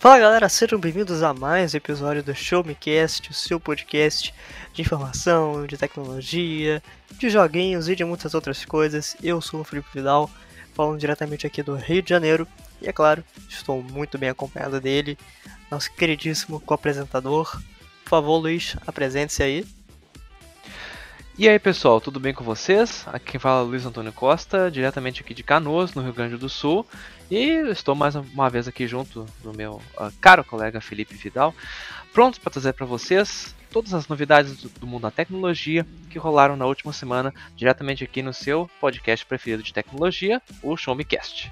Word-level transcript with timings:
Fala 0.00 0.18
galera, 0.18 0.48
sejam 0.48 0.80
bem-vindos 0.80 1.22
a 1.22 1.34
mais 1.34 1.74
um 1.74 1.76
episódio 1.76 2.22
do 2.22 2.34
Show 2.34 2.64
Me 2.64 2.74
Cast, 2.74 3.30
o 3.30 3.34
seu 3.34 3.60
podcast 3.60 4.32
de 4.72 4.80
informação, 4.80 5.66
de 5.66 5.76
tecnologia, 5.76 6.82
de 7.18 7.28
joguinhos 7.28 7.86
e 7.86 7.94
de 7.94 8.02
muitas 8.02 8.32
outras 8.32 8.64
coisas. 8.64 9.14
Eu 9.22 9.42
sou 9.42 9.60
o 9.60 9.64
Felipe 9.64 9.90
Vidal, 9.92 10.30
falando 10.72 10.98
diretamente 10.98 11.46
aqui 11.46 11.62
do 11.62 11.74
Rio 11.74 12.00
de 12.00 12.08
Janeiro, 12.08 12.48
e 12.80 12.88
é 12.88 12.92
claro, 12.94 13.22
estou 13.46 13.82
muito 13.82 14.16
bem 14.16 14.30
acompanhado 14.30 14.80
dele, 14.80 15.18
nosso 15.70 15.92
queridíssimo 15.92 16.60
co-apresentador. 16.60 17.60
Por 18.02 18.08
favor, 18.08 18.38
Luiz, 18.38 18.78
apresente-se 18.86 19.42
aí. 19.42 19.66
E 21.40 21.48
aí 21.48 21.58
pessoal, 21.58 22.02
tudo 22.02 22.20
bem 22.20 22.34
com 22.34 22.44
vocês? 22.44 23.02
Aqui 23.06 23.38
fala 23.38 23.62
é 23.62 23.64
Luiz 23.64 23.86
Antônio 23.86 24.12
Costa, 24.12 24.70
diretamente 24.70 25.22
aqui 25.22 25.32
de 25.32 25.42
Canoas, 25.42 25.94
no 25.94 26.02
Rio 26.02 26.12
Grande 26.12 26.36
do 26.36 26.50
Sul. 26.50 26.86
E 27.30 27.46
estou 27.70 27.94
mais 27.94 28.14
uma 28.14 28.50
vez 28.50 28.68
aqui 28.68 28.86
junto 28.86 29.24
do 29.42 29.56
meu 29.56 29.80
uh, 29.98 30.12
caro 30.20 30.44
colega 30.44 30.82
Felipe 30.82 31.14
Vidal, 31.14 31.54
prontos 32.12 32.38
para 32.38 32.52
trazer 32.52 32.74
para 32.74 32.84
vocês 32.84 33.54
todas 33.70 33.94
as 33.94 34.06
novidades 34.06 34.58
do, 34.58 34.68
do, 34.68 34.86
mundo 34.86 35.00
da 35.00 35.10
tecnologia 35.10 35.86
que 36.10 36.18
rolaram 36.18 36.56
na 36.56 36.66
última 36.66 36.92
semana, 36.92 37.32
diretamente 37.56 38.04
aqui 38.04 38.20
no 38.20 38.34
seu 38.34 38.68
podcast 38.78 39.24
preferido 39.24 39.62
de 39.62 39.72
tecnologia, 39.72 40.42
o 40.62 40.76
Show 40.76 40.94
Me 40.94 41.06
Cast. 41.06 41.50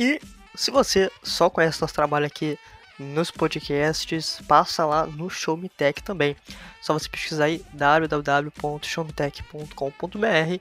E 0.00 0.18
se 0.54 0.70
você 0.70 1.12
só 1.22 1.50
conhece 1.50 1.78
nosso 1.78 1.92
trabalho 1.92 2.24
aqui 2.24 2.58
nos 2.98 3.30
podcasts, 3.30 4.40
passa 4.46 4.84
lá 4.84 5.06
no 5.06 5.30
Show 5.30 5.56
Me 5.56 5.68
Tech 5.68 6.02
também. 6.02 6.36
Só 6.80 6.92
você 6.92 7.08
pesquisar 7.08 7.44
aí 7.46 7.64
www.showmetech.com.br, 7.72 10.60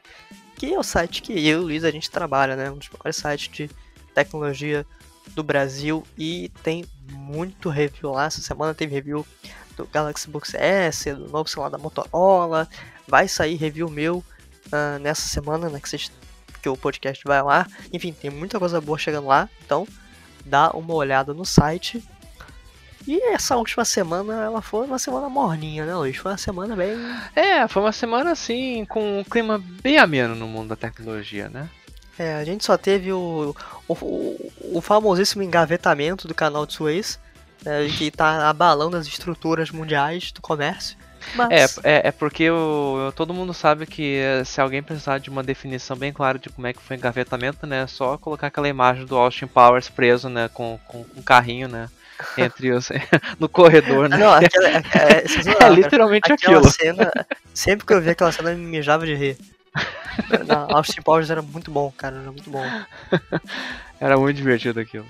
que 0.56 0.74
é 0.74 0.80
o 0.80 0.84
site 0.84 1.22
que 1.22 1.34
eu 1.34 1.62
e 1.62 1.64
Luiz 1.64 1.84
a 1.84 1.92
gente 1.92 2.10
trabalha, 2.10 2.56
né? 2.56 2.72
Um 2.72 2.78
dos 2.78 2.90
maiores 2.90 3.18
sites 3.18 3.50
de 3.50 3.70
tecnologia 4.14 4.86
do 5.32 5.44
Brasil 5.44 6.06
e 6.18 6.50
tem 6.64 6.86
muito 7.12 7.70
review 7.70 8.12
lá. 8.12 8.26
Essa 8.26 8.42
semana 8.42 8.74
teve 8.74 8.94
review 8.94 9.26
do 9.76 9.86
Galaxy 9.88 10.30
Book 10.30 10.48
S, 10.56 11.14
do 11.14 11.30
novo 11.30 11.50
celular 11.50 11.70
da 11.70 11.78
Motorola. 11.78 12.68
Vai 13.08 13.28
sair 13.28 13.56
review 13.56 13.90
meu 13.90 14.24
uh, 14.68 15.00
nessa 15.00 15.28
semana, 15.28 15.70
né? 15.70 15.80
Que, 15.80 15.98
que 16.62 16.70
o 16.70 16.78
podcast 16.78 17.24
vai 17.26 17.42
lá. 17.42 17.68
Enfim, 17.92 18.14
tem 18.14 18.30
muita 18.30 18.60
coisa 18.60 18.80
boa 18.80 18.98
chegando 18.98 19.28
lá. 19.28 19.50
Então, 19.66 19.88
dá 20.46 20.72
uma 20.72 20.94
olhada 20.94 21.34
no 21.34 21.46
site 21.46 22.04
e 23.08 23.22
essa 23.34 23.56
última 23.56 23.86
semana, 23.86 24.44
ela 24.44 24.62
foi 24.62 24.86
uma 24.86 25.00
semana 25.00 25.30
morninha, 25.30 25.86
né, 25.86 25.96
Luiz? 25.96 26.18
Foi 26.18 26.32
uma 26.32 26.38
semana 26.38 26.76
bem. 26.76 26.98
É, 27.36 27.68
foi 27.68 27.82
uma 27.82 27.92
semana 27.92 28.32
assim, 28.32 28.86
com 28.86 29.20
um 29.20 29.24
clima 29.24 29.62
bem 29.82 29.98
ameno 29.98 30.36
no 30.36 30.48
mundo 30.48 30.70
da 30.70 30.76
tecnologia, 30.76 31.50
né? 31.50 31.70
É, 32.18 32.36
a 32.36 32.44
gente 32.44 32.64
só 32.64 32.78
teve 32.78 33.12
o, 33.12 33.56
o, 33.88 34.52
o 34.74 34.82
famosíssimo 34.82 35.42
engavetamento 35.42 36.28
do 36.28 36.36
canal 36.36 36.66
de 36.66 36.74
Suez, 36.74 37.20
né, 37.66 37.88
que 37.98 38.12
tá 38.12 38.50
abalando 38.50 38.98
as 38.98 39.08
estruturas 39.08 39.72
mundiais 39.72 40.32
do 40.32 40.42
comércio. 40.42 40.98
Mas... 41.36 41.78
É, 41.80 41.82
é, 41.84 42.08
é, 42.10 42.12
porque 42.12 42.50
o, 42.52 43.12
todo 43.16 43.34
mundo 43.34 43.54
sabe 43.54 43.86
que 43.86 44.22
se 44.46 44.62
alguém 44.62 44.84
precisar 44.84 45.18
de 45.18 45.30
uma 45.30 45.42
definição 45.42 45.96
bem 45.96 46.12
clara 46.12 46.38
de 46.38 46.50
como 46.50 46.68
é 46.68 46.74
que 46.74 46.82
foi 46.82 46.98
o 46.98 47.00
engavetamento, 47.00 47.66
né, 47.66 47.84
é 47.84 47.88
só 47.88 48.18
colocar 48.18 48.48
aquela 48.48 48.68
imagem 48.68 49.06
do 49.06 49.16
Austin 49.16 49.48
Powers 49.48 49.90
preso, 49.90 50.30
né, 50.30 50.50
com, 50.54 50.80
com 50.88 51.06
um 51.16 51.22
carrinho, 51.22 51.68
né, 51.68 51.90
entre 52.38 52.72
os 52.72 52.90
no 53.40 53.48
corredor, 53.50 54.10
né? 54.10 54.18
Não, 54.18 54.32
aquela, 54.34 54.68
é, 54.70 54.78
é, 54.78 55.66
é, 55.66 55.70
literalmente 55.70 56.32
aquela 56.32 56.58
aquilo. 56.58 56.72
Cena, 56.72 57.12
sempre 57.54 57.86
que 57.86 57.94
eu 57.94 58.02
vi 58.02 58.10
aquela 58.10 58.32
cena, 58.32 58.52
eu 58.52 58.58
me 58.58 58.66
mijava 58.66 59.06
de 59.06 59.16
rir. 59.16 59.38
Austin 60.70 61.02
Powers 61.02 61.30
era 61.30 61.42
muito 61.42 61.72
bom, 61.72 61.92
cara, 61.98 62.18
era 62.18 62.32
muito 62.32 62.50
bom. 62.50 62.66
Era 64.00 64.18
muito 64.18 64.38
divertido 64.38 64.80
aquilo. 64.80 65.06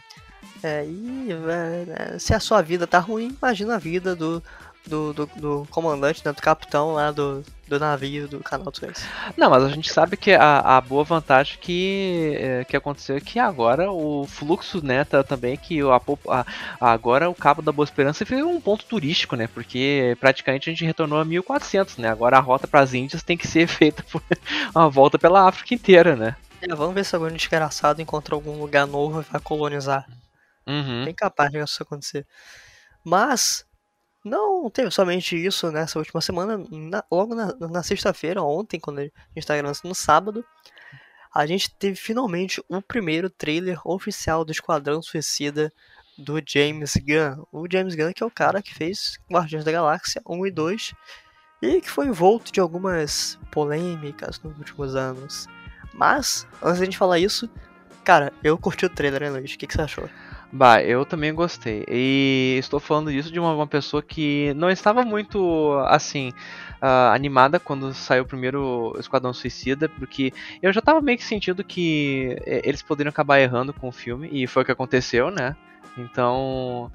É, 0.61 0.85
e 0.85 1.27
é, 1.29 2.17
se 2.17 2.33
a 2.33 2.39
sua 2.39 2.61
vida 2.61 2.87
tá 2.87 2.99
ruim, 2.99 3.35
imagina 3.41 3.75
a 3.75 3.79
vida 3.79 4.15
do, 4.15 4.41
do, 4.85 5.13
do, 5.13 5.25
do 5.35 5.67
comandante, 5.69 6.21
né, 6.25 6.31
do 6.33 6.41
capitão 6.41 6.93
lá 6.93 7.11
do, 7.11 7.43
do 7.67 7.79
navio 7.79 8.27
do 8.27 8.39
canal 8.39 8.73
Suez. 8.73 9.05
Não, 9.37 9.49
mas 9.49 9.63
a 9.63 9.69
gente 9.69 9.91
sabe 9.91 10.17
que 10.17 10.31
a, 10.33 10.59
a 10.59 10.81
boa 10.81 11.03
vantagem 11.03 11.57
que, 11.59 12.35
é, 12.37 12.63
que 12.65 12.75
aconteceu 12.75 13.15
é 13.15 13.21
que 13.21 13.39
agora 13.39 13.91
o 13.91 14.25
fluxo, 14.27 14.83
né, 14.83 15.03
tá 15.05 15.23
também 15.23 15.55
que 15.55 15.79
a, 15.81 16.01
a, 16.29 16.45
agora 16.93 17.29
o 17.29 17.35
Cabo 17.35 17.61
da 17.61 17.71
Boa 17.71 17.85
Esperança 17.85 18.25
foi 18.25 18.43
um 18.43 18.59
ponto 18.59 18.85
turístico, 18.85 19.35
né, 19.35 19.47
porque 19.47 20.17
praticamente 20.19 20.69
a 20.69 20.73
gente 20.73 20.85
retornou 20.85 21.19
a 21.19 21.25
1400, 21.25 21.97
né, 21.97 22.09
agora 22.09 22.37
a 22.37 22.41
rota 22.41 22.67
para 22.67 22.81
as 22.81 22.93
Índias 22.93 23.23
tem 23.23 23.37
que 23.37 23.47
ser 23.47 23.67
feita 23.67 24.03
por 24.11 24.21
uma 24.75 24.89
volta 24.89 25.17
pela 25.17 25.47
África 25.47 25.73
inteira, 25.73 26.15
né. 26.15 26.35
É, 26.61 26.73
vamos 26.75 26.93
ver 26.93 27.03
se 27.03 27.15
algum 27.15 27.29
desgraçado 27.29 28.01
encontra 28.01 28.35
algum 28.35 28.57
lugar 28.57 28.87
novo 28.87 29.21
e 29.21 29.31
vai 29.31 29.41
colonizar. 29.41 30.05
Uhum. 30.65 31.03
Bem 31.03 31.13
capaz 31.13 31.51
de 31.51 31.59
isso 31.59 31.83
acontecer. 31.83 32.25
Mas 33.03 33.65
não 34.23 34.69
teve 34.69 34.89
somente 34.89 35.35
isso 35.35 35.71
nessa 35.71 35.99
última 35.99 36.21
semana. 36.21 36.63
Na, 36.71 37.03
logo 37.11 37.35
na, 37.35 37.53
na 37.55 37.83
sexta-feira, 37.83 38.41
ontem, 38.41 38.79
quando 38.79 38.99
a 38.99 39.03
gente 39.03 39.13
está 39.35 39.55
gravando 39.55 39.79
no 39.83 39.95
sábado, 39.95 40.45
a 41.33 41.45
gente 41.45 41.73
teve 41.75 41.95
finalmente 41.95 42.63
o 42.69 42.81
primeiro 42.81 43.29
trailer 43.29 43.79
oficial 43.85 44.45
do 44.45 44.51
Esquadrão 44.51 45.01
Suicida 45.01 45.73
do 46.17 46.41
James 46.45 46.93
Gunn. 46.95 47.43
O 47.51 47.65
James 47.69 47.95
Gunn 47.95 48.13
que 48.13 48.23
é 48.23 48.25
o 48.25 48.31
cara 48.31 48.61
que 48.61 48.73
fez 48.73 49.17
Guardiões 49.31 49.65
da 49.65 49.71
Galáxia 49.71 50.21
1 50.27 50.45
e 50.45 50.51
2 50.51 50.93
e 51.61 51.81
que 51.81 51.89
foi 51.89 52.07
envolto 52.07 52.51
de 52.51 52.59
algumas 52.59 53.39
polêmicas 53.51 54.39
nos 54.41 54.57
últimos 54.57 54.95
anos. 54.95 55.47
Mas, 55.93 56.47
antes 56.61 56.77
de 56.77 56.83
a 56.83 56.85
gente 56.85 56.97
falar 56.97 57.19
isso, 57.19 57.49
cara, 58.03 58.31
eu 58.43 58.57
curti 58.57 58.85
o 58.85 58.89
trailer, 58.89 59.21
né, 59.21 59.29
Luiz? 59.29 59.53
O 59.53 59.57
que, 59.57 59.65
que 59.65 59.73
você 59.73 59.81
achou? 59.81 60.09
Bah, 60.55 60.83
eu 60.83 61.03
também 61.03 61.33
gostei. 61.33 61.83
E 61.89 62.57
estou 62.59 62.79
falando 62.79 63.09
isso 63.09 63.31
de 63.31 63.39
uma, 63.39 63.55
uma 63.55 63.65
pessoa 63.65 64.03
que 64.03 64.53
não 64.53 64.69
estava 64.69 65.03
muito, 65.03 65.73
assim, 65.87 66.29
uh, 66.79 67.11
animada 67.11 67.59
quando 67.59 67.91
saiu 67.91 68.21
o 68.21 68.27
primeiro 68.27 68.95
Esquadrão 68.99 69.33
Suicida, 69.33 69.89
porque 69.89 70.31
eu 70.61 70.71
já 70.71 70.77
estava 70.77 71.01
meio 71.01 71.17
que 71.17 71.23
sentindo 71.23 71.63
que 71.63 72.37
eh, 72.45 72.61
eles 72.65 72.83
poderiam 72.83 73.09
acabar 73.09 73.39
errando 73.39 73.73
com 73.73 73.87
o 73.87 73.91
filme, 73.91 74.29
e 74.31 74.45
foi 74.45 74.61
o 74.61 74.65
que 74.65 74.71
aconteceu, 74.71 75.31
né? 75.31 75.55
Então, 75.97 76.91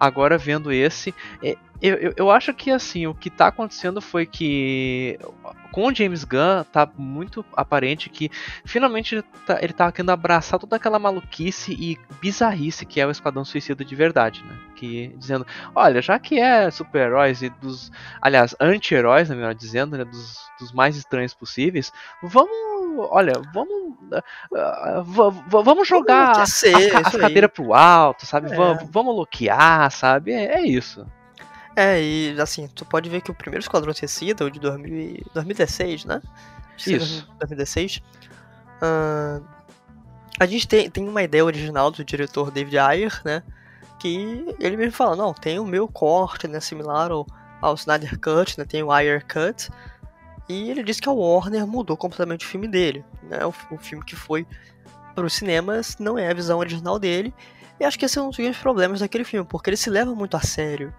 agora 0.00 0.38
vendo 0.38 0.72
esse, 0.72 1.14
eh, 1.42 1.56
eu, 1.82 1.96
eu, 1.96 2.14
eu, 2.16 2.30
acho 2.30 2.52
que 2.52 2.70
assim, 2.70 3.06
o 3.06 3.14
que 3.14 3.28
está 3.28 3.46
acontecendo 3.46 4.02
foi 4.02 4.26
que 4.26 5.18
com 5.72 5.86
o 5.86 5.94
James 5.94 6.24
Gunn 6.24 6.62
tá 6.70 6.90
muito 6.96 7.44
aparente 7.54 8.10
que 8.10 8.30
finalmente 8.66 9.14
ele 9.14 9.24
tá, 9.46 9.58
ele 9.62 9.72
tá 9.72 9.90
querendo 9.90 10.10
abraçar 10.10 10.58
toda 10.58 10.76
aquela 10.76 10.98
maluquice 10.98 11.72
e 11.72 11.98
bizarrice 12.20 12.84
que 12.84 13.00
é 13.00 13.06
o 13.06 13.10
Esquadrão 13.10 13.46
Suicida 13.46 13.82
de 13.82 13.94
verdade, 13.94 14.44
né? 14.44 14.58
Que 14.76 15.08
dizendo, 15.16 15.46
olha, 15.74 16.02
já 16.02 16.18
que 16.18 16.38
é 16.38 16.70
super-heróis 16.70 17.40
e 17.40 17.48
dos, 17.48 17.90
aliás, 18.20 18.54
anti-heróis, 18.60 19.30
né, 19.30 19.36
melhor 19.36 19.54
dizendo, 19.54 19.96
né, 19.96 20.04
dos, 20.04 20.38
dos 20.58 20.72
mais 20.72 20.96
estranhos 20.96 21.32
possíveis, 21.32 21.92
vamos 22.22 22.79
olha, 22.98 23.34
vamos 23.52 23.94
uh, 24.50 25.32
vamos 25.48 25.86
jogar 25.86 26.34
vamos 26.34 26.52
ser, 26.52 26.96
as, 26.96 27.06
as 27.06 27.16
cadeiras 27.16 27.50
pro 27.52 27.72
alto, 27.74 28.26
sabe? 28.26 28.52
É. 28.52 28.56
Vamos, 28.56 28.84
vamos 28.90 29.14
bloquear, 29.14 29.90
sabe? 29.90 30.32
É, 30.32 30.58
é 30.58 30.62
isso. 30.66 31.06
É, 31.76 32.02
e 32.02 32.40
assim, 32.40 32.68
tu 32.68 32.84
pode 32.84 33.08
ver 33.08 33.20
que 33.20 33.30
o 33.30 33.34
primeiro 33.34 33.62
Esquadrão 33.62 33.94
Suicida, 33.94 34.44
o 34.44 34.50
de 34.50 34.58
2000, 34.60 35.24
2016, 35.32 36.04
né? 36.04 36.20
Isso. 36.76 37.26
2016. 37.38 38.02
Uh, 38.82 39.44
a 40.38 40.46
gente 40.46 40.66
tem, 40.66 40.90
tem 40.90 41.06
uma 41.06 41.22
ideia 41.22 41.44
original 41.44 41.90
do 41.90 42.04
diretor 42.04 42.50
David 42.50 42.78
Ayer, 42.78 43.20
né? 43.24 43.42
Que 43.98 44.44
ele 44.58 44.76
mesmo 44.76 44.92
fala, 44.92 45.14
não, 45.14 45.34
tem 45.34 45.58
o 45.58 45.66
meu 45.66 45.86
corte, 45.86 46.48
né? 46.48 46.60
Similar 46.60 47.10
ao, 47.10 47.26
ao 47.60 47.74
Snyder 47.74 48.18
Cut, 48.18 48.58
né? 48.58 48.64
Tem 48.64 48.82
o 48.82 48.90
Ayer 48.90 49.24
Cut. 49.26 49.70
E 50.50 50.68
ele 50.68 50.82
disse 50.82 51.00
que 51.00 51.08
a 51.08 51.12
Warner 51.12 51.64
mudou 51.64 51.96
completamente 51.96 52.44
o 52.44 52.48
filme 52.48 52.66
dele, 52.66 53.04
né? 53.22 53.38
O, 53.46 53.54
o 53.72 53.78
filme 53.78 54.04
que 54.04 54.16
foi 54.16 54.44
para 55.14 55.24
os 55.24 55.32
cinemas 55.32 55.96
não 55.98 56.18
é 56.18 56.28
a 56.28 56.34
visão 56.34 56.58
original 56.58 56.98
dele. 56.98 57.32
E 57.78 57.84
acho 57.84 57.96
que 57.96 58.04
esse 58.04 58.18
é 58.18 58.22
um 58.22 58.30
dos 58.30 58.36
grandes 58.36 58.60
problemas 58.60 58.98
daquele 58.98 59.22
filme, 59.22 59.46
porque 59.48 59.70
ele 59.70 59.76
se 59.76 59.88
leva 59.88 60.12
muito 60.12 60.36
a 60.36 60.40
sério. 60.40 60.92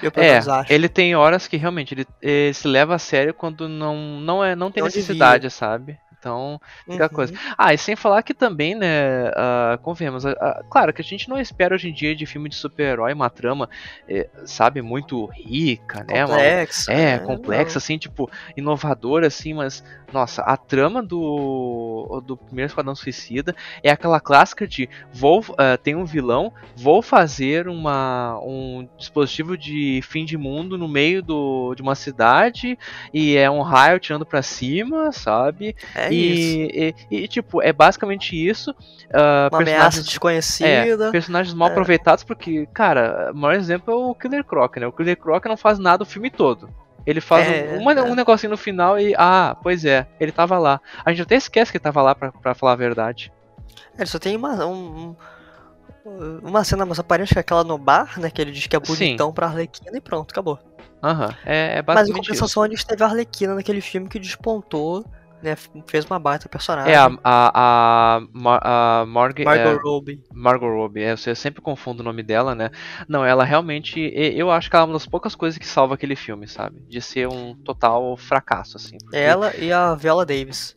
Eu, 0.00 0.12
é, 0.14 0.36
acho. 0.36 0.72
ele 0.72 0.88
tem 0.88 1.16
horas 1.16 1.48
que 1.48 1.56
realmente 1.56 1.92
ele, 1.92 2.06
ele, 2.22 2.54
se 2.54 2.68
leva 2.68 2.94
a 2.94 2.98
sério 2.98 3.34
quando 3.34 3.68
não, 3.68 4.20
não, 4.20 4.44
é, 4.44 4.54
não 4.54 4.70
tem 4.70 4.80
não 4.80 4.86
necessidade, 4.86 5.42
devia. 5.42 5.50
sabe? 5.50 5.98
Então, 6.24 6.58
fica 6.90 7.04
uhum. 7.04 7.08
coisa. 7.10 7.34
Ah, 7.58 7.74
e 7.74 7.78
sem 7.78 7.94
falar 7.94 8.22
que 8.22 8.32
também, 8.32 8.74
né, 8.74 9.28
uh, 9.28 9.78
convenhamos, 9.82 10.24
uh, 10.24 10.34
claro 10.70 10.90
que 10.90 11.02
a 11.02 11.04
gente 11.04 11.28
não 11.28 11.38
espera 11.38 11.74
hoje 11.74 11.90
em 11.90 11.92
dia 11.92 12.16
de 12.16 12.24
filme 12.24 12.48
de 12.48 12.56
super-herói 12.56 13.12
uma 13.12 13.28
trama, 13.28 13.68
eh, 14.08 14.26
sabe, 14.46 14.80
muito 14.80 15.26
rica, 15.26 16.02
né? 16.08 16.26
Complexa. 16.26 16.90
Uma, 16.90 17.00
é, 17.00 17.18
complexa, 17.18 17.78
assim, 17.78 17.98
tipo, 17.98 18.30
inovadora, 18.56 19.26
assim, 19.26 19.52
mas, 19.52 19.84
nossa, 20.12 20.40
a 20.42 20.56
trama 20.56 21.02
do, 21.02 22.22
do 22.24 22.36
primeiro 22.38 22.70
Esquadrão 22.70 22.94
Suicida 22.94 23.54
é 23.82 23.90
aquela 23.90 24.18
clássica 24.18 24.66
de 24.66 24.88
vou, 25.12 25.40
uh, 25.40 25.76
tem 25.82 25.94
um 25.94 26.06
vilão, 26.06 26.52
vou 26.74 27.02
fazer 27.02 27.68
uma, 27.68 28.40
um 28.42 28.88
dispositivo 28.96 29.58
de 29.58 30.00
fim 30.02 30.24
de 30.24 30.38
mundo 30.38 30.78
no 30.78 30.88
meio 30.88 31.22
do, 31.22 31.74
de 31.74 31.82
uma 31.82 31.94
cidade 31.94 32.78
e 33.12 33.36
é 33.36 33.50
um 33.50 33.60
raio 33.60 34.00
tirando 34.00 34.24
pra 34.24 34.40
cima, 34.40 35.12
sabe? 35.12 35.76
É 35.94 36.13
e, 36.14 36.94
e, 37.10 37.16
e, 37.24 37.28
tipo, 37.28 37.62
é 37.62 37.72
basicamente 37.72 38.34
isso. 38.36 38.70
Uh, 38.70 39.52
Uma 39.52 39.62
ameaça 39.62 40.02
desconhecida. 40.02 41.08
É, 41.08 41.10
personagens 41.10 41.54
mal 41.54 41.68
é. 41.68 41.70
aproveitados, 41.70 42.24
porque, 42.24 42.66
cara, 42.72 43.30
o 43.32 43.36
maior 43.36 43.58
exemplo 43.58 43.92
é 43.92 43.96
o 43.96 44.14
Killer 44.14 44.44
Croc, 44.44 44.76
né? 44.76 44.86
O 44.86 44.92
Killer 44.92 45.16
Croc 45.16 45.44
não 45.46 45.56
faz 45.56 45.78
nada 45.78 46.02
o 46.02 46.06
filme 46.06 46.30
todo. 46.30 46.68
Ele 47.06 47.20
faz 47.20 47.46
é, 47.46 47.76
um, 47.76 47.82
uma, 47.82 47.92
é. 47.92 48.02
um 48.02 48.14
negocinho 48.14 48.50
no 48.50 48.56
final 48.56 48.98
e. 48.98 49.14
Ah, 49.16 49.56
pois 49.62 49.84
é, 49.84 50.06
ele 50.18 50.32
tava 50.32 50.58
lá. 50.58 50.80
A 51.04 51.10
gente 51.10 51.22
até 51.22 51.36
esquece 51.36 51.70
que 51.70 51.76
ele 51.76 51.84
tava 51.84 52.00
lá 52.00 52.14
pra, 52.14 52.32
pra 52.32 52.54
falar 52.54 52.72
a 52.72 52.76
verdade. 52.76 53.30
Ele 53.96 54.06
só 54.06 54.18
tem 54.18 54.36
uma, 54.36 54.64
um, 54.64 55.14
uma 56.42 56.64
cena 56.64 56.84
mais 56.86 56.98
aparente 56.98 57.32
que 57.32 57.38
é 57.38 57.40
aquela 57.40 57.62
no 57.62 57.78
bar, 57.78 58.18
né? 58.18 58.30
Que 58.30 58.40
ele 58.40 58.52
diz 58.52 58.66
que 58.66 58.74
é 58.74 58.80
bonitão 58.80 59.28
Sim. 59.28 59.34
pra 59.34 59.46
Arlequina 59.46 59.96
e 59.96 60.00
pronto, 60.00 60.30
acabou. 60.32 60.58
Aham, 61.02 61.26
uhum. 61.26 61.34
é, 61.44 61.78
é 61.78 61.82
basicamente 61.82 61.86
Mas 61.86 62.08
em 62.08 62.12
compensação 62.12 62.64
isso. 62.64 62.72
a 62.72 62.76
gente 62.76 62.86
teve 62.86 63.04
a 63.04 63.06
Arlequina 63.06 63.54
naquele 63.54 63.82
filme 63.82 64.08
que 64.08 64.18
despontou, 64.18 65.04
né? 65.44 65.56
Fez 65.86 66.04
uma 66.06 66.18
baita 66.18 66.48
personagem. 66.48 66.92
É, 66.92 66.96
a, 66.96 67.10
a, 67.22 68.20
a, 68.24 69.00
a 69.02 69.06
Margot 69.06 69.42
é, 69.42 69.74
Robbie. 69.74 70.22
Margot 70.32 70.66
Robbie, 70.66 71.02
é, 71.02 71.12
eu 71.12 71.36
sempre 71.36 71.60
confundo 71.60 72.00
o 72.00 72.04
nome 72.04 72.22
dela, 72.22 72.54
né? 72.54 72.70
Não, 73.08 73.24
ela 73.24 73.44
realmente, 73.44 74.00
eu 74.14 74.50
acho 74.50 74.70
que 74.70 74.76
ela 74.76 74.84
é 74.84 74.86
uma 74.86 74.94
das 74.94 75.06
poucas 75.06 75.34
coisas 75.34 75.58
que 75.58 75.66
salva 75.66 75.94
aquele 75.94 76.16
filme, 76.16 76.48
sabe? 76.48 76.80
De 76.88 77.00
ser 77.00 77.28
um 77.28 77.54
total 77.54 78.16
fracasso, 78.16 78.76
assim. 78.76 78.96
Porque... 78.98 79.16
Ela 79.16 79.54
e 79.56 79.70
a 79.70 79.94
Viola 79.94 80.24
Davis. 80.24 80.76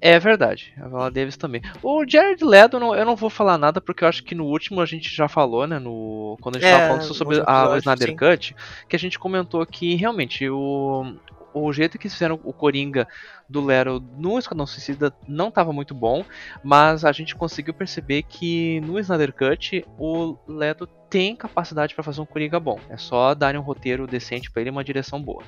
É 0.00 0.18
verdade, 0.18 0.72
a 0.80 0.88
Viola 0.88 1.10
Davis 1.10 1.36
também. 1.36 1.60
O 1.82 2.04
Jared 2.08 2.42
Leto, 2.42 2.80
não, 2.80 2.94
eu 2.94 3.04
não 3.04 3.14
vou 3.14 3.28
falar 3.28 3.58
nada 3.58 3.80
porque 3.80 4.04
eu 4.04 4.08
acho 4.08 4.24
que 4.24 4.34
no 4.34 4.46
último 4.46 4.80
a 4.80 4.86
gente 4.86 5.14
já 5.14 5.28
falou, 5.28 5.66
né? 5.66 5.78
No, 5.78 6.38
quando 6.40 6.56
a 6.56 6.58
gente 6.60 6.68
é, 6.68 6.72
tava 6.72 6.86
falando 6.86 7.14
sobre 7.14 7.36
episódio, 7.36 7.72
a 7.72 7.78
Snyder. 7.78 8.16
Cut, 8.16 8.56
que 8.88 8.96
a 8.96 8.98
gente 8.98 9.18
comentou 9.18 9.66
que 9.66 9.94
realmente 9.94 10.48
o, 10.48 11.14
o 11.56 11.72
jeito 11.72 11.98
que 11.98 12.08
fizeram 12.08 12.38
o 12.44 12.52
Coringa 12.52 13.08
do 13.48 13.64
Lero 13.64 13.98
no 14.18 14.38
Esquadrão 14.38 14.66
Suicida 14.66 15.12
não 15.26 15.48
estava 15.48 15.72
muito 15.72 15.94
bom, 15.94 16.24
mas 16.62 17.04
a 17.04 17.12
gente 17.12 17.34
conseguiu 17.34 17.72
perceber 17.72 18.22
que 18.24 18.80
no 18.82 18.98
Snyder 18.98 19.32
Cut 19.32 19.84
o 19.98 20.36
Leto 20.46 20.86
tem 21.08 21.34
capacidade 21.34 21.94
para 21.94 22.04
fazer 22.04 22.20
um 22.20 22.26
Coringa 22.26 22.60
bom. 22.60 22.78
É 22.90 22.96
só 22.98 23.34
darem 23.34 23.58
um 23.58 23.64
roteiro 23.64 24.06
decente 24.06 24.50
para 24.50 24.60
ele 24.60 24.70
e 24.70 24.72
uma 24.72 24.84
direção 24.84 25.20
boa. 25.22 25.42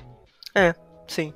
É, 0.55 0.73
sim. 1.07 1.33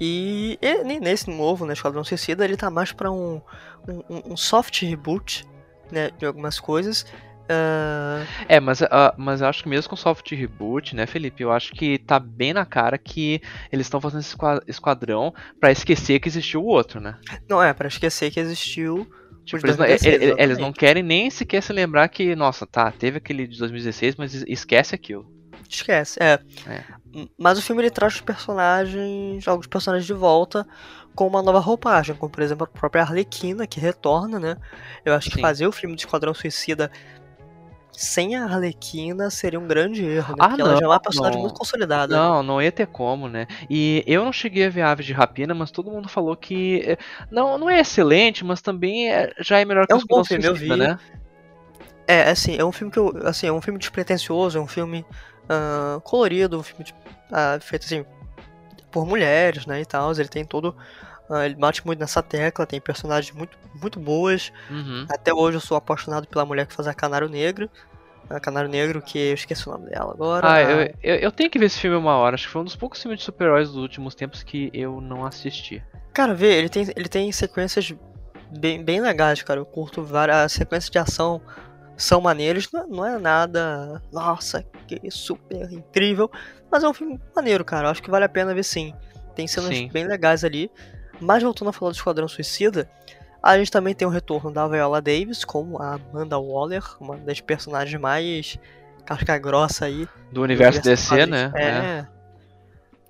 E, 0.00 0.58
e 0.60 1.00
nesse 1.00 1.30
novo, 1.30 1.64
né, 1.64 1.72
Esquadrão 1.72 2.02
Suicida, 2.02 2.44
ele 2.44 2.56
tá 2.56 2.68
mais 2.68 2.90
para 2.90 3.10
um, 3.10 3.40
um, 3.88 4.32
um, 4.32 4.36
soft 4.36 4.82
reboot, 4.82 5.46
né, 5.90 6.10
de 6.18 6.26
algumas 6.26 6.58
coisas. 6.58 7.06
Uh... 7.50 8.26
É, 8.48 8.60
mas, 8.60 8.80
uh, 8.80 9.12
mas 9.16 9.40
eu 9.40 9.48
acho 9.48 9.62
que 9.62 9.68
mesmo 9.68 9.90
com 9.90 9.96
soft 9.96 10.30
reboot, 10.30 10.94
né, 10.94 11.04
Felipe, 11.06 11.42
eu 11.42 11.50
acho 11.50 11.72
que 11.72 11.98
tá 11.98 12.20
bem 12.20 12.52
na 12.52 12.64
cara 12.64 12.96
que 12.96 13.42
eles 13.72 13.86
estão 13.86 14.00
fazendo 14.00 14.20
esse 14.20 14.36
esquadrão 14.68 15.34
para 15.58 15.72
esquecer 15.72 16.20
que 16.20 16.28
existiu 16.28 16.62
o 16.62 16.66
outro, 16.66 17.00
né? 17.00 17.16
Não, 17.48 17.62
é, 17.62 17.72
para 17.72 17.88
esquecer 17.88 18.30
que 18.30 18.38
existiu 18.38 19.10
Tipo, 19.44 19.66
eles, 19.66 19.76
não, 19.76 19.86
eles, 20.38 20.58
não, 20.58 20.72
querem 20.72 21.02
nem 21.02 21.28
sequer 21.28 21.62
se 21.62 21.72
lembrar 21.72 22.08
que, 22.08 22.36
nossa, 22.36 22.66
tá, 22.66 22.92
teve 22.92 23.18
aquele 23.18 23.48
de 23.48 23.58
2016, 23.58 24.14
mas 24.14 24.34
esquece 24.46 24.94
aquilo. 24.94 25.26
Esquece, 25.68 26.22
é. 26.22 26.38
é. 26.68 26.84
Mas 27.38 27.58
o 27.58 27.62
filme 27.62 27.82
ele 27.82 27.90
traz 27.90 28.14
os 28.14 28.20
personagens, 28.20 29.46
alguns 29.48 29.66
personagens 29.66 30.06
de 30.06 30.12
volta 30.12 30.66
com 31.14 31.26
uma 31.26 31.42
nova 31.42 31.58
roupagem, 31.58 32.14
como 32.14 32.30
por 32.30 32.42
exemplo 32.42 32.64
a 32.64 32.78
própria 32.78 33.02
Arlequina, 33.02 33.66
que 33.66 33.80
retorna, 33.80 34.38
né? 34.38 34.56
Eu 35.04 35.14
acho 35.14 35.28
Sim. 35.28 35.36
que 35.36 35.40
fazer 35.40 35.66
o 35.66 35.72
filme 35.72 35.96
de 35.96 36.02
Esquadrão 36.02 36.34
Suicida 36.34 36.90
sem 37.92 38.36
a 38.36 38.44
Arlequina 38.44 39.30
seria 39.30 39.58
um 39.58 39.66
grande 39.66 40.04
erro, 40.04 40.30
né? 40.30 40.36
Ah, 40.40 40.48
Porque 40.48 40.62
não, 40.62 40.70
ela 40.70 40.78
já 40.78 40.84
é 40.84 40.88
uma 40.88 41.00
personagem 41.00 41.36
não. 41.36 41.42
muito 41.42 41.58
consolidada. 41.58 42.16
Não, 42.16 42.42
não 42.42 42.62
ia 42.62 42.72
ter 42.72 42.86
como, 42.86 43.28
né? 43.28 43.46
E 43.68 44.02
eu 44.06 44.24
não 44.24 44.32
cheguei 44.32 44.66
a 44.66 44.70
ver 44.70 44.82
Aves 44.82 45.06
de 45.06 45.12
Rapina, 45.12 45.54
mas 45.54 45.70
todo 45.70 45.90
mundo 45.90 46.08
falou 46.08 46.36
que 46.36 46.82
eh, 46.86 46.98
não, 47.30 47.58
não 47.58 47.68
é 47.68 47.80
excelente, 47.80 48.44
mas 48.44 48.60
também 48.60 49.12
é, 49.12 49.32
já 49.40 49.58
é 49.58 49.64
melhor 49.64 49.86
que 49.86 49.92
é 49.92 49.96
um 49.96 50.04
bom 50.08 50.24
filme, 50.24 50.44
eu 50.44 50.54
vi. 50.54 50.74
né? 50.74 50.98
É, 52.06 52.30
assim, 52.30 52.56
é 52.56 52.64
um 52.64 52.72
filme 52.72 52.92
que 52.92 52.98
eu, 52.98 53.12
assim, 53.24 53.46
é 53.46 53.52
um 53.52 53.60
filme 53.60 53.78
despretensioso, 53.78 54.58
é 54.58 54.60
um 54.60 54.66
filme 54.66 55.04
uh, 55.44 56.00
colorido, 56.00 56.58
um 56.58 56.62
filme 56.62 56.84
uh, 57.30 57.60
feito 57.60 57.84
assim 57.84 58.04
por 58.90 59.06
mulheres, 59.06 59.66
né, 59.66 59.80
e 59.80 59.84
tal. 59.84 60.10
Ele 60.12 60.28
tem 60.28 60.44
todo 60.44 60.74
uh, 61.30 61.42
ele 61.42 61.54
bate 61.54 61.84
muito 61.86 62.00
nessa 62.00 62.22
tecla, 62.22 62.66
tem 62.66 62.80
personagens 62.80 63.34
muito, 63.34 63.56
muito 63.80 63.98
boas. 63.98 64.52
Uhum. 64.68 65.06
Até 65.08 65.32
hoje 65.32 65.56
eu 65.56 65.60
sou 65.60 65.76
apaixonado 65.76 66.26
pela 66.26 66.44
mulher 66.44 66.66
que 66.66 66.74
faz 66.74 66.88
a 66.88 66.94
Canário 66.94 67.28
Negro. 67.28 67.70
A 68.28 68.38
Canário 68.38 68.70
Negro, 68.70 69.02
que 69.02 69.18
eu 69.18 69.34
esqueci 69.34 69.68
o 69.68 69.72
nome 69.72 69.90
dela 69.90 70.12
agora. 70.12 70.52
Ah, 70.52 70.62
eu, 70.62 70.94
eu, 71.02 71.16
eu, 71.16 71.32
tenho 71.32 71.50
que 71.50 71.58
ver 71.58 71.66
esse 71.66 71.80
filme 71.80 71.96
uma 71.96 72.16
hora. 72.16 72.34
Acho 72.34 72.46
que 72.46 72.52
foi 72.52 72.60
um 72.60 72.64
dos 72.64 72.76
poucos 72.76 73.00
filmes 73.00 73.18
de 73.18 73.24
super-heróis 73.24 73.68
dos 73.68 73.76
últimos 73.76 74.14
tempos 74.14 74.42
que 74.42 74.70
eu 74.72 75.00
não 75.00 75.24
assisti. 75.26 75.82
Cara, 76.12 76.32
vê, 76.32 76.58
ele 76.58 76.68
tem, 76.68 76.86
ele 76.94 77.08
tem 77.08 77.32
sequências 77.32 77.92
bem, 78.56 78.84
bem 78.84 79.00
legais, 79.00 79.42
cara. 79.42 79.58
Eu 79.58 79.66
curto 79.66 80.04
várias 80.04 80.52
sequências 80.52 80.90
de 80.90 80.98
ação 80.98 81.40
são 81.96 82.20
maneiros, 82.20 82.70
não, 82.72 82.86
não 82.88 83.04
é 83.04 83.18
nada, 83.18 84.02
nossa, 84.10 84.64
que 84.86 84.98
super 85.10 85.70
incrível, 85.70 86.30
mas 86.70 86.82
é 86.82 86.88
um 86.88 86.94
filme 86.94 87.20
maneiro, 87.36 87.62
cara, 87.62 87.86
eu 87.86 87.90
acho 87.90 88.02
que 88.02 88.10
vale 88.10 88.24
a 88.24 88.28
pena 88.28 88.54
ver 88.54 88.62
sim. 88.62 88.94
Tem 89.34 89.46
cenas 89.46 89.76
sim. 89.76 89.88
bem 89.92 90.06
legais 90.06 90.44
ali. 90.44 90.70
Mas 91.20 91.42
voltando 91.42 91.68
a 91.68 91.72
falar 91.72 91.92
do 91.92 91.96
Esquadrão 91.96 92.28
Suicida, 92.28 92.88
a 93.42 93.58
gente 93.58 93.70
também 93.70 93.94
tem 93.94 94.06
o 94.06 94.10
retorno 94.10 94.50
da 94.50 94.66
Viola 94.66 95.00
Davis 95.00 95.44
como 95.44 95.80
a 95.80 95.94
Amanda 95.94 96.38
Waller, 96.38 96.84
uma 97.00 97.16
das 97.16 97.40
personagens 97.40 98.00
mais 98.00 98.58
casca 99.04 99.36
grossa 99.38 99.86
aí 99.86 100.08
do 100.30 100.42
universo, 100.42 100.80
DC, 100.80 101.26
né? 101.26 101.52
É. 101.54 101.64
é. 101.64 102.06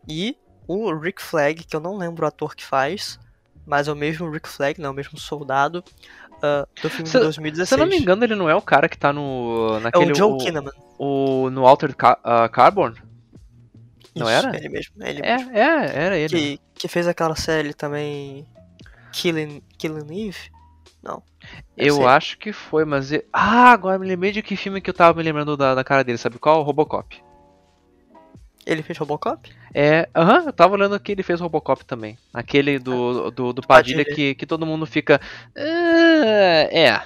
E 0.08 0.36
o 0.66 0.94
Rick 0.94 1.20
Flag, 1.20 1.64
que 1.64 1.76
eu 1.76 1.80
não 1.80 1.96
lembro 1.96 2.24
o 2.24 2.28
ator 2.28 2.54
que 2.54 2.64
faz, 2.64 3.18
mas 3.66 3.88
é 3.88 3.92
o 3.92 3.96
mesmo 3.96 4.30
Rick 4.30 4.48
Flag, 4.48 4.80
né, 4.80 4.88
o 4.88 4.94
mesmo 4.94 5.18
soldado, 5.18 5.84
uh, 6.36 6.66
do 6.82 6.88
filme 6.88 7.08
se, 7.08 7.18
de 7.18 7.24
2016. 7.24 7.68
Se 7.68 7.74
eu 7.74 7.78
não 7.78 7.86
me 7.86 7.98
engano, 7.98 8.24
ele 8.24 8.34
não 8.34 8.48
é 8.48 8.54
o 8.54 8.62
cara 8.62 8.88
que 8.88 8.96
tá 8.96 9.12
no. 9.12 9.78
Naquele, 9.80 10.10
é 10.10 10.12
o 10.12 10.14
Joe 10.14 10.32
o, 10.32 10.38
Kinnaman. 10.38 10.72
O, 10.98 11.50
no 11.50 11.66
Altered 11.66 11.96
Car 11.96 12.18
uh, 12.20 12.48
Carbon? 12.50 12.92
Não 14.14 14.26
Isso, 14.26 14.28
era? 14.28 14.56
Ele 14.56 14.68
mesmo. 14.68 14.94
Ele 15.00 15.20
é, 15.22 15.36
mesmo. 15.36 15.50
é, 15.56 16.04
era 16.04 16.16
ele. 16.16 16.28
Que, 16.28 16.60
que 16.80 16.88
fez 16.88 17.06
aquela 17.06 17.36
série 17.36 17.74
também. 17.74 18.46
Killing, 19.12 19.62
Killing 19.76 20.28
Eve? 20.28 20.50
Não. 21.02 21.22
Eu 21.76 21.96
sei. 21.96 22.06
acho 22.06 22.38
que 22.38 22.54
foi, 22.54 22.86
mas. 22.86 23.12
Eu... 23.12 23.22
Ah, 23.30 23.70
agora 23.70 23.98
me 23.98 24.06
lembrei 24.06 24.32
de 24.32 24.42
que 24.42 24.56
filme 24.56 24.80
que 24.80 24.88
eu 24.88 24.94
tava 24.94 25.16
me 25.18 25.22
lembrando 25.22 25.58
da, 25.58 25.74
da 25.74 25.84
cara 25.84 26.02
dele, 26.02 26.16
sabe 26.16 26.38
qual? 26.38 26.62
Robocop. 26.62 27.22
Ele 28.64 28.82
fez 28.82 28.96
Robocop? 28.98 29.50
É, 29.74 30.08
aham, 30.14 30.44
eu 30.46 30.52
tava 30.52 30.74
olhando 30.74 30.98
que 30.98 31.12
ele 31.12 31.22
fez 31.22 31.38
Robocop 31.40 31.84
também. 31.84 32.16
Aquele 32.32 32.78
do, 32.78 33.26
ah, 33.26 33.30
do, 33.30 33.52
do 33.52 33.62
Padilha, 33.62 34.04
que, 34.04 34.34
que 34.34 34.46
todo 34.46 34.66
mundo 34.66 34.86
fica. 34.86 35.20
Uh, 35.54 36.68
é. 36.70 37.02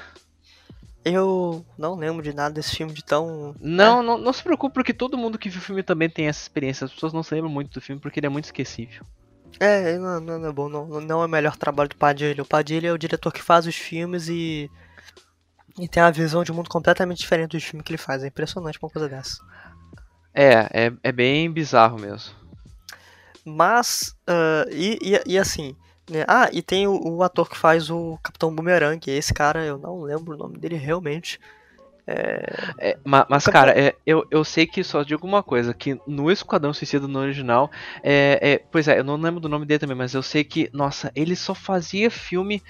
Eu 1.04 1.64
não 1.76 1.97
lembro 1.97 2.23
de 2.23 2.33
nada 2.33 2.54
desse 2.54 2.76
filme 2.76 2.93
de 2.93 3.04
tão. 3.04 3.57
Não, 3.61 4.00
é. 4.00 4.02
não, 4.04 4.19
não 4.19 4.33
se 4.33 4.43
preocupe, 4.43 4.75
porque 4.75 4.95
todo 4.95 5.19
mundo 5.19 5.38
que 5.38 5.49
viu 5.49 5.61
o 5.61 5.64
filme 5.64 5.83
também 5.83 6.09
tem 6.09 6.28
essa 6.28 6.43
experiência. 6.43 6.85
As 6.85 6.93
pessoas 6.93 7.12
não 7.12 7.25
se 7.25 7.35
lembram 7.35 7.50
muito 7.50 7.73
do 7.73 7.81
filme 7.81 8.00
porque 8.00 8.21
ele 8.21 8.26
é 8.26 8.31
muito 8.31 8.45
esquecível. 8.45 9.04
É, 9.61 9.97
não, 9.99 10.21
não 10.21 10.49
é 10.49 10.53
bom, 10.53 10.69
não, 10.69 11.01
não 11.01 11.23
é 11.23 11.27
o 11.27 11.29
melhor 11.29 11.57
trabalho 11.57 11.89
do 11.89 11.97
Padilha. 11.97 12.43
O 12.43 12.47
Padilha 12.47 12.89
é 12.89 12.93
o 12.93 12.99
diretor 12.99 13.33
que 13.33 13.43
faz 13.43 13.67
os 13.67 13.77
filmes 13.77 14.29
e. 14.29 14.71
E 15.79 15.89
tem 15.89 16.03
uma 16.03 16.13
visão 16.13 16.45
de 16.45 16.53
mundo 16.53 16.71
completamente 16.71 17.19
diferente 17.19 17.53
dos 17.53 17.65
filmes 17.65 17.85
que 17.85 17.93
ele 17.93 17.99
faz. 17.99 18.23
É 18.23 18.29
impressionante 18.29 18.79
uma 18.81 18.91
coisa 18.91 19.09
dessa. 19.09 19.43
É, 20.33 20.87
é, 20.87 20.93
é 21.03 21.13
bem 21.13 21.51
bizarro 21.51 21.99
mesmo. 21.99 22.33
Mas, 23.45 24.15
uh, 24.29 24.71
e, 24.71 24.99
e, 25.03 25.35
e, 25.35 25.39
assim, 25.39 25.77
né? 26.09 26.25
Ah, 26.29 26.49
e 26.53 26.63
tem 26.63 26.87
o, 26.87 27.17
o, 27.17 27.23
ator 27.23 27.49
que 27.49 27.57
faz 27.57 27.91
o 27.91 28.19
Capitão 28.23 28.55
Boomerang, 28.55 29.01
esse 29.11 29.35
cara, 29.35 29.65
eu 29.65 29.79
não 29.79 30.03
lembro 30.03 30.35
o 30.35 30.39
nome 30.39 30.59
dele 30.59 30.77
realmente. 30.77 31.41
É... 32.07 32.43
É, 32.79 32.99
mas, 33.05 33.25
mas 33.29 33.45
cara, 33.47 33.79
é, 33.79 33.95
eu, 34.07 34.27
eu 34.31 34.45
sei 34.45 34.67
que 34.67 34.85
só 34.85 35.03
digo 35.03 35.27
uma 35.27 35.43
coisa, 35.43 35.73
que 35.73 35.99
no 36.07 36.31
Esquadrão 36.31 36.73
Suicida 36.73 37.09
no 37.09 37.19
original, 37.19 37.71
é, 38.03 38.39
é, 38.43 38.59
pois 38.59 38.89
é, 38.89 38.99
eu 38.99 39.05
não 39.05 39.17
lembro 39.17 39.41
do 39.41 39.49
nome 39.49 39.67
dele 39.67 39.79
também, 39.79 39.97
mas 39.97 40.15
eu 40.15 40.23
sei 40.23 40.45
que, 40.45 40.69
nossa, 40.73 41.11
ele 41.15 41.35
só 41.35 41.55
fazia 41.55 42.11
filme 42.11 42.63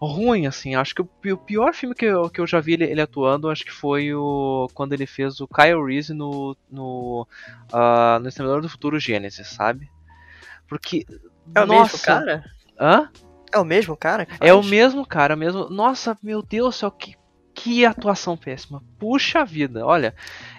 ruim, 0.00 0.46
assim. 0.46 0.74
Acho 0.74 0.94
que 0.94 1.02
o, 1.02 1.36
pior 1.36 1.74
filme 1.74 1.94
que 1.94 2.06
eu, 2.06 2.30
que 2.30 2.40
eu 2.40 2.46
já 2.46 2.60
vi 2.60 2.74
ele, 2.74 2.84
ele, 2.84 3.00
atuando, 3.00 3.50
acho 3.50 3.64
que 3.64 3.72
foi 3.72 4.14
o 4.14 4.68
quando 4.72 4.92
ele 4.94 5.06
fez 5.06 5.40
o 5.40 5.48
Kyle 5.48 5.84
Reese 5.84 6.14
no 6.14 6.56
no, 6.70 7.26
uh, 7.72 8.18
no 8.20 8.28
Exterminador 8.28 8.62
do 8.62 8.68
Futuro 8.68 8.98
Gênesis, 8.98 9.48
sabe? 9.48 9.90
Porque 10.66 11.04
é 11.54 11.60
o 11.60 11.66
nossa, 11.66 11.92
mesmo 11.92 11.98
cara? 11.98 12.44
Hã? 12.78 13.10
É 13.52 13.58
o 13.58 13.64
mesmo 13.64 13.96
cara? 13.96 14.28
É 14.40 14.54
o 14.54 14.62
mesmo 14.62 15.04
cara, 15.04 15.34
mesmo. 15.34 15.68
Nossa, 15.68 16.16
meu 16.22 16.40
Deus 16.40 16.76
do 16.76 16.78
céu, 16.78 16.90
que 16.90 17.16
que 17.62 17.84
atuação 17.84 18.36
péssima. 18.36 18.82
Puxa 18.98 19.44
vida, 19.44 19.84
olha, 19.86 20.14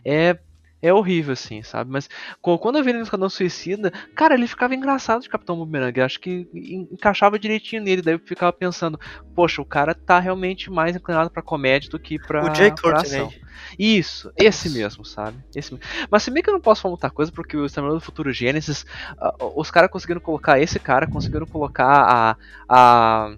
é 0.06 0.38
É 0.84 0.92
horrível, 0.92 1.34
assim, 1.34 1.62
sabe? 1.62 1.92
Mas 1.92 2.10
quando 2.42 2.80
eu 2.80 2.84
vi 2.84 2.90
ele 2.90 2.98
no 2.98 3.04
Esquadrão 3.04 3.30
Suicida, 3.30 3.92
cara, 4.16 4.34
ele 4.34 4.48
ficava 4.48 4.74
engraçado 4.74 5.22
de 5.22 5.30
Capitão 5.30 5.56
Boomerang. 5.56 6.00
Eu 6.00 6.06
acho 6.06 6.20
que 6.20 6.48
encaixava 6.92 7.38
direitinho 7.38 7.84
nele. 7.84 8.02
Daí 8.02 8.16
eu 8.16 8.20
ficava 8.20 8.52
pensando, 8.52 9.00
poxa, 9.36 9.62
o 9.62 9.66
cara 9.66 9.94
tá 9.94 10.20
realmente 10.20 10.72
mais 10.72 10.96
inclinado 10.96 11.30
pra 11.30 11.44
comédia 11.44 11.88
do 11.88 12.00
que 12.00 12.18
pra, 12.18 12.50
o 12.50 12.56
Jay 12.56 12.72
pra 12.74 13.02
ação. 13.02 13.32
Isso, 13.78 14.32
esse 14.36 14.72
mesmo, 14.72 15.06
sabe? 15.06 15.38
Esse 15.56 15.72
mesmo. 15.72 15.88
Mas 16.10 16.24
se 16.24 16.32
bem 16.32 16.42
que 16.42 16.50
eu 16.50 16.54
não 16.54 16.62
posso 16.62 16.82
falar 16.82 16.94
muita 16.94 17.12
coisa, 17.12 17.32
porque 17.32 17.56
o 17.56 17.66
Exterminador 17.68 18.00
do 18.00 18.04
Futuro 18.04 18.34
Gênesis, 18.34 18.84
uh, 19.20 19.54
os 19.56 19.70
caras 19.70 19.92
conseguiram 19.92 20.20
colocar 20.20 20.60
esse 20.60 20.80
cara, 20.80 21.06
conseguiram 21.06 21.46
colocar 21.46 21.86
a, 21.88 22.38
a 22.68 23.36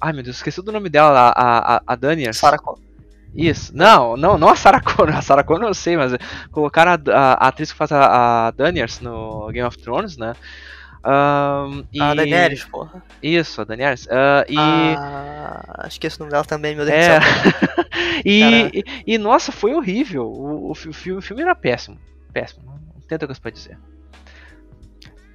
ai 0.00 0.12
meu 0.12 0.22
Deus, 0.22 0.36
esqueci 0.36 0.62
do 0.62 0.72
nome 0.72 0.88
dela, 0.88 1.32
a, 1.34 1.76
a, 1.76 1.82
a 1.86 1.94
Daniels. 1.96 2.36
Sarah 2.36 2.58
Connor. 2.58 2.80
Isso. 3.34 3.76
Não, 3.76 4.16
não, 4.16 4.38
não 4.38 4.48
a 4.48 4.56
Sarah 4.56 4.80
Connor. 4.80 5.16
A 5.16 5.22
Sarah 5.22 5.44
Connor 5.44 5.68
eu 5.68 5.74
sei, 5.74 5.96
mas 5.96 6.12
colocaram 6.50 6.92
a, 6.92 6.98
a, 7.12 7.32
a 7.44 7.48
atriz 7.48 7.70
que 7.70 7.78
faz 7.78 7.92
a, 7.92 8.48
a 8.48 8.50
Daniels 8.50 9.00
no 9.00 9.48
Game 9.52 9.66
of 9.66 9.78
Thrones, 9.78 10.16
né? 10.16 10.34
Um, 11.04 11.84
e... 11.92 12.00
A 12.00 12.14
Daenerys, 12.14 12.64
porra. 12.64 13.02
Isso, 13.22 13.60
a 13.60 13.64
Daenerys. 13.64 14.06
Uh, 14.06 14.44
e... 14.48 14.56
Ah, 14.58 15.86
esqueci 15.86 16.16
o 16.16 16.20
nome 16.20 16.32
dela 16.32 16.44
também, 16.44 16.74
meu 16.74 16.84
Deus 16.84 16.96
é... 16.96 17.18
do 17.18 17.24
céu. 17.24 17.84
e, 18.24 18.70
e, 18.74 19.14
e, 19.14 19.18
nossa, 19.18 19.52
foi 19.52 19.74
horrível. 19.74 20.26
O, 20.26 20.70
o, 20.70 20.74
filme, 20.74 21.18
o 21.18 21.22
filme 21.22 21.42
era 21.42 21.54
péssimo. 21.54 21.98
Péssimo. 22.32 22.64
Não 22.66 23.00
tem 23.02 23.14
outra 23.14 23.28
coisa 23.28 23.40
pra 23.40 23.50
dizer. 23.50 23.78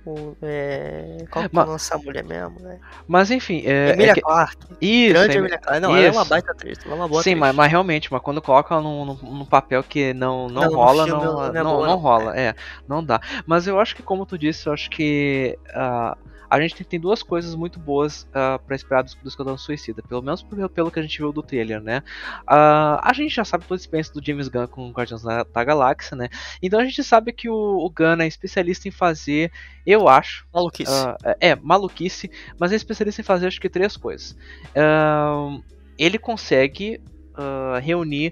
O, 0.05 0.35
é... 0.41 1.25
Qual 1.31 1.47
que 1.47 1.57
é 1.57 1.65
nossa 1.65 1.97
mulher 1.97 2.25
mesmo, 2.25 2.59
né? 2.59 2.77
Mas 3.07 3.31
enfim. 3.31 3.63
É, 3.65 3.91
Emilia 3.91 4.11
é 4.11 4.13
que... 4.15 4.21
Clarke. 4.21 4.67
Isso, 4.81 5.13
Grande 5.13 5.37
Emilia 5.37 5.57
Clarke. 5.57 5.81
Não, 5.81 5.89
isso. 5.91 5.97
ela 5.97 6.07
é 6.07 6.11
uma 6.11 6.25
baita 6.25 6.51
atriz. 6.51 6.77
Ela 6.83 6.93
é 6.93 6.97
uma 6.97 7.07
boa 7.07 7.23
Sim, 7.23 7.31
atriz. 7.31 7.39
mas, 7.39 7.55
mas 7.55 7.71
realmente, 7.71 8.11
mas 8.11 8.21
quando 8.21 8.41
coloca 8.41 8.73
ela 8.73 8.83
num, 8.83 9.05
num, 9.05 9.45
papel 9.45 9.81
que 9.81 10.13
não, 10.13 10.49
não, 10.49 10.63
Não, 10.63 10.73
rola, 10.73 11.07
não, 11.07 11.17
não 11.17 11.33
não, 11.33 11.45
é 11.45 11.51
boa, 11.63 11.63
não 11.63 11.85
não. 11.87 11.95
rola. 11.95 12.37
É, 12.37 12.53
não 12.87 13.03
dá. 13.03 13.21
Mas 13.45 13.65
eu 13.65 13.79
acho 13.79 13.95
que, 13.95 14.03
como 14.03 14.25
tu 14.25 14.37
disse, 14.37 14.67
eu 14.67 14.73
acho 14.73 14.89
que. 14.89 15.57
ah, 15.73 16.17
a 16.53 16.61
gente 16.61 16.83
tem, 16.83 16.99
duas 16.99 17.23
coisas 17.23 17.55
muito 17.55 17.79
boas 17.79 18.27
uh, 18.29 18.59
para 18.63 18.75
esperar 18.75 19.03
do, 19.03 19.11
do 19.23 19.27
Esquadrão 19.27 19.57
Suicida, 19.57 20.03
pelo 20.03 20.21
menos 20.21 20.43
pelo, 20.43 20.69
pelo 20.69 20.91
que 20.91 20.99
a 20.99 21.01
gente 21.01 21.17
viu 21.17 21.33
do 21.33 21.41
trailer, 21.41 21.81
né? 21.81 22.03
Ah, 22.45 23.01
a 23.03 23.11
gente 23.11 23.33
já 23.33 23.43
sabe 23.43 23.65
toda 23.65 23.79
a 23.79 23.81
experiência 23.81 24.13
do 24.13 24.23
James 24.23 24.47
Gunn 24.47 24.67
com 24.67 24.91
Guardiões 24.91 25.23
da, 25.23 25.43
da 25.43 25.63
Galáxia, 25.63 26.15
né? 26.15 26.29
Então 26.61 26.79
a 26.79 26.85
gente 26.85 27.03
sabe 27.03 27.33
que 27.33 27.49
o, 27.49 27.55
o 27.55 27.89
Gunn 27.89 28.21
é 28.21 28.27
especialista 28.27 28.87
em 28.87 28.91
fazer, 28.91 29.51
eu 29.83 30.07
acho, 30.07 30.45
Maluquice. 30.53 30.91
ah, 30.91 31.17
é, 31.39 31.55
maluquice, 31.55 32.29
mas 32.59 32.71
é 32.71 32.75
especialista 32.75 33.21
em 33.21 33.25
fazer 33.25 33.47
acho 33.47 33.59
que 33.59 33.69
três 33.69 33.97
coisas. 33.97 34.37
Ah, 34.75 35.57
ele 35.97 36.19
consegue 36.19 37.01
ah, 37.33 37.79
reunir 37.81 38.31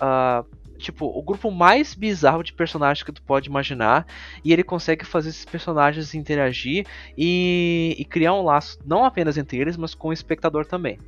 ah, 0.00 0.44
tipo 0.80 1.06
o 1.06 1.22
grupo 1.22 1.50
mais 1.50 1.94
bizarro 1.94 2.42
de 2.42 2.52
personagens 2.52 3.02
que 3.04 3.12
tu 3.12 3.22
pode 3.22 3.48
imaginar 3.48 4.06
e 4.44 4.52
ele 4.52 4.62
consegue 4.64 5.04
fazer 5.04 5.28
esses 5.30 5.44
personagens 5.44 6.14
interagir 6.14 6.86
e, 7.16 7.94
e 7.98 8.04
criar 8.04 8.32
um 8.34 8.42
laço 8.42 8.78
não 8.84 9.04
apenas 9.04 9.36
entre 9.36 9.58
eles, 9.58 9.76
mas 9.76 9.94
com 9.94 10.08
o 10.08 10.12
espectador 10.12 10.64
também. 10.66 10.98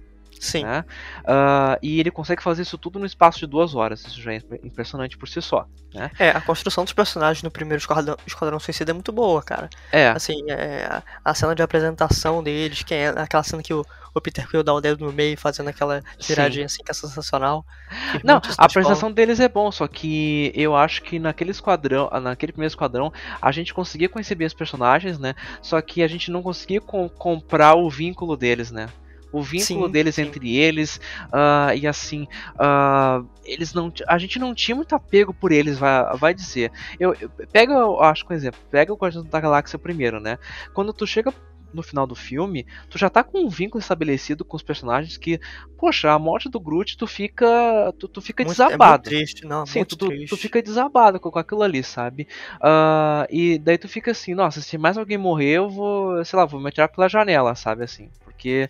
Sim. 0.40 0.64
Né? 0.64 0.84
Ah, 1.24 1.78
e 1.80 2.00
ele 2.00 2.10
consegue 2.10 2.42
fazer 2.42 2.62
isso 2.62 2.76
tudo 2.76 2.98
no 2.98 3.06
espaço 3.06 3.38
de 3.38 3.46
duas 3.46 3.76
horas. 3.76 4.04
Isso 4.04 4.20
já 4.20 4.32
é 4.32 4.36
impre- 4.36 4.60
impressionante 4.64 5.16
por 5.16 5.28
si 5.28 5.40
só. 5.40 5.68
Né? 5.94 6.10
É, 6.18 6.30
a 6.30 6.40
construção 6.40 6.82
dos 6.82 6.92
personagens 6.92 7.44
no 7.44 7.50
primeiro 7.50 7.78
Esquadrão, 7.80 8.16
Esquadrão 8.26 8.58
Suicida 8.58 8.90
é 8.90 8.94
muito 8.94 9.12
boa, 9.12 9.40
cara. 9.40 9.70
É, 9.92 10.08
Assim, 10.08 10.42
é, 10.50 10.84
a- 10.90 11.02
a 11.24 11.32
cena 11.34 11.54
de 11.54 11.62
apresentação 11.62 12.42
deles, 12.42 12.82
que 12.82 12.92
é 12.92 13.08
aquela 13.10 13.44
cena 13.44 13.62
que 13.62 13.72
o, 13.72 13.86
o 14.14 14.21
Peter 14.21 14.49
Quill 14.49 14.62
dá 14.62 14.73
o 14.75 14.81
dedo 14.81 15.04
no 15.04 15.12
meio 15.12 15.37
fazendo 15.38 15.69
aquela 15.69 16.02
tiradinha 16.19 16.66
assim 16.66 16.83
que 16.83 16.90
é 16.90 16.95
sensacional. 16.95 17.64
Que 18.11 18.26
Não, 18.26 18.37
a 18.37 18.64
apresentação 18.64 19.11
deles 19.12 19.40
é 19.40 19.49
bom, 19.49 19.71
só 19.73 19.87
que 19.88 20.52
eu 20.54 20.75
acho 20.76 21.02
que 21.02 21.19
naquele 21.19 21.50
esquadrão, 21.50 22.09
ah, 22.12 22.21
naquele 22.21 22.52
primeiro 22.52 22.71
esquadrão, 22.71 23.12
a 23.40 23.52
gente 23.52 23.73
conseguia 23.75 24.09
conhecer 24.09 24.35
bem 24.35 24.47
os 24.47 24.54
personagens, 24.54 25.19
né? 25.19 25.35
Só 25.61 25.81
que 25.81 26.02
a 26.02 26.09
gente 26.09 26.31
não 26.31 26.42
conseguia 26.42 26.81
com- 26.81 27.09
comprar 27.09 27.75
o 27.75 27.88
vínculo 27.90 28.37
deles, 28.37 28.71
né? 28.71 28.88
O 29.33 29.42
vínculo 29.42 29.87
Sim, 29.87 29.90
deles 29.92 30.16
sim. 30.16 30.23
entre 30.23 30.57
eles, 30.59 31.00
ah, 31.33 31.75
e 31.75 31.87
assim, 31.87 32.26
ah, 32.59 33.23
eles 33.45 33.73
não, 33.73 33.90
a 34.07 34.19
gente 34.19 34.38
não 34.38 34.54
tinha 34.54 34.75
muito 34.75 34.95
apego 34.95 35.33
por 35.33 35.50
eles, 35.52 35.78
vai, 35.78 36.04
vai 36.19 36.35
dizer. 36.35 36.71
Eu, 37.00 37.14
eu- 37.19 37.31
pega, 37.50 37.73
eu 37.73 37.99
acho 38.02 38.26
que 38.26 38.33
um 38.33 38.37
exemplo, 38.37 38.61
pega 38.71 38.92
o 38.92 38.97
Guardião 38.97 39.25
da 39.25 39.40
Galáxia 39.40 39.78
primeiro, 39.78 40.21
né? 40.21 40.38
Quando 40.75 40.92
tu 40.92 41.07
chega 41.07 41.33
no 41.72 41.82
final 41.82 42.06
do 42.06 42.14
filme, 42.14 42.66
tu 42.88 42.98
já 42.98 43.08
tá 43.10 43.22
com 43.22 43.44
um 43.44 43.48
vínculo 43.48 43.80
estabelecido 43.80 44.44
com 44.44 44.56
os 44.56 44.62
personagens 44.62 45.16
que, 45.16 45.40
poxa, 45.78 46.10
a 46.12 46.18
morte 46.18 46.48
do 46.48 46.60
Groot, 46.60 46.96
tu 46.96 47.06
fica, 47.06 47.92
tu, 47.98 48.08
tu 48.08 48.20
fica 48.20 48.44
muito, 48.44 48.60
é 48.60 48.64
muito 48.64 48.68
desabado. 48.68 49.02
triste, 49.02 49.44
não, 49.46 49.66
Sim, 49.66 49.84
tu, 49.84 49.96
triste. 49.96 50.28
tu 50.28 50.36
fica 50.36 50.62
desabado 50.62 51.18
com, 51.20 51.30
com 51.30 51.38
aquilo 51.38 51.62
ali, 51.62 51.82
sabe? 51.82 52.26
Ah, 52.60 53.26
e 53.30 53.58
daí 53.58 53.78
tu 53.78 53.88
fica 53.88 54.10
assim, 54.10 54.34
nossa, 54.34 54.60
se 54.60 54.76
mais 54.78 54.98
alguém 54.98 55.18
morrer, 55.18 55.52
eu 55.58 55.68
vou, 55.70 56.24
sei 56.24 56.38
lá, 56.38 56.44
vou 56.44 56.60
me 56.60 56.68
atirar 56.68 56.88
pela 56.88 57.08
janela, 57.08 57.54
sabe? 57.54 57.84
Assim, 57.84 58.10
porque 58.42 58.66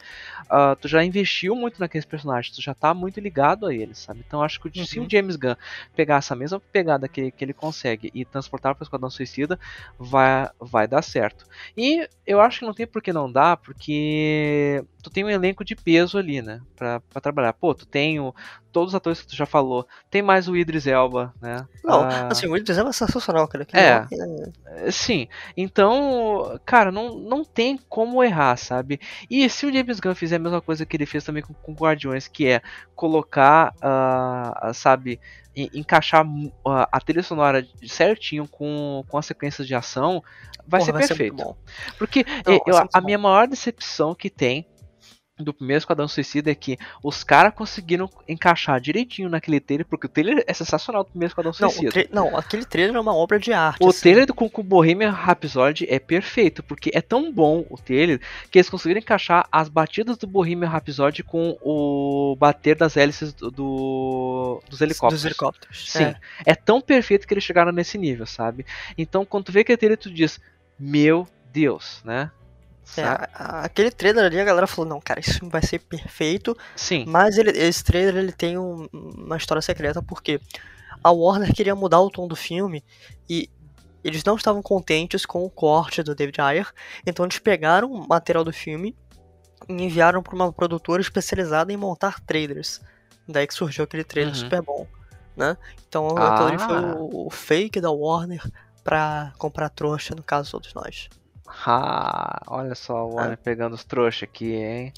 ah, 0.48 0.76
tu 0.76 0.88
já 0.88 1.02
investiu 1.04 1.54
muito 1.56 1.80
naqueles 1.80 2.04
personagens, 2.04 2.54
tu 2.54 2.62
já 2.62 2.74
tá 2.74 2.92
muito 2.94 3.20
ligado 3.20 3.66
a 3.66 3.74
eles, 3.74 3.98
sabe? 3.98 4.22
Então 4.26 4.42
acho 4.42 4.60
que 4.60 4.70
se 4.86 5.00
Uhum. 5.00 5.06
o 5.06 5.08
James 5.10 5.36
Gunn 5.36 5.54
pegar 5.94 6.16
essa 6.16 6.34
mesma 6.36 6.60
pegada 6.72 7.08
que, 7.08 7.32
que 7.32 7.44
ele 7.44 7.54
consegue 7.54 8.10
e 8.14 8.24
transportar 8.24 8.74
para 8.74 8.82
o 8.82 8.84
Esquadrão 8.84 9.10
Suicida, 9.10 9.58
vai, 9.98 10.48
vai 10.60 10.86
dar 10.86 11.02
certo. 11.02 11.44
E 11.76 12.06
eu 12.26 12.40
acho 12.40 12.60
que 12.60 12.66
não 12.66 12.74
tem 12.74 12.86
por 12.86 13.02
que 13.02 13.12
não 13.12 13.30
dar, 13.30 13.56
porque 13.58 14.84
tu 15.02 15.10
tem 15.10 15.24
um 15.24 15.30
elenco 15.30 15.64
de 15.64 15.74
peso 15.76 16.18
ali, 16.18 16.42
né? 16.42 16.60
Pra, 16.76 17.00
pra 17.00 17.20
trabalhar. 17.20 17.52
Pô, 17.54 17.74
tu 17.74 17.86
tem 17.86 18.20
o, 18.20 18.34
todos 18.72 18.90
os 18.90 18.94
atores 18.94 19.20
que 19.20 19.28
tu 19.28 19.36
já 19.36 19.46
falou, 19.46 19.86
tem 20.10 20.22
mais 20.22 20.48
o 20.48 20.56
Idris 20.56 20.86
Elba, 20.86 21.32
né? 21.40 21.66
Não, 21.84 22.02
Ah, 22.02 22.28
assim, 22.30 22.48
o 22.48 22.56
Idris 22.56 22.78
Elba 22.78 22.90
é 22.90 22.92
sensacional, 22.92 23.46
cara. 23.46 23.64
que 23.64 23.76
É. 23.76 24.06
é, 24.76 24.90
Sim, 24.90 25.28
então, 25.56 26.58
cara, 26.64 26.90
não, 26.90 27.14
não 27.18 27.44
tem 27.44 27.78
como 27.88 28.22
errar, 28.24 28.56
sabe? 28.56 28.98
E 29.30 29.48
se 29.48 29.66
o 29.66 29.72
James 29.72 30.00
Gunn 30.00 30.14
fizer 30.14 30.36
a 30.36 30.38
mesma 30.40 30.60
coisa 30.60 30.84
que 30.86 30.96
ele 30.96 31.06
fez 31.06 31.22
também 31.24 31.42
com, 31.42 31.52
com 31.54 31.72
Guardiões, 31.74 32.26
que 32.28 32.46
é 32.46 32.62
colocar, 32.96 33.74
ah, 33.82 34.70
sabe, 34.74 35.20
en- 35.54 35.68
encaixar 35.74 36.24
a 36.64 37.00
trilha 37.00 37.22
sonora 37.22 37.66
certinho 37.86 38.48
com, 38.48 39.04
com 39.08 39.18
as 39.18 39.26
sequências 39.26 39.66
de 39.66 39.74
ação, 39.74 40.22
vai 40.66 40.80
Porra, 40.80 40.84
ser 40.86 40.92
muito 40.92 41.08
perfeito. 41.08 41.36
bom. 41.36 41.56
Porque 41.98 42.24
Não, 42.46 42.58
vai 42.58 42.60
eu- 42.66 42.74
ser 42.74 42.88
a 42.92 43.00
minha 43.00 43.18
maior 43.18 43.46
decepção 43.46 44.14
que 44.14 44.30
tem 44.30 44.66
do 45.38 45.52
primeiro 45.54 45.78
Esquadrão 45.78 46.06
Suicida 46.06 46.50
é 46.50 46.54
que 46.54 46.78
os 47.02 47.24
caras 47.24 47.54
conseguiram 47.54 48.08
encaixar 48.28 48.78
direitinho 48.80 49.30
naquele 49.30 49.60
trailer, 49.60 49.86
porque 49.86 50.06
o 50.06 50.08
trailer 50.08 50.44
é 50.46 50.52
sensacional 50.52 51.04
do 51.04 51.10
primeiro 51.10 51.30
Esquadrão 51.30 51.52
Não, 51.58 51.70
Suicida. 51.70 52.06
não, 52.12 52.36
aquele 52.36 52.64
trailer 52.66 52.94
é 52.96 53.00
uma 53.00 53.14
obra 53.14 53.38
de 53.38 53.50
arte. 53.52 53.82
O 53.82 53.88
assim. 53.88 54.00
trailer 54.00 54.26
do 54.26 54.34
o 54.42 54.62
Bohemian 54.62 55.10
Rhapsody 55.10 55.86
é 55.88 55.98
perfeito, 55.98 56.62
porque 56.62 56.90
é 56.92 57.00
tão 57.00 57.32
bom 57.32 57.64
o 57.70 57.78
trailer 57.78 58.20
que 58.50 58.58
eles 58.58 58.68
conseguiram 58.68 59.00
encaixar 59.00 59.48
as 59.50 59.68
batidas 59.68 60.18
do 60.18 60.26
Bohemian 60.26 60.68
Rhapsody 60.68 61.22
com 61.22 61.56
o 61.62 62.36
bater 62.38 62.76
das 62.76 62.96
hélices 62.96 63.32
do, 63.32 63.50
do- 63.50 64.62
dos 64.68 64.80
helicópteros. 64.82 65.22
Dos 65.22 65.24
helicópteros. 65.24 65.90
Sim, 65.90 66.04
É. 66.04 66.16
é. 66.46 66.54
tão 66.54 66.80
perfeito 66.80 67.26
que 67.26 67.32
eles 67.32 67.44
chegaram 67.44 67.72
nesse 67.72 67.96
nível, 67.96 68.26
sabe? 68.26 68.66
Então, 68.98 69.24
quando 69.24 69.44
tu 69.46 69.52
vê 69.52 69.60
aquele 69.60 69.78
trailer, 69.78 69.98
tu 69.98 70.10
diz, 70.12 70.38
meu 70.78 71.26
Deus, 71.52 72.02
né? 72.04 72.30
É, 72.96 73.02
aquele 73.64 73.90
trailer 73.90 74.24
ali, 74.24 74.38
a 74.40 74.44
galera 74.44 74.66
falou, 74.66 74.88
não, 74.88 75.00
cara, 75.00 75.22
filme 75.22 75.50
vai 75.50 75.62
ser 75.62 75.78
perfeito, 75.78 76.56
Sim, 76.76 77.04
mas 77.06 77.38
ele- 77.38 77.50
esse 77.58 77.82
trailer 77.82 78.16
ele 78.16 78.32
tem 78.32 78.58
um- 78.58 78.86
uma 78.92 79.36
história 79.36 79.62
secreta, 79.62 80.02
porque 80.02 80.40
a 81.02 81.10
Warner 81.10 81.54
queria 81.54 81.74
mudar 81.74 82.00
o 82.00 82.10
tom 82.10 82.26
do 82.28 82.36
filme 82.36 82.84
e 83.30 83.48
eles 84.04 84.24
não 84.24 84.34
estavam 84.36 84.60
contentes 84.60 85.24
com 85.24 85.44
o 85.44 85.48
corte 85.50 86.02
do 86.02 86.14
David 86.14 86.40
Ayer, 86.40 86.70
então 87.06 87.24
eles 87.24 87.38
pegaram 87.38 87.90
o 87.90 88.06
material 88.08 88.44
do 88.44 88.52
filme 88.52 88.96
e 89.68 89.72
enviaram 89.84 90.22
para 90.22 90.34
uma 90.34 90.52
produtora 90.52 91.00
especializada 91.00 91.72
em 91.72 91.76
montar 91.76 92.20
trailers. 92.20 92.80
Daí 93.28 93.46
que 93.46 93.54
surgiu 93.54 93.84
aquele 93.84 94.02
trailer 94.04 94.34
Uhum. 94.34 94.40
super 94.40 94.60
bom, 94.60 94.86
né? 95.36 95.56
Então 95.88 96.08
ali 96.18 96.58
foi 96.58 96.76
Ah. 96.76 96.94
o, 96.96 97.28
o 97.28 97.30
fake 97.30 97.80
da 97.80 97.90
Warner 97.92 98.42
pra 98.82 99.32
comprar 99.38 99.68
trouxa, 99.68 100.14
no 100.16 100.22
caso 100.22 100.50
todos 100.50 100.74
nós. 100.74 101.08
Ah, 101.66 102.40
olha 102.46 102.74
só 102.74 103.06
o 103.06 103.14
Warner 103.14 103.38
pegando 103.38 103.74
os 103.74 103.84
trouxas 103.84 104.22
aqui, 104.24 104.54
hein? 104.54 104.92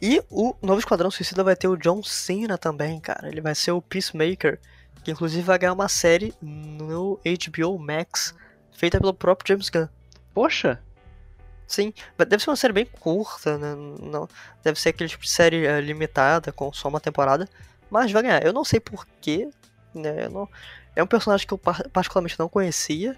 E 0.00 0.22
o 0.30 0.54
novo 0.62 0.78
Esquadrão 0.78 1.10
Suicida 1.10 1.42
vai 1.42 1.56
ter 1.56 1.66
o 1.68 1.76
John 1.76 2.02
Cena 2.02 2.58
também, 2.58 3.00
cara. 3.00 3.28
Ele 3.28 3.40
vai 3.40 3.54
ser 3.54 3.72
o 3.72 3.80
Peacemaker, 3.80 4.60
que 5.02 5.10
inclusive 5.10 5.42
vai 5.42 5.58
ganhar 5.58 5.72
uma 5.72 5.88
série 5.88 6.34
no 6.42 7.18
HBO 7.24 7.78
Max, 7.78 8.34
feita 8.72 9.00
pelo 9.00 9.14
próprio 9.14 9.48
James 9.48 9.68
Gunn. 9.70 9.88
Poxa, 10.32 10.80
Sim, 11.66 11.94
deve 12.18 12.42
ser 12.44 12.50
uma 12.50 12.56
série 12.56 12.74
bem 12.74 12.84
curta, 12.84 13.56
né? 13.56 13.74
Não, 13.74 14.28
deve 14.62 14.78
ser 14.78 14.90
aquele 14.90 15.08
tipo 15.08 15.22
de 15.24 15.30
série 15.30 15.64
eh, 15.66 15.80
limitada, 15.80 16.52
com 16.52 16.70
só 16.74 16.88
uma 16.88 17.00
temporada, 17.00 17.48
mas 17.90 18.12
vai 18.12 18.22
ganhar. 18.22 18.44
Eu 18.44 18.52
não 18.52 18.64
sei 18.64 18.78
porquê, 18.78 19.48
né? 19.94 20.28
não- 20.28 20.46
é 20.94 21.02
um 21.02 21.06
personagem 21.06 21.46
que 21.46 21.54
eu 21.54 21.58
par- 21.58 21.88
particularmente 21.88 22.38
não 22.38 22.50
conhecia, 22.50 23.16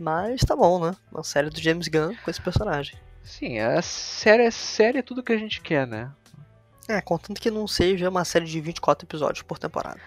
mas 0.00 0.40
tá 0.40 0.56
bom, 0.56 0.84
né? 0.84 0.96
Uma 1.12 1.22
série 1.22 1.50
do 1.50 1.60
James 1.60 1.88
Gunn 1.88 2.14
com 2.24 2.30
esse 2.30 2.40
personagem. 2.40 2.98
sim, 3.22 3.58
é 3.58 3.80
série, 3.82 4.44
é 4.44 4.50
série 4.50 4.98
é 4.98 5.02
tudo 5.02 5.22
que 5.22 5.32
a 5.32 5.36
gente 5.38 5.60
quer, 5.60 5.86
né? 5.86 6.10
É, 6.88 7.00
contanto 7.00 7.40
que 7.40 7.50
não 7.50 7.68
seja 7.68 8.08
uma 8.08 8.24
série 8.24 8.46
de 8.46 8.60
24 8.60 9.06
episódios 9.06 9.42
por 9.42 9.58
temporada. 9.58 10.00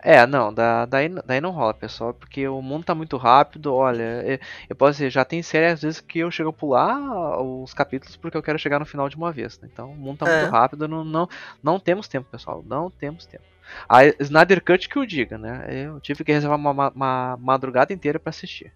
É, 0.00 0.26
não, 0.26 0.52
da, 0.52 0.84
daí, 0.84 1.08
daí 1.24 1.40
não 1.40 1.50
rola, 1.50 1.72
pessoal, 1.72 2.12
porque 2.12 2.46
o 2.46 2.60
mundo 2.60 2.84
tá 2.84 2.94
muito 2.94 3.16
rápido. 3.16 3.74
Olha, 3.74 4.02
eu, 4.24 4.38
eu 4.68 4.76
posso 4.76 4.92
dizer, 4.92 5.10
já 5.10 5.24
tem 5.24 5.42
série 5.42 5.66
às 5.72 5.80
vezes 5.82 6.00
que 6.00 6.18
eu 6.18 6.30
chego 6.30 6.50
a 6.50 6.52
pular 6.52 7.40
os 7.40 7.72
capítulos 7.72 8.14
porque 8.16 8.36
eu 8.36 8.42
quero 8.42 8.58
chegar 8.58 8.78
no 8.78 8.84
final 8.84 9.08
de 9.08 9.16
uma 9.16 9.32
vez. 9.32 9.58
Né? 9.58 9.68
Então 9.72 9.90
o 9.90 9.96
mundo 9.96 10.18
tá 10.18 10.30
É. 10.30 10.40
muito 10.40 10.52
rápido, 10.52 10.86
não, 10.86 11.02
não, 11.02 11.28
não 11.62 11.80
temos 11.80 12.06
tempo, 12.06 12.28
pessoal, 12.30 12.62
não 12.66 12.90
temos 12.90 13.24
tempo. 13.24 13.42
A 13.88 14.04
Snyder 14.20 14.62
Cut 14.62 14.88
que 14.88 14.96
eu 14.98 15.06
diga, 15.06 15.38
né? 15.38 15.66
Eu 15.70 15.98
tive 15.98 16.22
que 16.22 16.30
reservar 16.32 16.58
uma, 16.58 16.72
ma- 16.74 16.92
uma 16.94 17.36
madrugada 17.40 17.92
inteira 17.92 18.20
pra 18.20 18.30
assistir. 18.30 18.72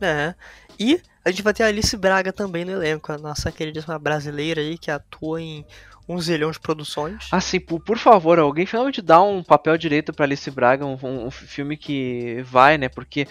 É. 0.00 0.34
E 0.78 1.00
a 1.24 1.30
gente 1.30 1.42
vai 1.42 1.52
ter 1.52 1.64
a 1.64 1.66
Alice 1.66 1.96
Braga 1.96 2.32
também 2.32 2.64
no 2.64 2.72
elenco, 2.72 3.12
a 3.12 3.18
nossa 3.18 3.50
queridíssima 3.50 3.98
brasileira 3.98 4.60
aí 4.60 4.78
que 4.78 4.90
atua 4.90 5.40
em 5.42 5.64
um 6.08 6.18
zilhão 6.20 6.50
de 6.50 6.58
produções. 6.58 7.28
Assim, 7.30 7.60
por, 7.60 7.80
por 7.80 7.98
favor, 7.98 8.38
alguém 8.38 8.64
finalmente 8.64 9.02
dá 9.02 9.20
um 9.20 9.42
papel 9.42 9.76
direito 9.76 10.12
pra 10.12 10.24
Alice 10.24 10.50
Braga, 10.50 10.86
um, 10.86 10.96
um- 11.02 11.30
filme 11.30 11.76
que 11.76 12.40
vai, 12.44 12.78
né? 12.78 12.88
Porque, 12.88 13.26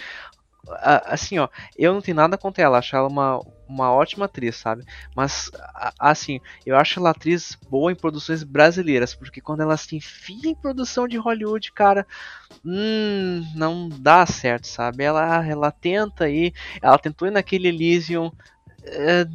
assim, 1.06 1.40
ó, 1.40 1.48
eu 1.78 1.94
não 1.94 2.02
tenho 2.02 2.16
nada 2.18 2.38
contra 2.38 2.64
ela, 2.64 2.78
acho 2.78 2.96
ela 2.96 3.08
uma, 3.08 3.40
uma 3.68 3.92
ótima 3.92 4.26
atriz, 4.26 4.56
sabe? 4.56 4.84
Mas, 5.16 5.52
assim, 6.00 6.40
eu 6.66 6.76
acho 6.76 7.00
ela 7.00 7.12
atriz 7.12 7.58
boa 7.70 7.92
em 7.92 7.96
produções 7.96 8.44
brasileiras, 8.44 9.16
porque 9.16 9.42
quando 9.42 9.62
ela 9.62 9.78
se 9.78 9.96
enfia 9.96 10.50
em 10.50 10.56
produção 10.56 11.08
de 11.08 11.18
Hollywood, 11.18 11.72
cara, 11.72 12.06
hum, 12.66 13.44
não 13.56 13.90
dá 13.90 14.26
certo, 14.26 14.68
sabe? 14.68 15.04
Ela, 15.04 15.46
ela 15.46 15.72
tenta 15.72 16.26
aí, 16.26 16.54
ela 16.82 16.98
tentou 16.98 17.28
ir 17.28 17.32
naquele 17.32 17.68
Elysium, 17.68 18.32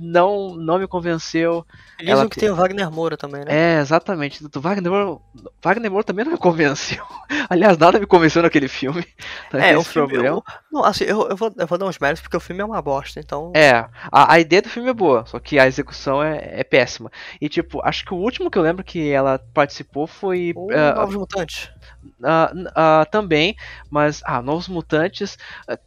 não, 0.01 0.55
não 0.57 0.79
me 0.79 0.87
convenceu. 0.87 1.67
Dizem 1.99 2.13
ela 2.13 2.25
que 2.29 2.37
te- 2.37 2.41
tem 2.41 2.51
o 2.51 2.57
Wagner 2.57 2.91
Moura 2.91 3.17
também, 3.17 3.45
né? 3.45 3.77
É, 3.77 3.81
exatamente. 3.81 4.43
Do 4.49 4.61
Wagner 4.61 4.91
Moura, 4.91 5.21
Wagner 5.63 5.91
Moura 5.91 6.05
também 6.05 6.25
não 6.25 6.33
me 6.33 6.39
convenceu. 6.39 7.05
Aliás, 7.49 7.77
nada 7.79 8.01
me 8.01 8.07
convenceu 8.07 8.43
naquele 8.43 8.69
filme. 8.69 9.05
Tá 9.51 9.59
É, 9.65 9.77
o 9.77 9.85
filme. 9.85 10.09
problema. 10.09 10.37
eu- 10.39 10.45
não, 10.73 10.85
assim, 10.85 11.05
eu, 11.05 11.29
eu, 11.29 11.37
vou, 11.37 11.53
eu 11.57 11.67
vou 11.67 11.79
dar 11.79 11.87
uns 11.87 11.99
méritos 11.99 12.23
porque 12.23 12.37
o 12.37 12.41
filme 12.41 12.63
é 12.63 12.65
uma 12.65 12.81
bosta, 12.81 13.21
então. 13.21 13.53
É, 13.55 13.71
a, 14.11 14.33
a 14.35 14.41
ideia 14.41 14.63
do 14.63 14.69
filme 14.71 14.89
é 14.89 14.95
boa, 14.95 15.25
só 15.27 15.39
que 15.39 15.59
a 15.59 15.67
execução 15.67 16.23
é, 16.23 16.61
é 16.61 16.65
péssima. 16.65 17.11
E, 17.41 17.49
tipo, 17.49 17.81
acho 17.85 18.05
que 18.05 18.15
o 18.15 18.17
último 18.17 18.51
que 18.51 18.59
eu 18.59 18.63
lembro 18.63 18.83
que 18.85 19.11
ela 19.11 19.39
participou 19.53 20.07
foi. 20.07 20.53
Ou 20.57 20.71
ah, 20.73 20.95
Novos 20.95 21.17
Mutantes. 21.17 21.71
N- 22.55 22.71
ah, 22.75 23.07
também, 23.11 23.57
mas. 23.91 24.21
Ah, 24.25 24.43
Novos 24.43 24.69
Mutantes. 24.69 25.37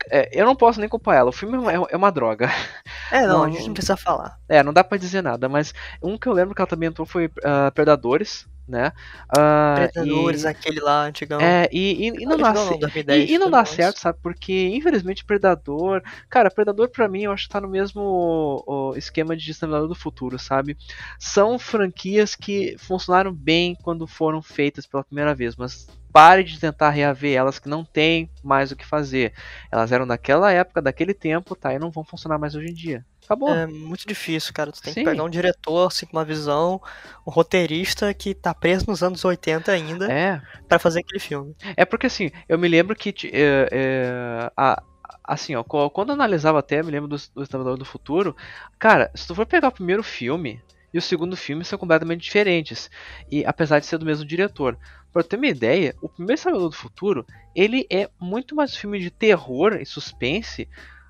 é, 0.10 0.30
eu 0.32 0.46
não 0.46 0.56
posso 0.56 0.80
nem 0.80 0.90
culpar 0.90 1.16
ela. 1.16 1.30
O 1.30 1.34
filme 1.34 1.56
é 1.56 1.78
uma, 1.80 1.88
é 1.92 1.98
uma 1.98 2.12
droga. 2.12 2.50
É, 3.12 3.22
não, 3.28 3.38
não, 3.40 3.44
a 3.44 3.50
gente 3.52 3.68
não 3.68 3.74
precisa 3.74 3.96
falar. 3.96 4.40
É, 4.50 4.64
não 4.64 4.74
dá 4.74 4.84
pra 4.84 4.98
dizer 4.98 5.22
nada, 5.22 5.48
mas 5.48 5.74
um 6.02 6.18
que 6.18 6.28
eu 6.28 6.34
lembro 6.34 6.56
que 6.56 6.62
ela 6.62 6.68
também 6.68 6.90
entrou 6.90 7.06
foi 7.06 7.30
ah, 7.44 7.70
Predadores, 7.72 8.48
né? 8.67 8.91
Ah, 9.29 9.89
Predadores, 9.93 10.43
e- 10.43 10.48
aquele 10.48 10.79
lá, 10.79 11.03
antigão. 11.05 11.39
É, 11.41 11.69
e, 11.72 12.07
e- 12.10 12.24
e 12.24 12.25
não 12.25 12.39
dá 12.39 12.51
Antigão 12.51 12.55
certo. 12.55 12.79
2010, 12.79 13.29
E, 13.29 13.34
e 13.34 13.38
não 13.38 13.50
dá 13.50 13.65
certo, 13.65 14.00
sabe? 14.00 14.19
Porque, 14.22 14.69
infelizmente, 14.74 15.25
Predador. 15.25 16.01
Cara, 16.29 16.50
Predador 16.50 16.89
pra 16.89 17.10
mim 17.10 17.24
eu 17.24 17.31
acho 17.31 17.43
que 17.48 17.53
tá 17.53 17.60
no 17.62 17.67
mesmo 17.67 18.63
ó, 18.67 18.95
esquema 18.95 19.36
de 19.36 19.51
Exterminador 19.51 19.88
do 19.89 19.95
Futuro, 19.95 20.39
sabe? 20.39 20.77
São 21.19 21.60
franquias 21.60 22.36
que 22.36 22.75
funcionaram 22.79 23.34
bem 23.34 23.75
quando 23.84 24.07
foram 24.07 24.41
feitas 24.41 24.86
pela 24.88 25.03
primeira 25.03 25.36
vez, 25.36 25.55
mas 25.57 25.88
pare 26.13 26.43
de 26.43 26.60
tentar 26.60 26.91
reaver 26.91 27.36
elas 27.36 27.60
que 27.60 27.67
não 27.67 27.84
tem 27.84 28.29
mais 28.43 28.72
o 28.72 28.75
que 28.75 28.86
fazer. 28.86 29.34
Elas 29.72 29.91
eram 29.91 30.07
daquela 30.07 30.51
época, 30.51 30.81
daquele 30.81 31.13
tempo, 31.13 31.55
tá? 31.55 31.74
E 31.74 31.79
não 31.79 31.91
vão 31.91 32.05
funcionar 32.05 32.38
mais 32.39 32.55
hoje 32.55 32.67
em 32.72 32.74
dia. 32.74 33.05
Acabou. 33.25 33.50
É 33.53 33.65
muito 33.67 34.08
difícil, 34.08 34.53
cara. 34.53 34.72
Tu 34.72 34.82
tem 34.82 34.94
Sim. 34.94 35.03
que 35.03 35.10
pegar 35.10 35.24
um 35.24 35.29
diretor, 35.29 35.88
assim, 35.88 36.05
com 36.05 36.15
uma 36.17 36.24
visão, 36.25 36.79
um 37.25 37.32
roteirista 37.32 38.13
que 38.13 38.34
tá 38.34 38.53
preso 38.53 38.86
nos 38.88 39.01
anos 39.03 39.25
80 39.25 39.72
ainda 39.72 40.12
É. 40.12 40.41
pra 40.67 40.77
fazer 40.79 41.00
aquele 41.01 41.20
filme. 41.20 41.55
É 41.75 41.86
porque 41.86 42.08
assim, 42.08 42.32
eu 42.48 42.58
me 42.58 42.67
lembro 42.67 42.96
que 42.96 43.13
é, 43.34 43.67
é, 43.72 44.51
a- 44.55 44.82
assim, 45.24 45.55
ó, 45.55 45.63
quando 45.63 46.10
eu 46.10 46.13
analisava 46.13 46.60
até, 46.60 46.82
me 46.84 46.91
lembro 46.91 47.08
do, 47.10 47.17
do 47.34 47.44
Exterminador 47.44 47.77
do 47.77 47.86
Futuro, 47.86 48.36
cara, 48.79 49.12
se 49.15 49.27
tu 49.27 49.34
for 49.36 49.46
pegar 49.46 49.70
o 49.70 49.72
primeiro 49.72 50.03
filme 50.03 50.62
e 50.94 50.98
o 50.98 51.01
segundo 51.01 51.36
filme 51.36 51.65
são 51.65 51.77
completamente 51.79 52.22
diferentes, 52.22 52.89
e 53.29 53.44
apesar 53.46 53.79
de 53.79 53.86
ser 53.86 53.98
do 53.98 54.05
mesmo 54.05 54.25
diretor. 54.25 54.77
Pra 55.12 55.24
ter 55.24 55.38
uma 55.38 55.48
ideia, 55.48 55.96
o 56.01 56.10
primeiro 56.10 56.34
Exterminador 56.36 56.70
do 56.70 56.75
Futuro, 56.75 57.25
ele 57.55 57.88
é 57.89 58.10
muito 58.20 58.55
mais 58.55 58.74
um 58.74 58.77
filme 58.77 59.00
de 59.00 59.10
terror 59.10 59.74
e 59.79 59.86
suspense, 59.86 60.67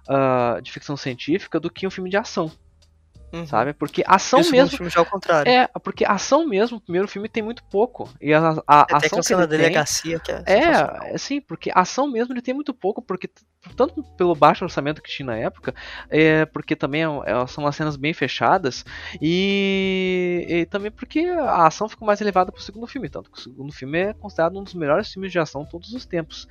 ah, 0.07 0.59
de 0.61 0.71
ficção 0.71 0.95
científica, 0.97 1.59
do 1.59 1.69
que 1.69 1.85
um 1.87 1.91
filme 1.91 2.09
de 2.09 2.17
ação, 2.17 2.51
Uhum. 3.33 3.45
sabe? 3.45 3.73
Porque 3.73 4.03
ação 4.07 4.39
o 4.39 4.43
segundo 4.43 4.61
mesmo... 4.61 4.77
filme 4.77 4.89
já 4.89 4.99
é 4.99 5.03
o 5.03 5.05
contrário. 5.05 5.51
É, 5.51 5.67
porque 5.83 6.05
ação 6.05 6.47
mesmo, 6.47 6.77
o 6.77 6.81
primeiro 6.81 7.07
filme 7.07 7.27
tem 7.27 7.43
muito 7.43 7.63
pouco. 7.65 8.09
E 8.21 8.33
a, 8.33 8.39
a, 8.65 8.81
a 8.95 8.97
É, 8.97 9.09
tem 9.09 9.19
ação 9.19 9.21
que 9.21 9.33
ele 9.33 9.41
da 9.41 9.47
tem... 9.47 9.57
delegacia 9.57 10.19
que 10.19 10.31
é. 10.31 10.43
É, 10.45 11.17
sim, 11.17 11.41
porque 11.41 11.69
ação 11.73 12.07
mesmo 12.09 12.33
ele 12.33 12.41
tem 12.41 12.53
muito 12.53 12.73
pouco, 12.73 13.01
porque 13.01 13.29
tanto 13.75 14.03
pelo 14.17 14.35
baixo 14.35 14.63
orçamento 14.65 15.01
que 15.01 15.09
tinha 15.09 15.25
na 15.27 15.37
época, 15.37 15.73
é, 16.09 16.45
porque 16.45 16.75
também 16.75 17.03
é 17.03 17.05
é- 17.25 17.47
são 17.47 17.63
umas 17.63 17.75
cenas 17.75 17.95
bem 17.95 18.13
fechadas, 18.13 18.83
e, 19.21 20.45
e 20.49 20.65
também 20.65 20.91
porque 20.91 21.19
a 21.21 21.67
ação 21.67 21.87
ficou 21.89 22.05
mais 22.05 22.21
elevada 22.21 22.51
pro 22.51 22.61
segundo 22.61 22.87
filme, 22.87 23.09
tanto 23.09 23.31
que 23.31 23.37
o 23.37 23.41
segundo 23.41 23.71
filme 23.73 23.99
é 23.99 24.13
considerado 24.13 24.57
um 24.59 24.63
dos 24.63 24.73
melhores 24.73 25.11
filmes 25.11 25.31
de 25.31 25.39
ação 25.39 25.63
de 25.63 25.69
todos 25.69 25.93
os 25.93 26.05
tempos. 26.05 26.47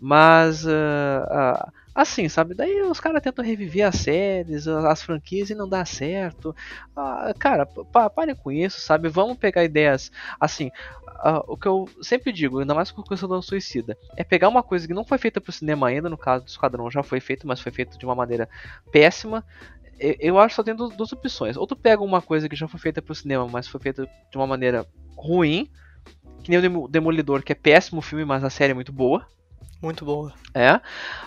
Mas 0.00 0.66
ah, 0.66 1.26
ah, 1.30 1.72
assim, 1.94 2.28
sabe, 2.28 2.54
daí 2.54 2.82
os 2.82 3.00
caras 3.00 3.22
tentam 3.22 3.44
reviver 3.44 3.86
as 3.86 3.96
séries, 3.96 4.66
as, 4.66 4.84
as 4.84 5.02
franquias 5.02 5.50
e 5.50 5.54
não 5.54 5.68
dá 5.68 5.84
certo. 5.84 6.54
Ah, 6.94 7.32
cara, 7.38 7.66
pa- 7.92 8.10
parem 8.10 8.34
com 8.34 8.50
isso, 8.52 8.80
sabe? 8.80 9.08
Vamos 9.08 9.38
pegar 9.38 9.64
ideias 9.64 10.10
assim. 10.40 10.70
o 11.48 11.56
que 11.56 11.66
eu 11.68 11.86
sempre 12.02 12.32
digo, 12.32 12.58
ainda 12.60 12.74
mais 12.74 12.90
com 12.90 13.00
a 13.00 13.04
questão 13.04 13.28
do 13.28 13.40
suicida, 13.42 13.96
é 14.16 14.22
pegar 14.24 14.48
uma 14.48 14.62
coisa 14.62 14.86
que 14.86 14.94
não 14.94 15.04
foi 15.04 15.18
feita 15.18 15.40
pro 15.40 15.52
cinema 15.52 15.88
ainda, 15.88 16.08
no 16.10 16.18
caso 16.18 16.44
Esquadrão 16.56 16.90
já 16.90 17.02
foi 17.02 17.20
feito, 17.20 17.46
mas 17.46 17.60
foi 17.60 17.70
feito 17.70 17.98
de 17.98 18.04
uma 18.04 18.14
maneira 18.14 18.48
péssima. 18.90 19.44
Eu, 19.98 20.38
acho 20.38 20.48
que 20.48 20.56
só 20.56 20.62
tem 20.62 20.74
du- 20.74 20.88
duas 20.90 21.12
opções. 21.12 21.56
Ou 21.56 21.66
tu 21.66 21.74
pega 21.74 22.02
uma 22.02 22.20
coisa 22.20 22.48
que 22.48 22.56
já 22.56 22.68
foi 22.68 22.78
feita 22.80 23.00
pro 23.00 23.14
cinema, 23.14 23.46
mas 23.48 23.66
foi 23.66 23.80
feita 23.80 24.04
de 24.30 24.36
uma 24.36 24.46
maneira 24.46 24.86
ruim, 25.16 25.70
que 26.42 26.50
nem 26.50 26.58
o 26.58 26.62
Demo- 26.62 26.88
Demolidor, 26.88 27.42
que 27.42 27.52
é 27.52 27.54
péssimo 27.54 28.02
filme, 28.02 28.24
mas 28.24 28.44
a 28.44 28.50
série 28.50 28.72
é 28.72 28.74
muito 28.74 28.92
boa. 28.92 29.26
Muito 29.80 30.04
boa. 30.04 30.32
É. 30.54 30.80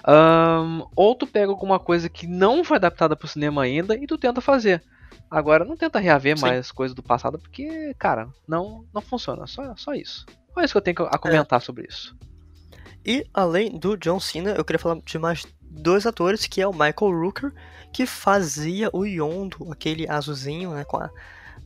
Ahn, 0.03 0.83
ou 0.95 1.15
tu 1.15 1.25
pega 1.27 1.51
alguma 1.51 1.79
coisa 1.79 2.09
que 2.09 2.27
não 2.27 2.63
foi 2.63 2.77
adaptada 2.77 3.15
pro 3.15 3.27
cinema 3.27 3.63
ainda 3.63 3.95
e 3.95 4.05
tu 4.07 4.17
tenta 4.17 4.41
fazer. 4.41 4.83
Agora, 5.29 5.63
não 5.65 5.77
tenta 5.77 5.99
reaver 5.99 6.37
Sim. 6.37 6.45
mais 6.45 6.71
coisas 6.71 6.95
do 6.95 7.03
passado, 7.03 7.37
porque, 7.39 7.93
cara, 7.97 8.27
não, 8.47 8.85
não 8.93 9.01
funciona. 9.01 9.45
Só, 9.47 9.75
só 9.75 9.93
isso. 9.93 10.25
Só 10.53 10.61
isso 10.61 10.73
que 10.73 10.77
eu 10.77 10.81
tenho 10.81 11.07
a 11.07 11.17
comentar 11.17 11.61
sobre 11.61 11.85
isso. 11.87 12.15
E 13.05 13.25
além 13.33 13.77
do 13.77 13.95
John 13.97 14.19
Cena, 14.19 14.51
eu 14.51 14.63
queria 14.65 14.79
falar 14.79 14.99
de 15.03 15.17
mais 15.19 15.45
dois 15.61 16.05
atores, 16.05 16.45
que 16.45 16.61
é 16.61 16.67
o 16.67 16.71
Michael 16.73 16.93
Rooker, 17.19 17.51
que 17.93 18.05
fazia 18.05 18.89
o 18.93 19.05
Yondo, 19.05 19.71
aquele 19.71 20.07
azulzinho, 20.09 20.71
né, 20.71 20.83
com 20.83 20.97
a, 20.97 21.09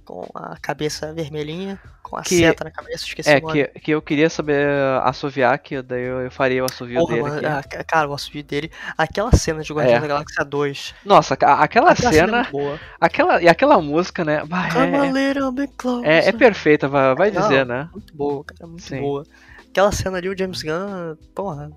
com 0.06 0.26
a 0.36 0.56
cabeça 0.62 1.12
vermelhinha, 1.13 1.80
com 2.02 2.15
a 2.17 2.22
Que- 2.22 2.38
seta 2.39 2.63
na 2.65 2.72
cabeça, 2.72 3.06
esqueci 3.06 3.30
É, 3.30 3.38
o 3.38 3.41
nome. 3.41 3.67
que, 3.67 3.80
que 3.80 3.91
eu 3.91 4.02
queria 4.02 4.30
saber 4.30 4.67
uh, 4.67 5.02
assoviar, 5.08 5.58
que 5.60 5.82
daí 5.82 6.04
eu, 6.04 6.22
eu 6.22 6.32
faria 6.32 6.62
o 6.62 6.65
assovio 6.65 7.00
Porra, 7.00 7.13
dele 7.15 7.28
mano, 7.28 7.48
ah, 7.48 7.63
ca- 7.63 7.84
cara, 7.84 8.08
o 8.10 8.13
assovio 8.13 8.43
dele. 8.43 8.72
Aquela 8.98 9.32
cena 9.36 9.63
de 9.63 9.74
Guardiões 9.74 9.98
É. 9.98 10.02
da 10.02 10.08
Galáxia 10.08 10.46
2. 10.46 10.93
Nossa, 11.04 11.34
a- 11.34 11.63
aquela, 11.63 11.91
Aquela 11.91 11.96
cena 11.96 12.39
é 12.41 12.43
cena, 12.46 12.80
aquela, 13.02 13.41
e 13.41 13.48
aquela 13.50 13.82
música, 13.82 14.24
né? 14.24 14.43
bah, 14.46 14.67
a 14.74 14.86
é, 14.86 15.52
bit 15.52 15.74
closer. 15.78 16.08
é, 16.10 16.30
é 16.30 16.32
perfeita, 16.32 16.88
vai, 16.88 17.15
vai 17.15 17.32
dizer, 17.32 17.65
né? 17.65 17.89
Muito 17.91 18.15
boa, 18.15 18.43
cara, 18.43 18.67
muito 18.67 18.84
Sim. 18.84 19.02
boa. 19.02 19.26
Aquela 19.74 19.92
cena 19.92 20.18
ali, 20.20 20.30
o 20.30 20.38
James 20.38 20.62
Gunn, 20.62 21.16
porra. 21.34 21.72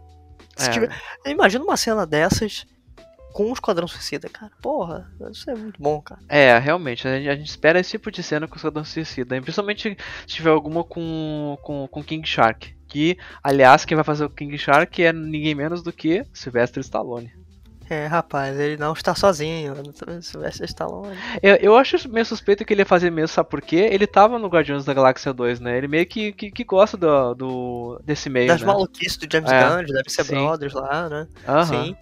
É. 0.58 0.68
tiver- 0.70 0.90
Imagina 1.24 1.64
uma 1.64 1.76
cena 1.78 2.06
dessas 2.06 2.66
com 3.32 3.50
o 3.50 3.52
Esquadrão 3.54 3.88
Suicida, 3.88 4.28
cara. 4.28 4.52
Porra, 4.60 5.10
isso 5.30 5.50
é 5.50 5.54
muito 5.54 5.80
bom, 5.82 6.00
cara. 6.02 6.20
É, 6.28 6.58
realmente, 6.58 7.08
a 7.08 7.16
gente, 7.16 7.28
a 7.30 7.36
gente 7.36 7.48
espera 7.48 7.80
esse 7.80 7.90
tipo 7.92 8.10
de 8.10 8.22
cena 8.22 8.46
com 8.46 8.54
o 8.54 8.56
Esquadrão 8.56 8.84
Suicida. 8.84 9.40
Principalmente 9.40 9.96
se 10.26 10.34
tiver 10.34 10.50
alguma 10.50 10.84
com, 10.84 11.56
com, 11.62 11.88
com 11.88 12.02
King 12.04 12.26
Shark. 12.28 12.74
Que, 12.86 13.18
aliás, 13.42 13.84
quem 13.86 13.94
vai 13.94 14.04
fazer 14.04 14.24
o 14.24 14.30
King 14.30 14.56
Shark 14.58 15.02
é 15.02 15.12
ninguém 15.12 15.54
menos 15.54 15.82
do 15.82 15.92
que 15.92 16.24
Sylvester 16.32 16.80
Stallone. 16.82 17.30
É, 17.88 18.06
rapaz, 18.06 18.58
ele 18.58 18.76
não 18.76 18.92
está 18.92 19.14
sozinho. 19.14 19.74
Sylvester 20.20 20.66
Stallone. 20.66 21.16
Eu, 21.42 21.54
eu 21.56 21.76
acho 21.76 22.08
meio 22.08 22.26
suspeito 22.26 22.64
que 22.64 22.72
ele 22.74 22.82
ia 22.82 22.86
fazer 22.86 23.10
mesmo, 23.10 23.28
sabe 23.28 23.48
por 23.48 23.62
quê? 23.62 23.88
Ele 23.90 24.06
tava 24.06 24.38
no 24.38 24.48
Guardiões 24.48 24.84
da 24.84 24.92
Galáxia 24.92 25.32
2, 25.32 25.60
né? 25.60 25.78
Ele 25.78 25.86
meio 25.88 26.06
que, 26.06 26.32
que, 26.32 26.50
que 26.50 26.64
gosta 26.64 26.96
do, 26.96 27.34
do, 27.34 28.00
desse 28.04 28.28
meio, 28.28 28.48
Das 28.48 28.60
né? 28.60 28.66
maluquices 28.66 29.16
do 29.16 29.26
James 29.30 29.50
É, 29.50 29.68
Gunn, 29.68 29.84
de 29.84 29.92
deve 29.92 30.10
ser 30.10 30.24
sim. 30.24 30.34
Brothers 30.34 30.72
lá, 30.74 31.08
né? 31.08 31.28
Aham. 31.46 31.64
Sim. 31.64 31.96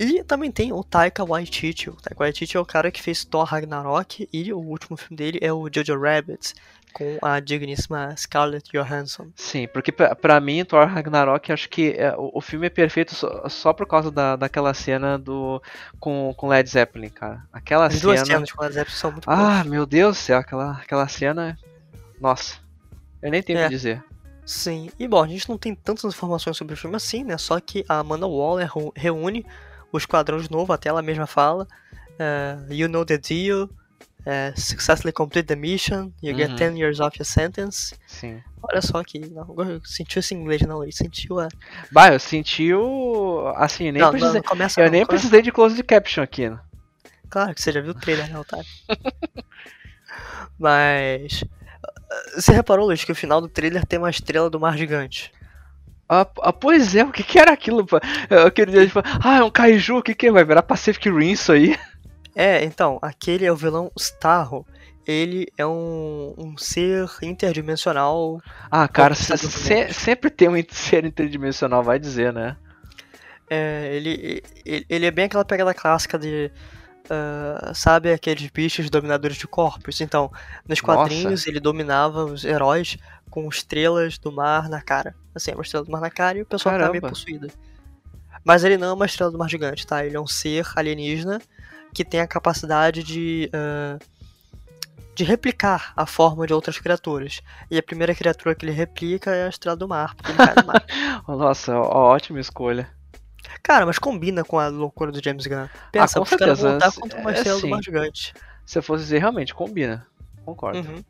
E 0.00 0.22
também 0.22 0.52
tem 0.52 0.72
o 0.72 0.84
Taika 0.84 1.24
Waititi. 1.24 1.90
O 1.90 1.94
Taika 1.94 2.22
Waititi 2.22 2.56
é 2.56 2.60
o 2.60 2.64
cara 2.64 2.88
que 2.88 3.02
fez 3.02 3.24
Thor 3.24 3.44
Ragnarok 3.44 4.28
e 4.32 4.52
o 4.52 4.58
último 4.58 4.96
filme 4.96 5.16
dele 5.16 5.38
é 5.42 5.52
o 5.52 5.68
Jojo 5.72 5.98
Rabbit, 6.00 6.54
com 6.92 7.18
a 7.22 7.40
digníssima 7.40 8.14
Scarlett 8.16 8.70
Johansson. 8.72 9.28
Sim, 9.36 9.68
porque 9.68 9.92
pra, 9.92 10.14
pra 10.16 10.40
mim, 10.40 10.64
Thor 10.64 10.86
Ragnarok, 10.86 11.52
acho 11.52 11.68
que 11.68 11.92
é, 11.92 12.14
o, 12.16 12.30
o 12.34 12.40
filme 12.40 12.66
é 12.66 12.70
perfeito 12.70 13.14
só, 13.14 13.48
só 13.48 13.72
por 13.72 13.86
causa 13.86 14.10
da, 14.10 14.36
daquela 14.36 14.72
cena 14.74 15.18
do 15.18 15.62
com, 16.00 16.32
com 16.36 16.48
Led 16.48 16.68
Zeppelin, 16.68 17.10
cara. 17.10 17.42
Aquela 17.52 17.86
As 17.86 18.00
duas 18.00 18.20
cena. 18.20 18.32
cenas 18.38 18.52
com 18.52 18.64
as 18.64 18.74
Zeppelin 18.74 18.96
são 18.96 19.12
muito 19.12 19.30
Ah, 19.30 19.36
boas. 19.62 19.66
meu 19.66 19.86
Deus 19.86 20.16
do 20.16 20.20
céu, 20.20 20.38
aquela, 20.38 20.72
aquela 20.72 21.06
cena. 21.08 21.58
Nossa. 22.20 22.56
Eu 23.22 23.30
nem 23.30 23.42
tenho 23.42 23.58
o 23.58 23.62
É. 23.62 23.64
que 23.68 23.74
dizer. 23.74 24.04
Sim, 24.46 24.90
e 24.98 25.06
bom, 25.06 25.22
a 25.22 25.26
gente 25.28 25.48
não 25.48 25.58
tem 25.58 25.74
tantas 25.74 26.04
informações 26.04 26.56
sobre 26.56 26.72
o 26.74 26.76
filme 26.76 26.96
assim, 26.96 27.22
né? 27.22 27.36
Só 27.36 27.60
que 27.60 27.84
a 27.88 27.98
Amanda 27.98 28.26
Waller 28.26 28.70
reúne 28.96 29.44
o 29.92 29.98
esquadrão 29.98 30.38
de 30.38 30.50
novo, 30.50 30.72
até 30.72 30.88
ela 30.88 31.02
mesma 31.02 31.26
fala. 31.26 31.66
Uh, 32.14 32.72
you 32.72 32.88
know 32.88 33.04
the 33.04 33.18
deal, 33.18 33.68
uh, 34.26 34.52
successfully 34.58 35.12
complete 35.12 35.46
the 35.46 35.56
mission, 35.56 36.12
you 36.20 36.32
uhum. 36.32 36.38
get 36.38 36.56
10 36.56 36.76
years 36.76 37.00
off 37.00 37.18
your 37.18 37.26
sentence. 37.26 37.94
Sim. 38.06 38.42
Olha 38.62 38.82
só 38.82 39.02
que 39.04 39.20
não, 39.20 39.46
sentiu 39.84 40.20
esse 40.20 40.34
inglês 40.34 40.62
não, 40.62 40.82
ele 40.82 40.92
sentiu 40.92 41.38
a. 41.38 41.48
Bah, 41.92 42.12
eu 42.12 42.18
senti 42.18 42.72
o. 42.74 43.52
Assim, 43.56 43.92
nem 43.92 44.02
não, 44.02 44.10
precisei. 44.10 44.40
Não, 44.40 44.48
começa, 44.48 44.80
eu 44.80 44.90
nem 44.90 45.04
começa. 45.04 45.08
precisei 45.08 45.42
de 45.42 45.52
close 45.52 45.82
caption 45.82 46.22
aqui. 46.22 46.48
Né? 46.48 46.58
Claro 47.30 47.54
que 47.54 47.62
você 47.62 47.72
já 47.72 47.80
viu 47.80 47.92
o 47.92 47.94
trailer, 47.94 48.30
né, 48.30 48.38
Otário? 48.38 48.66
Mas. 50.58 51.44
Você 52.34 52.52
reparou, 52.52 52.86
Luiz, 52.86 53.04
que 53.04 53.12
o 53.12 53.16
final 53.16 53.40
do 53.40 53.48
trailer 53.48 53.86
tem 53.86 53.98
uma 53.98 54.10
estrela 54.10 54.48
do 54.50 54.58
mar 54.58 54.76
gigante? 54.76 55.30
Ah, 56.08 56.26
ah 56.40 56.52
pois 56.52 56.94
é, 56.94 57.04
o 57.04 57.12
que, 57.12 57.22
que 57.22 57.38
era 57.38 57.52
aquilo? 57.52 57.86
Aquele 58.46 58.72
dia, 58.72 58.86
tipo, 58.86 59.02
ah, 59.04 59.38
é 59.38 59.44
um 59.44 59.50
kaiju, 59.50 59.98
o 59.98 60.02
que, 60.02 60.14
que 60.14 60.26
é? 60.26 60.32
Vai 60.32 60.44
virar 60.44 60.62
Pacific 60.62 61.10
Rim 61.10 61.32
isso 61.32 61.52
aí? 61.52 61.78
É, 62.34 62.64
então, 62.64 62.98
aquele 63.02 63.44
é 63.44 63.52
o 63.52 63.56
vilão 63.56 63.90
Starro. 63.96 64.66
Ele 65.06 65.48
é 65.56 65.66
um, 65.66 66.34
um 66.36 66.58
ser 66.58 67.08
interdimensional. 67.22 68.40
Ah, 68.70 68.86
cara, 68.86 69.14
se, 69.14 69.36
sempre 69.92 70.30
tem 70.30 70.48
um 70.48 70.62
ser 70.70 71.04
interdimensional, 71.04 71.82
vai 71.82 71.98
dizer, 71.98 72.32
né? 72.32 72.56
É, 73.48 73.90
ele, 73.94 74.42
ele, 74.66 74.86
ele 74.88 75.06
é 75.06 75.10
bem 75.10 75.24
aquela 75.24 75.44
pegada 75.44 75.72
clássica 75.72 76.18
de 76.18 76.50
Uh, 77.08 77.74
sabe 77.74 78.12
aqueles 78.12 78.50
bichos 78.50 78.90
dominadores 78.90 79.38
de 79.38 79.46
corpos? 79.46 80.00
Então, 80.02 80.30
nos 80.68 80.78
quadrinhos 80.78 81.30
Nossa. 81.30 81.48
ele 81.48 81.58
dominava 81.58 82.24
os 82.24 82.44
heróis 82.44 82.98
com 83.30 83.48
estrelas 83.48 84.18
do 84.18 84.30
mar 84.30 84.68
na 84.68 84.82
cara. 84.82 85.14
Assim, 85.34 85.52
uma 85.52 85.62
estrela 85.62 85.86
do 85.86 85.90
mar 85.90 86.02
na 86.02 86.10
cara 86.10 86.38
e 86.38 86.42
o 86.42 86.46
pessoal 86.46 86.74
Caramba. 86.74 86.92
meio 86.92 87.02
possuído. 87.02 87.48
Mas 88.44 88.62
ele 88.62 88.76
não 88.76 88.88
é 88.88 88.92
uma 88.92 89.06
estrela 89.06 89.30
do 89.30 89.38
mar 89.38 89.48
gigante, 89.48 89.86
tá? 89.86 90.04
Ele 90.04 90.16
é 90.16 90.20
um 90.20 90.26
ser 90.26 90.66
alienígena 90.76 91.40
que 91.94 92.04
tem 92.04 92.20
a 92.20 92.26
capacidade 92.26 93.02
de. 93.02 93.50
Uh, 93.54 94.18
de 95.14 95.24
replicar 95.24 95.92
a 95.96 96.06
forma 96.06 96.46
de 96.46 96.54
outras 96.54 96.78
criaturas. 96.78 97.42
E 97.68 97.76
a 97.76 97.82
primeira 97.82 98.14
criatura 98.14 98.54
que 98.54 98.64
ele 98.64 98.70
replica 98.70 99.34
é 99.34 99.46
a 99.46 99.48
estrela 99.48 99.76
do 99.76 99.88
mar, 99.88 100.14
porque 100.14 100.30
ele 100.30 100.38
cai 100.38 100.54
no 100.54 100.64
mar. 100.64 100.84
Nossa, 101.26 101.76
ótima 101.76 102.38
escolha. 102.38 102.88
Cara, 103.60 103.84
mas 103.84 103.98
combina 103.98 104.44
com 104.44 104.60
a 104.60 104.68
loucura 104.68 105.10
do 105.10 105.22
James 105.22 105.44
Gunn. 105.44 105.66
Pensa, 105.90 106.20
ah, 106.20 106.22
com 106.22 106.34
os 106.34 106.38
caras 106.38 106.60
voltar 106.60 106.92
contra 106.92 107.20
uma 107.20 107.32
estrela 107.32 107.58
é, 107.58 107.60
do 107.62 107.68
mar 107.68 107.82
gigante. 107.82 108.32
Se 108.64 108.78
eu 108.78 108.82
fosse 108.82 109.02
dizer, 109.04 109.18
realmente, 109.18 109.52
combina. 109.52 110.06
Concordo. 110.44 110.78
Uhum. 110.78 111.04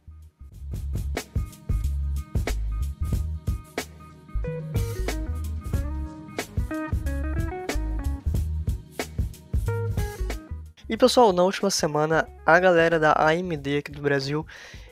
E 10.88 10.96
pessoal, 10.96 11.34
na 11.34 11.42
última 11.42 11.70
semana 11.70 12.26
a 12.46 12.58
galera 12.58 12.98
da 12.98 13.12
AMD 13.12 13.76
aqui 13.76 13.92
do 13.92 14.00
Brasil 14.00 14.46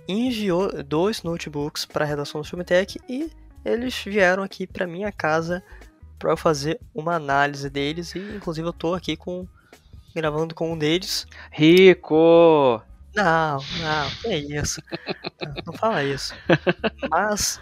enviou 0.06 0.70
dois 0.82 1.22
notebooks 1.22 1.86
para 1.86 2.04
a 2.04 2.06
redação 2.06 2.42
do 2.42 2.46
Filmetech 2.46 3.00
e 3.08 3.32
eles 3.64 3.96
vieram 4.04 4.42
aqui 4.42 4.66
para 4.66 4.86
minha 4.86 5.10
casa 5.10 5.64
para 6.18 6.32
eu 6.32 6.36
fazer 6.36 6.78
uma 6.94 7.14
análise 7.14 7.70
deles 7.70 8.14
e 8.14 8.18
inclusive 8.18 8.68
eu 8.68 8.74
tô 8.74 8.92
aqui 8.92 9.16
com 9.16 9.48
gravando 10.14 10.54
com 10.54 10.70
um 10.70 10.76
deles. 10.76 11.26
Rico. 11.50 12.82
Não, 13.14 13.56
não, 13.56 14.10
que 14.20 14.28
é 14.28 14.38
isso? 14.38 14.82
não, 15.64 15.72
fala 15.72 16.04
isso. 16.04 16.34
Mas 17.08 17.58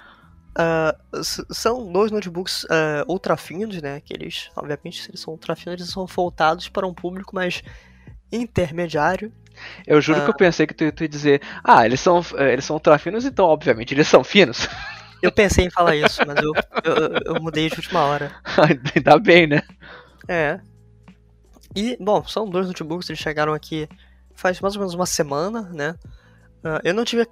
uh, 0.59 1.55
são 1.55 1.93
dois 1.93 2.11
notebooks 2.11 2.65
uh, 2.65 3.05
ultra 3.07 3.37
finos, 3.37 3.81
né? 3.81 4.01
Que 4.01 4.13
eles, 4.13 4.51
obviamente, 4.57 5.03
se 5.03 5.11
eles 5.13 5.21
são 5.21 5.35
ultra 5.35 5.55
finos, 5.55 5.81
eles 5.81 5.93
são 5.93 6.05
voltados 6.07 6.69
para 6.69 6.85
um 6.85 6.93
público 6.93 7.33
mais 7.33 7.63
intermediário. 8.31 9.33
Eu 9.87 10.01
juro 10.01 10.21
uh, 10.21 10.25
que 10.25 10.31
eu 10.31 10.37
pensei 10.37 10.67
que 10.67 10.75
tu, 10.75 10.91
tu 10.91 11.05
ia 11.05 11.09
dizer, 11.09 11.41
ah, 11.63 11.87
eles 11.87 12.01
são, 12.01 12.23
eles 12.39 12.65
são 12.65 12.75
ultra 12.75 12.99
finos, 12.99 13.25
então 13.25 13.47
obviamente 13.47 13.95
eles 13.95 14.09
são 14.09 14.25
finos. 14.25 14.69
Eu 15.23 15.33
pensei 15.33 15.65
em 15.65 15.71
falar 15.71 15.97
isso, 15.97 16.21
mas 16.27 16.37
eu, 16.37 16.53
eu, 16.85 17.35
eu 17.37 17.43
mudei 17.43 17.71
de 17.71 17.77
última 17.77 18.05
hora. 18.05 18.31
Ainda 18.95 19.19
bem, 19.19 19.47
né? 19.47 19.63
É. 20.29 20.61
E, 21.75 21.97
bom, 21.99 22.23
são 22.27 22.47
dois 22.47 22.67
notebooks, 22.67 23.09
eles 23.09 23.21
chegaram 23.21 23.55
aqui 23.55 23.89
faz 24.35 24.61
mais 24.61 24.75
ou 24.75 24.81
menos 24.81 24.95
uma 24.95 25.07
semana, 25.07 25.63
né? 25.73 25.95
Uh, 26.63 26.81
eu 26.83 26.95
não 26.95 27.05
tive 27.05 27.27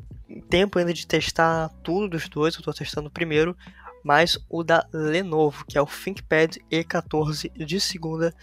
tempo 0.48 0.78
ainda 0.78 0.92
de 0.92 1.06
testar 1.06 1.68
tudo 1.82 2.08
dos 2.08 2.28
dois, 2.28 2.54
eu 2.54 2.62
tô 2.62 2.72
testando 2.72 3.08
o 3.08 3.12
primeiro, 3.12 3.56
mas 4.02 4.38
o 4.48 4.62
da 4.62 4.86
Lenovo, 4.92 5.64
que 5.66 5.76
é 5.76 5.82
o 5.82 5.86
ThinkPad 5.86 6.56
E14 6.70 7.50
de 7.52 7.80
segunda 7.80 8.34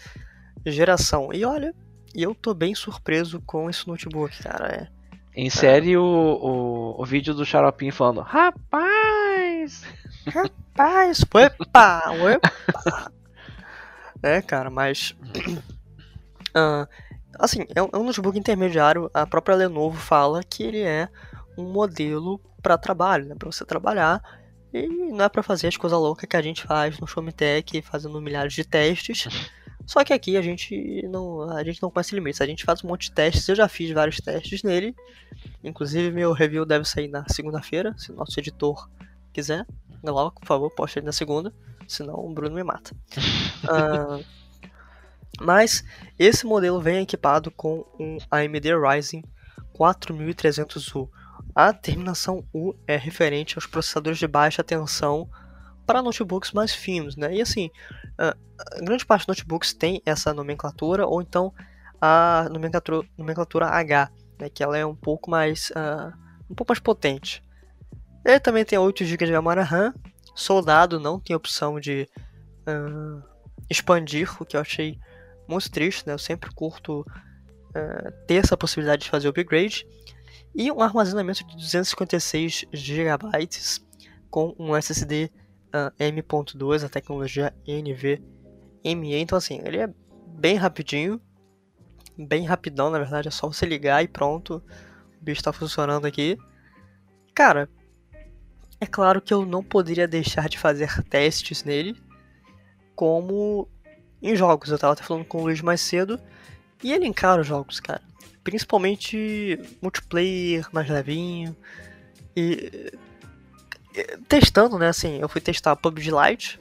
geração. 0.64 1.32
E 1.32 1.44
olha, 1.44 1.74
eu 2.14 2.34
tô 2.34 2.54
bem 2.54 2.74
surpreso 2.74 3.40
com 3.46 3.68
esse 3.68 3.86
notebook, 3.86 4.42
cara. 4.42 4.66
É, 4.68 4.88
Insere 5.36 5.92
é. 5.92 5.98
o, 5.98 6.02
o, 6.02 7.02
o 7.02 7.04
vídeo 7.04 7.32
do 7.34 7.44
Xaropinho 7.44 7.92
falando: 7.92 8.20
Rapaz! 8.20 9.84
Rapaz! 10.26 11.22
Opa! 11.22 12.02
Opa! 12.10 13.12
é, 14.22 14.42
cara, 14.42 14.70
mas. 14.70 15.16
Uh, 16.50 16.86
assim, 17.38 17.64
é 17.74 17.82
um, 17.82 17.88
é 17.92 17.98
um 17.98 18.04
notebook 18.04 18.38
intermediário. 18.38 19.10
A 19.14 19.26
própria 19.26 19.56
Lenovo 19.56 19.98
fala 19.98 20.42
que 20.42 20.62
ele 20.62 20.82
é 20.82 21.08
um 21.56 21.70
modelo 21.70 22.40
para 22.60 22.76
trabalho, 22.76 23.26
né? 23.26 23.34
Para 23.38 23.50
você 23.50 23.64
trabalhar. 23.64 24.20
E 24.72 24.86
não 24.86 25.24
é 25.24 25.28
para 25.28 25.42
fazer 25.42 25.66
as 25.66 25.76
coisas 25.76 25.98
loucas 25.98 26.28
que 26.28 26.36
a 26.36 26.42
gente 26.42 26.62
faz 26.62 26.98
no 26.98 27.06
Showmetech, 27.06 27.82
fazendo 27.82 28.20
milhares 28.20 28.52
de 28.52 28.64
testes. 28.64 29.26
Só 29.90 30.04
que 30.04 30.12
aqui 30.12 30.36
a 30.36 30.42
gente 30.42 31.02
não, 31.08 31.50
a 31.50 31.64
gente 31.64 31.82
não 31.82 31.90
conhece 31.90 32.14
limites. 32.14 32.40
A 32.40 32.46
gente 32.46 32.64
faz 32.64 32.84
um 32.84 32.86
monte 32.86 33.06
de 33.06 33.10
testes. 33.10 33.48
Eu 33.48 33.56
já 33.56 33.66
fiz 33.66 33.90
vários 33.90 34.18
testes 34.18 34.62
nele. 34.62 34.94
Inclusive 35.64 36.12
meu 36.12 36.32
review 36.32 36.64
deve 36.64 36.84
sair 36.84 37.08
na 37.08 37.24
segunda-feira, 37.28 37.92
se 37.98 38.12
o 38.12 38.14
nosso 38.14 38.38
editor 38.38 38.88
quiser, 39.32 39.66
logo, 40.00 40.38
por 40.38 40.46
favor, 40.46 40.70
poste 40.70 41.00
aí 41.00 41.04
na 41.04 41.10
segunda, 41.10 41.52
senão 41.88 42.14
o 42.14 42.32
Bruno 42.32 42.54
me 42.54 42.62
mata. 42.62 42.94
uh, 43.64 44.24
mas 45.42 45.82
esse 46.16 46.46
modelo 46.46 46.80
vem 46.80 47.02
equipado 47.02 47.50
com 47.50 47.84
um 47.98 48.18
AMD 48.30 48.68
Ryzen 48.80 49.24
4300U. 49.76 51.08
A 51.52 51.72
terminação 51.72 52.44
U 52.54 52.76
é 52.86 52.96
referente 52.96 53.56
aos 53.56 53.66
processadores 53.66 54.20
de 54.20 54.28
baixa 54.28 54.62
tensão 54.62 55.28
para 55.84 56.00
notebooks 56.00 56.52
mais 56.52 56.72
finos, 56.72 57.16
né? 57.16 57.34
E 57.34 57.42
assim, 57.42 57.72
uh, 58.20 58.84
grande 58.84 59.06
parte 59.06 59.26
dos 59.26 59.36
notebooks 59.36 59.72
tem 59.72 60.02
essa 60.04 60.34
nomenclatura, 60.34 61.06
ou 61.06 61.22
então 61.22 61.52
a 62.00 62.48
nomenclatura, 62.50 63.06
nomenclatura 63.16 63.66
H, 63.66 64.10
né? 64.38 64.48
Que 64.48 64.62
ela 64.62 64.76
é 64.76 64.84
um 64.84 64.94
pouco 64.94 65.30
mais, 65.30 65.70
uh, 65.70 66.12
um 66.50 66.54
pouco 66.54 66.70
mais 66.70 66.80
potente. 66.80 67.44
Ele 68.24 68.40
também 68.40 68.64
tem 68.64 68.78
8 68.78 69.04
GB 69.04 69.26
de 69.26 69.32
memória 69.32 69.62
RAM. 69.62 69.94
Soldado 70.34 71.00
não 71.00 71.18
tem 71.18 71.34
opção 71.34 71.80
de 71.80 72.08
uh, 72.66 73.22
expandir, 73.68 74.30
o 74.40 74.46
que 74.46 74.56
eu 74.56 74.60
achei 74.60 74.98
muito 75.48 75.70
triste, 75.70 76.06
né? 76.06 76.12
Eu 76.12 76.18
sempre 76.18 76.50
curto 76.54 77.00
uh, 77.00 78.12
ter 78.26 78.36
essa 78.36 78.56
possibilidade 78.56 79.02
de 79.02 79.10
fazer 79.10 79.28
upgrade. 79.28 79.86
E 80.54 80.70
um 80.70 80.80
armazenamento 80.80 81.46
de 81.46 81.56
256 81.56 82.64
GB 82.72 83.18
com 84.30 84.54
um 84.58 84.76
SSD 84.76 85.30
uh, 85.74 85.92
M.2, 85.98 86.84
a 86.84 86.88
tecnologia 86.88 87.54
NVMe. 87.66 89.14
Então 89.14 89.38
assim, 89.38 89.60
ele 89.64 89.78
é 89.78 89.88
bem 90.26 90.56
rapidinho, 90.56 91.20
bem 92.16 92.44
rapidão 92.44 92.90
na 92.90 92.98
verdade, 92.98 93.28
é 93.28 93.30
só 93.30 93.46
você 93.46 93.66
ligar 93.66 94.02
e 94.02 94.08
pronto, 94.08 94.62
o 95.20 95.24
bicho 95.24 95.40
está 95.40 95.52
funcionando 95.52 96.06
aqui. 96.06 96.38
Cara, 97.34 97.68
é 98.80 98.86
claro 98.86 99.20
que 99.20 99.32
eu 99.32 99.44
não 99.44 99.62
poderia 99.62 100.08
deixar 100.08 100.48
de 100.48 100.58
fazer 100.58 100.90
testes 101.04 101.64
nele, 101.64 102.00
como 102.94 103.68
em 104.22 104.34
jogos. 104.34 104.70
Eu 104.70 104.78
tava 104.78 104.94
até 104.94 105.02
falando 105.02 105.24
com 105.24 105.38
o 105.38 105.42
Luiz 105.42 105.60
mais 105.60 105.80
cedo, 105.80 106.18
e 106.82 106.92
ele 106.92 107.06
encara 107.06 107.42
os 107.42 107.46
jogos, 107.46 107.78
cara. 107.78 108.02
Principalmente 108.42 109.58
multiplayer 109.82 110.66
mais 110.72 110.88
levinho. 110.88 111.54
E 112.34 112.92
testando, 114.28 114.78
né? 114.78 114.88
Assim, 114.88 115.18
eu 115.20 115.28
fui 115.28 115.40
testar 115.40 115.76
PUBG 115.76 116.10
Lite. 116.10 116.60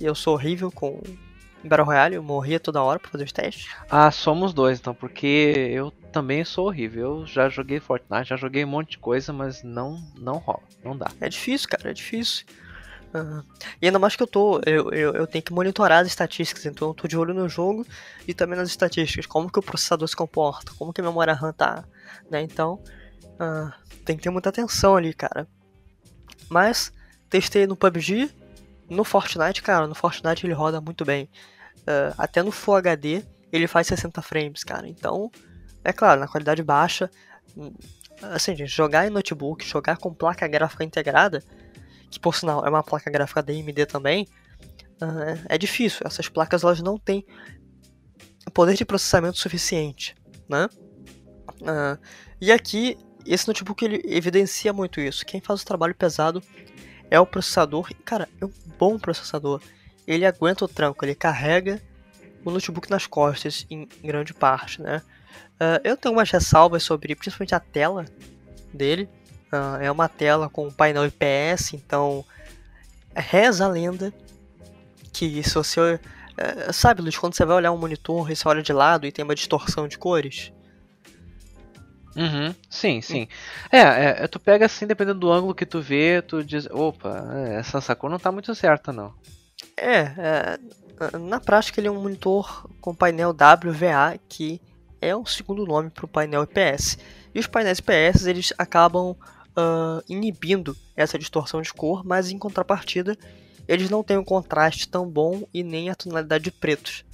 E 0.00 0.04
eu 0.04 0.14
sou 0.14 0.34
horrível 0.34 0.70
com 0.70 1.00
Battle 1.64 1.86
Royale, 1.86 2.16
eu 2.16 2.22
morria 2.22 2.58
toda 2.58 2.82
hora 2.82 2.98
pra 2.98 3.10
fazer 3.10 3.24
os 3.24 3.32
testes. 3.32 3.68
Ah, 3.88 4.10
somos 4.10 4.52
dois 4.52 4.80
então, 4.80 4.94
porque 4.94 5.26
eu 5.70 5.90
também 6.12 6.44
sou 6.44 6.66
horrível. 6.66 7.20
Eu 7.20 7.26
já 7.26 7.48
joguei 7.48 7.78
Fortnite, 7.78 8.30
já 8.30 8.36
joguei 8.36 8.64
um 8.64 8.68
monte 8.68 8.92
de 8.92 8.98
coisa, 8.98 9.32
mas 9.32 9.62
não, 9.62 10.02
não 10.16 10.38
rola, 10.38 10.62
não 10.84 10.96
dá. 10.96 11.06
É 11.20 11.28
difícil, 11.28 11.68
cara, 11.68 11.90
é 11.90 11.92
difícil. 11.92 12.44
Uhum. 13.14 13.42
E 13.80 13.86
ainda 13.86 13.98
mais 13.98 14.16
que 14.16 14.22
eu 14.22 14.26
tô, 14.26 14.60
eu, 14.64 14.90
eu, 14.90 15.12
eu, 15.12 15.26
tenho 15.26 15.44
que 15.44 15.52
monitorar 15.52 16.00
as 16.00 16.06
estatísticas, 16.08 16.64
então 16.64 16.88
eu 16.88 16.94
tô 16.94 17.06
de 17.06 17.16
olho 17.16 17.34
no 17.34 17.46
jogo 17.46 17.86
e 18.26 18.32
também 18.32 18.56
nas 18.56 18.70
estatísticas, 18.70 19.26
como 19.26 19.52
que 19.52 19.58
o 19.58 19.62
processador 19.62 20.08
se 20.08 20.16
comporta, 20.16 20.72
como 20.78 20.94
que 20.94 21.00
a 21.02 21.04
memória 21.04 21.34
RAM 21.34 21.52
tá, 21.52 21.84
né? 22.30 22.40
Então, 22.40 22.82
uh, 23.34 23.70
tem 24.02 24.16
que 24.16 24.22
ter 24.22 24.30
muita 24.30 24.48
atenção 24.48 24.96
ali, 24.96 25.12
cara. 25.12 25.46
Mas 26.52 26.92
testei 27.30 27.66
no 27.66 27.74
PUBG, 27.74 28.30
no 28.90 29.04
Fortnite, 29.04 29.62
cara, 29.62 29.86
no 29.86 29.94
Fortnite 29.94 30.44
ele 30.44 30.52
roda 30.52 30.82
muito 30.82 31.02
bem. 31.02 31.30
Uh, 31.78 32.14
até 32.18 32.42
no 32.42 32.52
Full 32.52 32.76
HD 32.76 33.24
ele 33.50 33.66
faz 33.66 33.86
60 33.86 34.20
frames, 34.20 34.62
cara. 34.62 34.86
Então, 34.86 35.30
é 35.82 35.92
claro, 35.94 36.20
na 36.20 36.28
qualidade 36.28 36.62
baixa. 36.62 37.10
Hum, 37.56 37.72
assim, 38.20 38.54
gente, 38.54 38.68
jogar 38.70 39.06
em 39.06 39.10
notebook, 39.10 39.64
jogar 39.66 39.96
com 39.96 40.12
placa 40.12 40.46
gráfica 40.46 40.84
integrada, 40.84 41.42
que 42.10 42.20
por 42.20 42.34
sinal 42.34 42.66
é 42.66 42.68
uma 42.68 42.82
placa 42.82 43.10
gráfica 43.10 43.42
da 43.42 43.50
AMD 43.50 43.86
também, 43.86 44.28
uh, 45.00 45.40
é 45.48 45.56
difícil. 45.56 46.02
Essas 46.04 46.28
placas 46.28 46.62
elas 46.62 46.82
não 46.82 46.98
têm 46.98 47.24
poder 48.52 48.74
de 48.74 48.84
processamento 48.84 49.38
suficiente, 49.38 50.14
né? 50.46 50.68
Uh, 51.62 51.98
e 52.40 52.52
aqui 52.52 52.98
esse 53.26 53.46
notebook 53.46 53.84
ele 53.84 54.02
evidencia 54.04 54.72
muito 54.72 55.00
isso. 55.00 55.24
Quem 55.24 55.40
faz 55.40 55.62
o 55.62 55.66
trabalho 55.66 55.94
pesado 55.94 56.42
é 57.10 57.20
o 57.20 57.26
processador. 57.26 57.88
E, 57.90 57.94
cara, 57.94 58.28
é 58.40 58.44
um 58.44 58.52
bom 58.78 58.98
processador. 58.98 59.60
Ele 60.06 60.24
aguenta 60.24 60.64
o 60.64 60.68
tranco, 60.68 61.04
ele 61.04 61.14
carrega 61.14 61.80
o 62.44 62.50
notebook 62.50 62.90
nas 62.90 63.06
costas 63.06 63.66
em 63.70 63.88
grande 64.02 64.34
parte, 64.34 64.80
né? 64.80 65.02
Uh, 65.54 65.80
eu 65.84 65.96
tenho 65.96 66.14
umas 66.14 66.30
ressalvas 66.30 66.82
sobre, 66.82 67.14
principalmente 67.14 67.54
a 67.54 67.60
tela 67.60 68.04
dele. 68.72 69.08
Uh, 69.52 69.82
é 69.82 69.90
uma 69.90 70.08
tela 70.08 70.48
com 70.48 70.70
painel 70.70 71.06
IPS, 71.06 71.74
então 71.74 72.24
reza 73.14 73.66
a 73.66 73.68
lenda 73.68 74.12
que 75.12 75.42
se 75.42 75.54
você 75.54 76.00
uh, 76.00 76.72
sabe, 76.72 77.02
Luiz, 77.02 77.16
quando 77.16 77.34
você 77.34 77.44
vai 77.44 77.56
olhar 77.56 77.70
um 77.70 77.76
monitor 77.76 78.30
e 78.30 78.34
você 78.34 78.48
olha 78.48 78.62
de 78.62 78.72
lado 78.72 79.06
e 79.06 79.12
tem 79.12 79.24
uma 79.24 79.34
distorção 79.34 79.86
de 79.86 79.98
cores, 79.98 80.52
Uhum, 82.16 82.54
sim, 82.68 83.00
sim. 83.00 83.26
É, 83.70 84.24
é, 84.24 84.28
tu 84.28 84.38
pega 84.38 84.66
assim, 84.66 84.86
dependendo 84.86 85.20
do 85.20 85.32
ângulo 85.32 85.54
que 85.54 85.64
tu 85.64 85.80
vê, 85.80 86.20
tu 86.22 86.44
diz, 86.44 86.66
opa, 86.70 87.24
é, 87.34 87.54
essa, 87.56 87.94
cor 87.94 88.10
não 88.10 88.18
tá 88.18 88.30
muito 88.30 88.54
certa, 88.54 88.92
não. 88.92 89.14
É, 89.76 90.00
é, 90.00 90.58
na 91.18 91.40
prática 91.40 91.80
ele 91.80 91.88
é 91.88 91.90
um 91.90 92.00
monitor 92.00 92.68
com 92.80 92.94
painel 92.94 93.30
WVA, 93.30 94.18
que 94.28 94.60
é 95.00 95.16
um 95.16 95.24
segundo 95.24 95.66
nome 95.66 95.90
para 95.90 96.04
o 96.04 96.08
painel 96.08 96.44
IPS. 96.44 96.98
E 97.34 97.40
os 97.40 97.46
painéis 97.46 97.78
IPS 97.78 98.26
eles 98.26 98.52
acabam 98.58 99.16
uh, 99.56 100.02
inibindo 100.08 100.76
essa 100.96 101.18
distorção 101.18 101.62
de 101.62 101.72
cor, 101.72 102.04
mas 102.04 102.30
em 102.30 102.38
contrapartida 102.38 103.16
eles 103.66 103.88
não 103.88 104.02
têm 104.02 104.18
um 104.18 104.24
contraste 104.24 104.88
tão 104.88 105.08
bom 105.08 105.46
e 105.52 105.62
nem 105.62 105.88
a 105.88 105.94
tonalidade 105.94 106.44
de 106.44 106.50
pretos. 106.50 107.04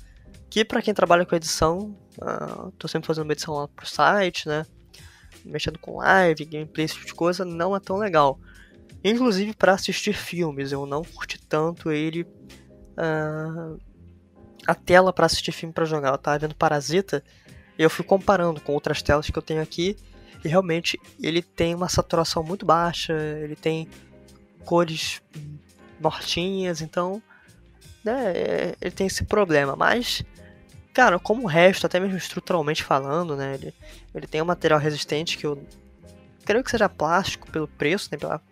Que 0.50 0.64
para 0.64 0.82
quem 0.82 0.94
trabalha 0.94 1.24
com 1.24 1.36
edição, 1.36 1.96
uh, 2.20 2.70
tô 2.72 2.88
sempre 2.88 3.06
fazendo 3.06 3.24
uma 3.24 3.32
edição 3.32 3.54
lá 3.54 3.68
pro 3.68 3.86
site, 3.86 4.48
né? 4.48 4.66
Mexendo 5.48 5.78
com 5.78 5.96
live, 5.96 6.44
gameplay, 6.44 6.84
esse 6.84 6.94
tipo 6.94 7.06
de 7.06 7.14
coisa, 7.14 7.44
não 7.44 7.74
é 7.74 7.80
tão 7.80 7.96
legal. 7.96 8.38
Inclusive 9.02 9.54
para 9.54 9.72
assistir 9.72 10.12
filmes, 10.12 10.72
eu 10.72 10.84
não 10.86 11.02
curti 11.02 11.38
tanto 11.46 11.90
ele. 11.90 12.22
Uh, 12.96 13.78
a 14.66 14.74
tela 14.74 15.12
para 15.12 15.24
assistir 15.26 15.52
filme 15.52 15.72
para 15.72 15.86
jogar. 15.86 16.10
Eu 16.10 16.18
tava 16.18 16.38
vendo 16.38 16.54
Parasita 16.54 17.24
e 17.78 17.82
eu 17.82 17.88
fui 17.88 18.04
comparando 18.04 18.60
com 18.60 18.74
outras 18.74 19.00
telas 19.00 19.30
que 19.30 19.38
eu 19.38 19.42
tenho 19.42 19.62
aqui. 19.62 19.96
E 20.44 20.48
realmente 20.48 21.00
ele 21.20 21.40
tem 21.40 21.74
uma 21.74 21.88
saturação 21.88 22.42
muito 22.42 22.66
baixa, 22.66 23.14
ele 23.42 23.56
tem 23.56 23.88
cores 24.64 25.22
mortinhas, 25.98 26.82
então 26.82 27.22
né, 28.04 28.32
é, 28.32 28.76
ele 28.80 28.90
tem 28.90 29.06
esse 29.06 29.24
problema. 29.24 29.74
Mas 29.74 30.22
Cara, 30.98 31.16
como 31.16 31.44
o 31.44 31.46
resto, 31.46 31.86
até 31.86 32.00
mesmo 32.00 32.16
estruturalmente 32.16 32.82
falando, 32.82 33.36
né? 33.36 33.54
Ele, 33.54 33.72
ele 34.12 34.26
tem 34.26 34.42
um 34.42 34.44
material 34.44 34.80
resistente 34.80 35.38
que 35.38 35.46
eu 35.46 35.64
creio 36.44 36.64
que 36.64 36.72
seja 36.72 36.88
plástico 36.88 37.48
pelo 37.52 37.68
preço, 37.68 38.08
né? 38.10 38.18
Pela 38.18 38.42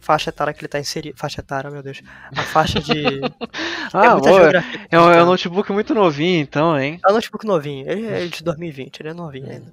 faixa 0.00 0.30
etária 0.30 0.52
que 0.52 0.58
ele 0.58 0.66
está 0.66 0.80
inserido. 0.80 1.16
Faixa 1.16 1.40
etária, 1.40 1.70
meu 1.70 1.84
Deus. 1.84 2.02
A 2.36 2.42
faixa 2.42 2.80
de. 2.80 3.20
ah, 3.94 4.06
é, 4.06 4.16
boa. 4.16 4.50
é, 4.90 4.98
um, 4.98 5.08
é 5.12 5.22
um 5.22 5.26
notebook 5.26 5.70
muito 5.70 5.94
novinho, 5.94 6.40
então, 6.40 6.76
hein? 6.76 6.98
É 7.06 7.12
um 7.12 7.14
notebook 7.14 7.46
novinho. 7.46 7.88
Ele 7.88 8.08
é 8.08 8.26
de 8.26 8.42
2020, 8.42 8.98
ele 8.98 9.10
é 9.10 9.14
novinho 9.14 9.48
ainda. 9.48 9.72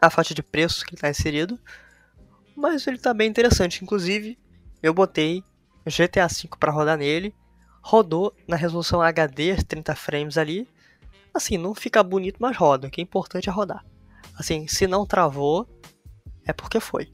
A 0.00 0.10
faixa 0.10 0.32
de 0.34 0.44
preço 0.44 0.84
que 0.84 0.90
ele 0.90 0.98
está 0.98 1.10
inserido. 1.10 1.58
Mas 2.54 2.86
ele 2.86 2.98
está 2.98 3.12
bem 3.12 3.28
interessante. 3.28 3.82
Inclusive, 3.82 4.38
eu 4.80 4.94
botei 4.94 5.42
GTA 5.84 6.28
V 6.28 6.50
para 6.60 6.70
rodar 6.70 6.96
nele. 6.96 7.34
Rodou 7.82 8.32
na 8.46 8.54
resolução 8.54 9.02
HD 9.02 9.56
30 9.56 9.92
frames 9.96 10.38
ali. 10.38 10.68
Assim, 11.34 11.56
não 11.56 11.74
fica 11.74 12.02
bonito, 12.02 12.36
mas 12.40 12.56
roda. 12.56 12.88
O 12.88 12.90
que 12.90 13.00
é 13.00 13.04
importante 13.04 13.48
é 13.48 13.52
rodar. 13.52 13.84
Assim, 14.38 14.66
se 14.66 14.86
não 14.86 15.06
travou, 15.06 15.68
é 16.46 16.52
porque 16.52 16.80
foi. 16.80 17.12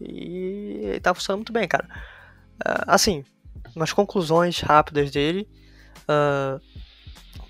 E 0.00 0.98
tá 1.02 1.14
funcionando 1.14 1.40
muito 1.40 1.52
bem, 1.52 1.68
cara. 1.68 1.88
Uh, 2.56 2.84
assim, 2.86 3.24
umas 3.74 3.92
conclusões 3.92 4.60
rápidas 4.60 5.10
dele. 5.10 5.48
Uh, 6.02 6.60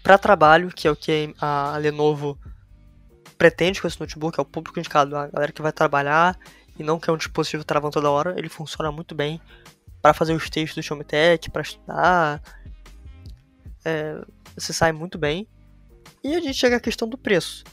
para 0.03 0.19
trabalho, 0.19 0.69
que 0.69 0.87
é 0.87 0.91
o 0.91 0.97
que 0.97 1.35
a 1.41 1.77
Lenovo 1.79 2.39
pretende 3.39 3.81
com 3.81 3.89
esse 3.89 3.99
notebook, 3.99 4.39
é 4.39 4.43
o 4.43 4.45
público 4.45 4.79
indicado, 4.79 5.17
a 5.17 5.27
galera 5.29 5.53
que 5.53 5.63
vai 5.63 5.73
trabalhar 5.73 6.39
e 6.79 6.83
não 6.83 6.99
quer 6.99 7.13
um 7.13 7.17
dispositivo 7.17 7.65
travando 7.65 7.93
toda 7.93 8.11
hora, 8.11 8.35
ele 8.39 8.49
funciona 8.49 8.93
muito 8.93 9.15
bem 9.15 9.41
para 10.03 10.13
fazer 10.13 10.35
os 10.35 10.51
textos 10.51 10.83
do 10.83 10.87
Xiaomi 10.87 11.05
Tech, 11.05 11.51
para 11.51 11.63
estudar. 11.63 12.43
É, 13.85 14.21
você 14.55 14.73
sai 14.73 14.93
muito 14.93 15.17
bem. 15.17 15.49
E 16.23 16.35
a 16.35 16.41
gente 16.41 16.55
chega 16.55 16.77
à 16.77 16.81
questão 16.81 17.09
do 17.09 17.19
preço. 17.19 17.65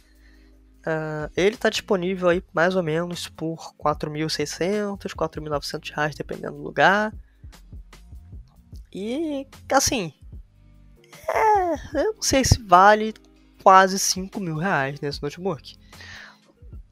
Uh, 0.82 1.30
ele 1.38 1.56
está 1.56 1.70
disponível 1.70 2.30
aí 2.30 2.44
mais 2.52 2.76
ou 2.76 2.82
menos 2.82 3.28
por 3.28 3.76
4.600, 3.78 5.14
4.900 5.16 5.94
reais, 5.94 6.16
dependendo 6.16 6.58
do 6.58 6.64
lugar. 6.64 7.14
E 8.92 9.48
assim, 9.72 10.14
é, 11.30 12.00
eu 12.00 12.14
não 12.16 12.22
sei 12.22 12.44
se 12.44 12.62
vale 12.62 13.14
quase 13.64 13.98
5 14.00 14.40
mil 14.40 14.58
reais 14.58 15.00
nesse 15.00 15.22
notebook. 15.22 15.76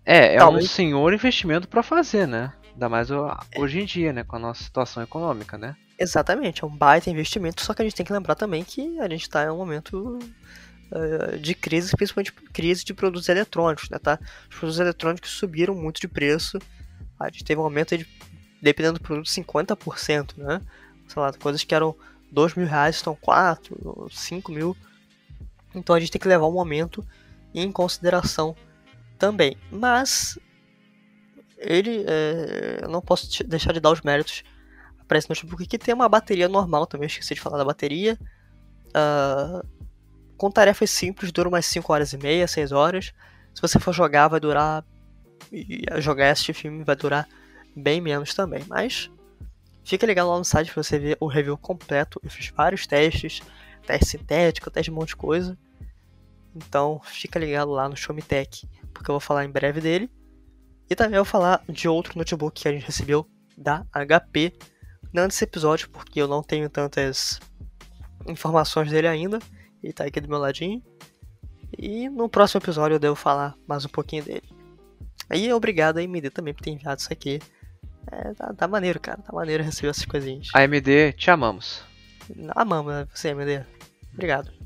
É, 0.06 0.36
é 0.36 0.38
Talvez. 0.38 0.66
um 0.66 0.68
senhor 0.68 1.14
investimento 1.14 1.68
para 1.68 1.84
fazer, 1.84 2.28
né? 2.28 2.54
Ainda 2.72 2.88
mais 2.88 3.10
hoje 3.58 3.82
em 3.82 3.86
dia, 3.86 4.14
né? 4.14 4.24
Com 4.24 4.38
a 4.38 4.40
nossa 4.40 4.64
situação 4.64 5.04
econômica, 5.04 5.58
né? 5.58 5.76
Exatamente, 6.00 6.64
é 6.64 6.68
um 6.68 6.76
baita 6.76 7.10
investimento, 7.10 7.62
só 7.62 7.74
que 7.74 7.82
a 7.82 7.86
gente 7.86 7.96
tem 7.96 8.06
que 8.06 8.14
lembrar 8.14 8.36
também 8.36 8.64
que 8.64 8.98
a 9.00 9.10
gente 9.10 9.24
está 9.24 9.44
em 9.44 9.50
um 9.50 9.58
momento 9.58 10.18
de 11.40 11.54
crise, 11.54 11.96
principalmente 11.96 12.32
crise 12.32 12.84
de 12.84 12.94
produtos 12.94 13.30
eletrônicos, 13.30 13.90
né, 13.90 14.00
tá? 14.00 14.20
Os 14.50 14.58
produtos 14.58 14.80
eletrônicos 14.80 15.30
subiram 15.32 15.76
muito 15.76 16.02
de 16.02 16.08
preço, 16.08 16.58
a 17.20 17.30
gente 17.30 17.44
teve 17.44 17.60
um 17.60 17.64
aumento 17.64 17.98
de, 17.98 18.08
dependendo 18.62 18.98
do 18.98 19.04
produto, 19.04 19.28
50%, 19.28 20.38
né? 20.38 20.62
Sei 21.08 21.22
lá, 21.22 21.34
coisas 21.34 21.64
que 21.64 21.76
eram 21.76 21.96
2 22.32 22.56
mil 22.56 22.68
reais 22.68 22.96
estão 22.96 23.16
4, 23.16 24.08
5 24.12 24.52
mil. 24.52 24.76
Então 25.76 25.96
a 25.96 26.00
gente 26.00 26.12
tem 26.12 26.22
que 26.22 26.28
levar 26.28 26.48
um 26.48 26.52
momento 26.52 27.06
em 27.54 27.72
consideração 27.72 28.56
também. 29.18 29.58
Mas 29.72 30.40
ele, 31.58 32.06
é, 32.08 32.80
eu 32.84 32.90
não 32.90 33.02
posso 33.02 33.44
deixar 33.44 33.74
de 33.74 33.80
dar 33.80 33.92
os 33.92 34.02
méritos 34.02 34.44
para 35.08 35.18
esse 35.18 35.30
notebook 35.30 35.66
que 35.66 35.78
tem 35.78 35.94
uma 35.94 36.08
bateria 36.08 36.48
normal 36.48 36.86
também, 36.86 37.08
esqueci 37.08 37.34
de 37.34 37.42
falar 37.42 37.58
da 37.58 37.66
bateria. 37.66 38.18
Uh, 38.90 39.68
com 40.40 40.50
tarefas 40.50 40.90
simples, 40.90 41.34
dura 41.34 41.50
umas 41.50 41.66
5 41.66 41.92
horas 41.92 42.14
e 42.14 42.18
meia, 42.18 42.48
6 42.48 42.72
horas. 42.72 43.14
Se 43.54 43.62
você 43.62 43.78
for 43.78 43.94
jogar, 43.94 44.30
vai 44.30 44.40
durar. 44.40 44.86
E 45.52 45.84
jogar 45.98 46.32
este 46.32 46.54
filme 46.54 46.82
vai 46.86 46.96
durar 46.96 47.28
bem 47.76 48.00
menos 48.00 48.34
também. 48.34 48.64
Mas 48.66 49.12
fica 49.84 50.08
ligado 50.08 50.30
lá 50.30 50.38
no 50.38 50.46
site 50.46 50.72
para 50.72 50.82
você 50.82 50.98
ver 50.98 51.18
o 51.20 51.28
review 51.28 51.58
completo. 51.58 52.22
Eu 52.24 52.30
fiz 52.30 52.48
vários 52.56 52.88
testes, 52.88 53.42
teste 53.86 54.18
sintético, 54.18 54.72
teste 54.72 54.90
de 54.90 54.96
um 54.96 55.00
monte 55.02 55.10
de 55.10 55.18
coisa. 55.18 55.58
Então 56.56 57.02
fica 57.04 57.38
ligado 57.38 57.72
lá 57.72 57.90
no 57.90 57.96
Me 58.14 58.22
Tech, 58.22 58.66
porque 58.94 59.12
eu 59.12 59.14
vou 59.14 59.20
falar 59.20 59.44
em 59.44 59.52
breve 59.52 59.82
dele. 59.82 60.10
E 60.90 60.96
também 60.96 61.18
eu 61.18 61.26
vou 61.26 61.32
falar 61.32 61.62
de 61.68 61.90
outro 61.90 62.18
notebook 62.18 62.62
que 62.62 62.68
a 62.68 62.72
gente 62.72 62.86
recebeu 62.86 63.30
da 63.58 63.86
HP. 63.92 64.54
Não 65.12 65.26
nesse 65.26 65.44
episódio, 65.44 65.90
porque 65.90 66.22
eu 66.22 66.30
não 66.30 66.42
tenho 66.42 66.70
tantas 66.70 67.42
informações 68.26 68.90
dele 68.90 69.08
ainda 69.08 69.40
e 69.84 69.94
tá 69.94 70.06
aqui 70.06 70.20
do 70.20 70.30
meu 70.30 70.38
ladinho. 70.38 70.82
E 71.78 72.10
no 72.10 72.28
próximo 72.28 72.60
episódio 72.60 72.96
eu 72.96 73.00
devo 73.00 73.16
falar 73.16 73.56
mais 73.68 73.86
um 73.86 73.90
pouquinho 73.90 74.24
dele. 74.24 74.50
Aí 75.30 75.52
obrigado 75.54 75.98
a 75.98 76.02
AMD 76.02 76.30
também 76.32 76.54
por 76.54 76.64
ter 76.64 76.72
enviado 76.72 77.00
isso 77.00 77.14
aqui. 77.14 77.40
É, 78.12 78.34
tá, 78.34 78.54
tá 78.54 78.68
maneiro, 78.68 79.00
cara. 79.00 79.22
Tá 79.22 79.32
maneiro 79.32 79.64
receber 79.64 79.90
essas 79.90 80.06
coisinhas. 80.06 80.48
AMD, 80.54 81.14
te 81.14 81.30
amamos. 81.30 81.84
Amamos 82.56 82.94
né, 82.94 83.08
você, 83.14 83.30
AMD. 83.30 83.66
Obrigado. 84.14 84.59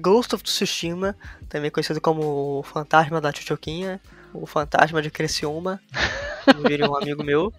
Ghost 0.00 0.34
of 0.34 0.42
Tsushima, 0.42 1.16
também 1.48 1.70
conhecido 1.70 2.00
como 2.00 2.58
o 2.58 2.62
Fantasma 2.62 3.20
da 3.20 3.32
Chuchuquinha, 3.32 4.00
o 4.32 4.46
Fantasma 4.46 5.02
de 5.02 5.10
Criciúma, 5.10 5.80
como 6.44 6.68
diria 6.68 6.88
um 6.88 6.96
amigo 6.96 7.22
meu, 7.22 7.52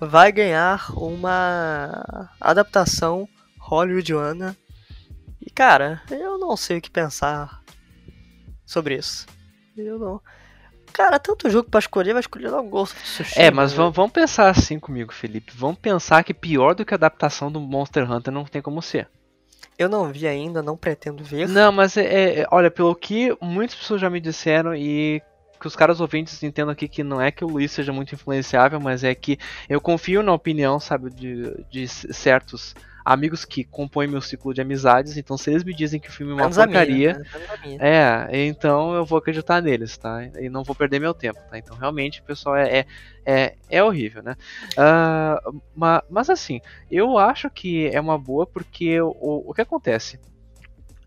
vai 0.00 0.30
ganhar 0.32 0.90
uma 0.96 2.28
adaptação 2.40 3.28
hollywoodiana. 3.58 4.56
E 5.40 5.50
Cara, 5.50 6.02
eu 6.10 6.38
não 6.38 6.56
sei 6.56 6.78
o 6.78 6.80
que 6.82 6.90
pensar 6.90 7.62
sobre 8.64 8.96
isso. 8.96 9.26
Eu 9.76 9.98
não. 9.98 10.20
Cara, 10.92 11.18
tanto 11.18 11.50
jogo 11.50 11.70
pra 11.70 11.78
escolher, 11.78 12.12
vai 12.12 12.20
escolher 12.20 12.48
logo 12.48 12.70
Ghost 12.70 12.96
of 12.96 13.04
Tsushima. 13.04 13.44
É, 13.44 13.50
mas 13.50 13.72
vamos, 13.72 13.94
vamos 13.94 14.12
pensar 14.12 14.48
assim 14.48 14.78
comigo, 14.78 15.12
Felipe. 15.12 15.52
Vamos 15.54 15.78
pensar 15.78 16.24
que 16.24 16.32
pior 16.32 16.74
do 16.74 16.84
que 16.84 16.94
a 16.94 16.96
adaptação 16.96 17.52
do 17.52 17.60
Monster 17.60 18.10
Hunter 18.10 18.32
não 18.32 18.44
tem 18.44 18.62
como 18.62 18.80
ser. 18.80 19.08
Eu 19.78 19.88
não 19.88 20.10
vi 20.10 20.26
ainda, 20.26 20.62
não 20.62 20.76
pretendo 20.76 21.22
ver. 21.22 21.48
Não, 21.48 21.70
mas 21.70 21.96
é, 21.96 22.40
é- 22.40 22.46
olha, 22.50 22.70
pelo 22.70 22.94
que 22.94 23.36
muitas 23.40 23.76
pessoas 23.76 24.00
já 24.00 24.08
me 24.08 24.20
disseram 24.20 24.74
e 24.74 25.22
que 25.60 25.66
os 25.66 25.76
caras 25.76 26.00
ouvintes 26.00 26.42
entendam 26.42 26.72
aqui 26.72 26.86
que 26.88 27.02
não 27.02 27.20
é 27.20 27.30
que 27.30 27.44
o 27.44 27.48
Luiz 27.48 27.72
seja 27.72 27.92
muito 27.92 28.14
influenciável, 28.14 28.78
mas 28.80 29.02
é 29.04 29.14
que 29.14 29.38
eu 29.68 29.80
confio 29.80 30.22
na 30.22 30.32
opinião, 30.32 30.78
sabe, 30.78 31.10
de, 31.10 31.64
de 31.70 31.88
certos 31.88 32.74
amigos 33.06 33.44
que 33.44 33.64
compõem 33.64 34.08
meu 34.08 34.20
ciclo 34.22 34.54
de 34.54 34.60
amizades, 34.62 35.16
então 35.16 35.38
se 35.38 35.50
eles 35.50 35.64
me 35.64 35.74
dizem 35.74 36.00
que 36.00 36.08
o 36.10 36.12
filme 36.12 36.32
é 36.32 36.36
uma 36.36 36.50
porcaria, 36.50 37.14
né? 37.14 37.24
É, 37.78 38.28
então 38.46 38.94
eu 38.94 39.04
vou 39.04 39.18
acreditar 39.18 39.60
neles, 39.62 39.96
tá? 39.98 40.24
E 40.40 40.48
não 40.48 40.64
vou 40.64 40.74
perder 40.76 41.00
meu 41.00 41.14
tempo, 41.14 41.42
tá? 41.46 41.58
Então 41.58 41.76
realmente, 41.76 42.22
pessoal, 42.22 42.56
é, 42.56 42.80
é, 42.80 42.86
é, 43.26 43.56
é 43.68 43.84
horrível, 43.84 44.22
né? 44.22 44.36
Ah, 44.76 45.40
ma- 45.74 46.02
mas 46.08 46.30
assim, 46.30 46.60
eu 46.90 47.18
acho 47.18 47.50
que 47.50 47.88
é 47.88 48.00
uma 48.00 48.18
boa 48.18 48.46
porque 48.46 49.00
o, 49.00 49.50
o 49.50 49.54
que 49.54 49.62
acontece? 49.62 50.20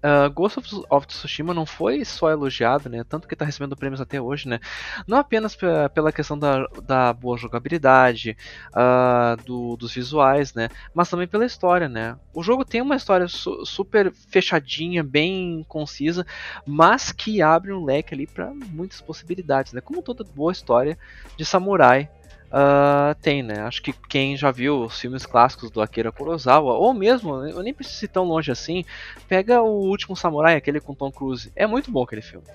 Ah, 0.01 0.29
Ghost 0.29 0.57
of, 0.59 0.67
of 0.89 1.07
Tsushima 1.07 1.53
não 1.53 1.65
foi 1.65 2.05
só 2.05 2.29
elogiado, 2.29 2.89
né? 2.89 3.03
Tanto 3.03 3.27
que 3.27 3.35
tá 3.35 3.43
recebendo 3.43 3.75
prêmios 3.75 3.99
até 3.99 4.19
hoje, 4.21 4.47
né? 4.47 4.59
Não 5.07 5.17
apenas 5.17 5.55
pe- 5.57 5.65
pela 5.93 6.11
questão 6.13 6.39
da, 6.39 6.65
da 6.81 7.11
boa 7.13 7.37
jogabilidade, 7.37 8.37
ah, 8.73 9.37
do- 9.43 9.75
dos 9.77 9.93
visuais, 9.93 10.53
né? 10.53 10.69
Mas 10.93 11.09
também 11.09 11.27
pela 11.27 11.45
história, 11.45 11.89
né? 11.89 12.15
O 12.33 12.41
jogo 12.41 12.63
tem 12.63 12.81
uma 12.81 12.95
história 12.95 13.27
su- 13.27 13.65
super 13.65 14.13
fechadinha, 14.31 15.03
bem 15.03 15.65
concisa, 15.67 16.25
mas 16.65 17.11
que 17.11 17.41
abre 17.41 17.73
um 17.73 17.83
leque 17.83 18.13
ali 18.13 18.25
para 18.27 18.53
muitas 18.55 19.01
possibilidades, 19.01 19.73
né? 19.73 19.81
Como 19.81 20.01
toda 20.01 20.23
boa 20.23 20.51
história 20.53 20.97
de 21.37 21.45
samurai 21.45 22.09
ah, 22.51 23.15
tem, 23.21 23.43
né? 23.43 23.61
Acho 23.61 23.81
que 23.81 23.93
quem 23.93 24.35
já 24.35 24.51
viu 24.51 24.83
os 24.83 24.99
filmes 24.99 25.25
clássicos 25.25 25.69
do 25.69 25.81
Akira 25.81 26.11
Kurosawa, 26.11 26.73
ou 26.73 26.93
mesmo, 26.93 27.45
eu 27.45 27.61
nem 27.61 27.73
preciso 27.73 28.05
ir 28.05 28.07
tão 28.07 28.23
longe 28.23 28.51
assim, 28.51 28.83
pega 29.27 29.61
o 29.61 29.87
Último 29.87 30.15
Samurai, 30.15 30.55
aquele 30.55 30.79
com 30.79 30.95
Tom 30.95 31.11
Cruise. 31.11 31.51
É 31.55 31.67
muito 31.67 31.91
bom 31.91 32.03
aquele 32.03 32.21
filme. 32.21 32.45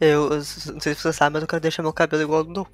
Eu, 0.00 0.30
eu 0.30 0.36
não 0.36 0.80
sei 0.80 0.94
se 0.94 0.96
você 0.96 1.12
sabe, 1.12 1.34
mas 1.34 1.42
eu 1.42 1.48
quero 1.48 1.62
deixar 1.62 1.82
meu 1.82 1.92
cabelo 1.92 2.22
igual 2.22 2.44
do, 2.44 2.66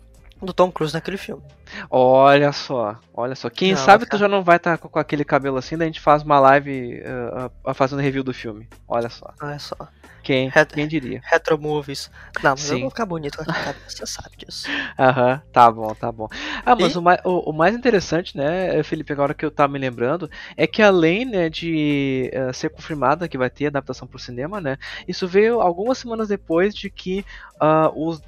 do 0.46 0.52
Tom 0.52 0.70
Cruise 0.70 0.94
naquele 0.94 1.16
filme. 1.16 1.42
Olha 1.90 2.52
só, 2.52 2.98
olha 3.14 3.34
só. 3.34 3.48
Quem 3.50 3.74
Não, 3.74 3.76
sabe 3.76 4.06
tu 4.06 4.16
já 4.18 4.28
não 4.28 4.42
vai 4.42 4.56
estar 4.56 4.78
com, 4.78 4.88
com 4.88 4.98
aquele 4.98 5.24
cabelo 5.24 5.56
assim, 5.56 5.76
daí 5.76 5.86
a 5.88 5.90
gente 5.90 6.00
faz 6.00 6.22
uma 6.22 6.38
live 6.40 7.02
ah, 7.04 7.50
ah, 7.66 7.74
fazendo 7.74 8.00
review 8.02 8.22
do 8.24 8.34
filme. 8.34 8.68
Olha 8.86 9.08
só. 9.08 9.32
Olha 9.42 9.58
só. 9.58 9.76
Quem, 10.22 10.54
Ret- 10.54 10.72
quem 10.72 10.86
diria? 10.88 11.22
Retro 11.22 11.58
movies. 11.58 12.10
Não, 12.42 12.56
mas 12.56 12.70
eu 12.70 12.78
Sim. 12.78 12.80
vou 12.80 12.90
ficar 12.90 13.06
bonito 13.06 13.36
com 13.36 13.42
aquele 13.42 13.58
cabelo, 13.60 13.84
você 13.90 14.06
sabe 14.06 14.36
disso. 14.36 14.72
Aham, 14.98 15.42
tá 15.52 15.70
bom, 15.70 15.94
tá 15.94 16.12
bom. 16.12 16.28
Ah, 16.64 16.76
mas 16.76 16.94
E- 16.94 16.96
o, 16.96 17.02
mais, 17.02 17.18
o, 17.24 17.50
o 17.50 17.52
mais 17.52 17.74
interessante, 17.74 18.36
né, 18.36 18.82
Felipe, 18.82 19.12
agora 19.12 19.34
que 19.34 19.44
eu 19.44 19.50
tava 19.50 19.72
me 19.72 19.78
lembrando, 19.78 20.30
é 20.56 20.66
que 20.66 20.82
além 20.82 21.24
né, 21.24 21.48
de 21.48 22.30
eh, 22.32 22.52
ser 22.52 22.70
confirmada 22.70 23.28
que 23.28 23.38
vai 23.38 23.50
ter 23.50 23.66
adaptação 23.66 24.06
pro 24.06 24.18
cinema, 24.18 24.60
né, 24.60 24.76
isso 25.08 25.26
veio 25.26 25.60
algumas 25.60 25.98
semanas 25.98 26.28
depois 26.28 26.74
de 26.74 26.90
que 26.90 27.24
ah, 27.60 27.90
os- 27.94 28.20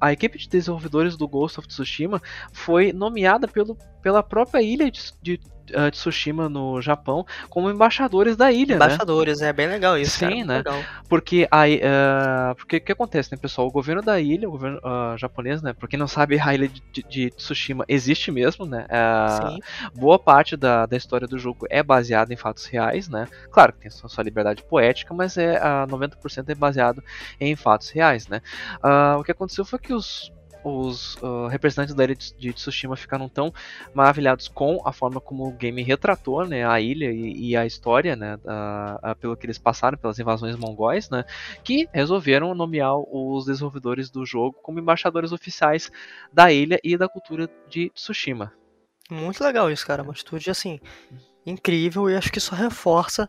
a 0.00 0.12
equipe 0.12 0.38
de 0.38 0.48
desenvolvedores 0.48 1.16
do 1.16 1.28
Ghost 1.28 1.58
of 1.58 1.68
Tsushima 1.68 2.20
foi 2.52 2.92
nomeada 2.92 3.46
pelo, 3.46 3.76
pela 4.02 4.22
própria 4.22 4.62
ilha 4.62 4.90
de, 4.90 5.12
de, 5.22 5.40
ah, 5.74 5.90
Tsushima 5.90 6.48
no 6.48 6.80
Japão 6.80 7.24
como 7.48 7.70
embaixadores 7.70 8.36
da 8.36 8.50
ilha, 8.52 8.80
né? 8.80 8.98
Embaixadores, 8.98 9.40
é 9.40 9.52
bem 9.52 9.66
legal 9.68 9.96
isso, 9.98 10.18
cara. 10.18 10.32
Sim, 10.32 10.44
muito 10.44 10.48
né? 10.48 10.56
Legal. 10.58 10.86
Porque 11.08 11.46
aí, 11.50 11.80
ah, 11.84 12.54
porque 12.56 12.76
o 12.76 12.80
que 12.80 12.92
acontece, 12.92 13.32
né, 13.32 13.38
pessoal? 13.40 13.66
O 13.68 13.70
governo 13.70 14.02
da 14.02 14.20
ilha, 14.20 14.48
o 14.48 14.52
governo 14.52 14.80
ah, 14.84 15.14
japonês, 15.18 15.62
né? 15.62 15.72
Pra 15.72 15.88
quem 15.88 15.98
não 15.98 16.08
sabe, 16.08 16.38
a 16.40 16.54
ilha 16.54 16.68
de, 16.68 16.82
de- 16.92 17.02
de 17.08 17.30
Tsushima 17.30 17.84
existe 17.88 18.30
mesmo, 18.30 18.66
né? 18.66 18.86
Ah, 18.90 19.26
Sim. 19.42 19.58
boa 19.94 20.18
parte 20.18 20.56
da, 20.56 20.86
da 20.86 20.96
história 20.96 21.26
do 21.26 21.38
jogo 21.38 21.66
é 21.70 21.82
baseada 21.82 22.32
em 22.32 22.36
fatos 22.36 22.66
reais, 22.66 23.08
né? 23.08 23.28
Claro 23.50 23.72
que 23.72 23.80
tem 23.80 23.90
sua, 23.90 24.08
sua 24.08 24.24
liberdade 24.24 24.62
poética, 24.64 25.14
mas 25.14 25.36
é 25.36 25.58
ah, 25.62 25.86
90% 25.88 26.50
é 26.50 26.54
baseado 26.54 27.02
em 27.40 27.54
fatos 27.56 27.90
reais, 27.90 28.26
né? 28.28 28.40
Ah, 28.82 29.16
o 29.18 29.24
que 29.24 29.32
aconteceu 29.32 29.64
foi 29.64 29.78
que 29.78 29.92
os 29.92 30.32
os 30.64 31.16
ah, 31.22 31.48
representantes 31.48 31.94
da 31.94 32.02
ilha 32.04 32.14
de 32.16 32.52
Tsushima 32.52 32.96
ficaram 32.96 33.28
tão 33.28 33.52
maravilhados 33.94 34.48
com 34.48 34.80
a 34.84 34.92
forma 34.92 35.20
como 35.20 35.46
o 35.46 35.52
game 35.52 35.82
retratou 35.82 36.46
né, 36.46 36.66
a 36.66 36.80
ilha 36.80 37.10
e, 37.12 37.50
e 37.50 37.56
a 37.56 37.66
história, 37.66 38.16
né, 38.16 38.36
da- 38.38 38.98
a- 39.02 39.14
pelo 39.14 39.36
que 39.36 39.46
eles 39.46 39.58
passaram, 39.58 39.98
pelas 39.98 40.18
invasões 40.18 40.56
mongóis, 40.56 41.10
né, 41.10 41.24
que 41.62 41.88
resolveram 41.92 42.54
nomear 42.54 42.94
os 42.96 43.44
desenvolvedores 43.44 44.10
do 44.10 44.24
jogo 44.24 44.56
como 44.62 44.80
embaixadores 44.80 45.32
oficiais 45.32 45.90
da 46.32 46.50
ilha 46.52 46.80
e 46.82 46.96
da 46.96 47.08
cultura 47.08 47.48
de 47.68 47.90
Tsushima. 47.90 48.52
Muito 49.10 49.44
legal 49.44 49.70
isso, 49.70 49.86
cara. 49.86 50.02
Uma 50.02 50.12
atitude, 50.12 50.50
assim, 50.50 50.80
incrível 51.44 52.08
e 52.08 52.16
acho 52.16 52.32
que 52.32 52.40
só 52.40 52.54
reforça 52.54 53.28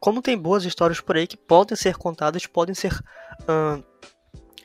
como 0.00 0.20
tem 0.20 0.36
boas 0.36 0.64
histórias 0.64 1.00
por 1.00 1.16
aí 1.16 1.26
que 1.26 1.36
podem 1.36 1.76
ser 1.76 1.96
contadas, 1.96 2.46
podem 2.46 2.74
ser 2.74 2.92
ahn, 3.48 3.82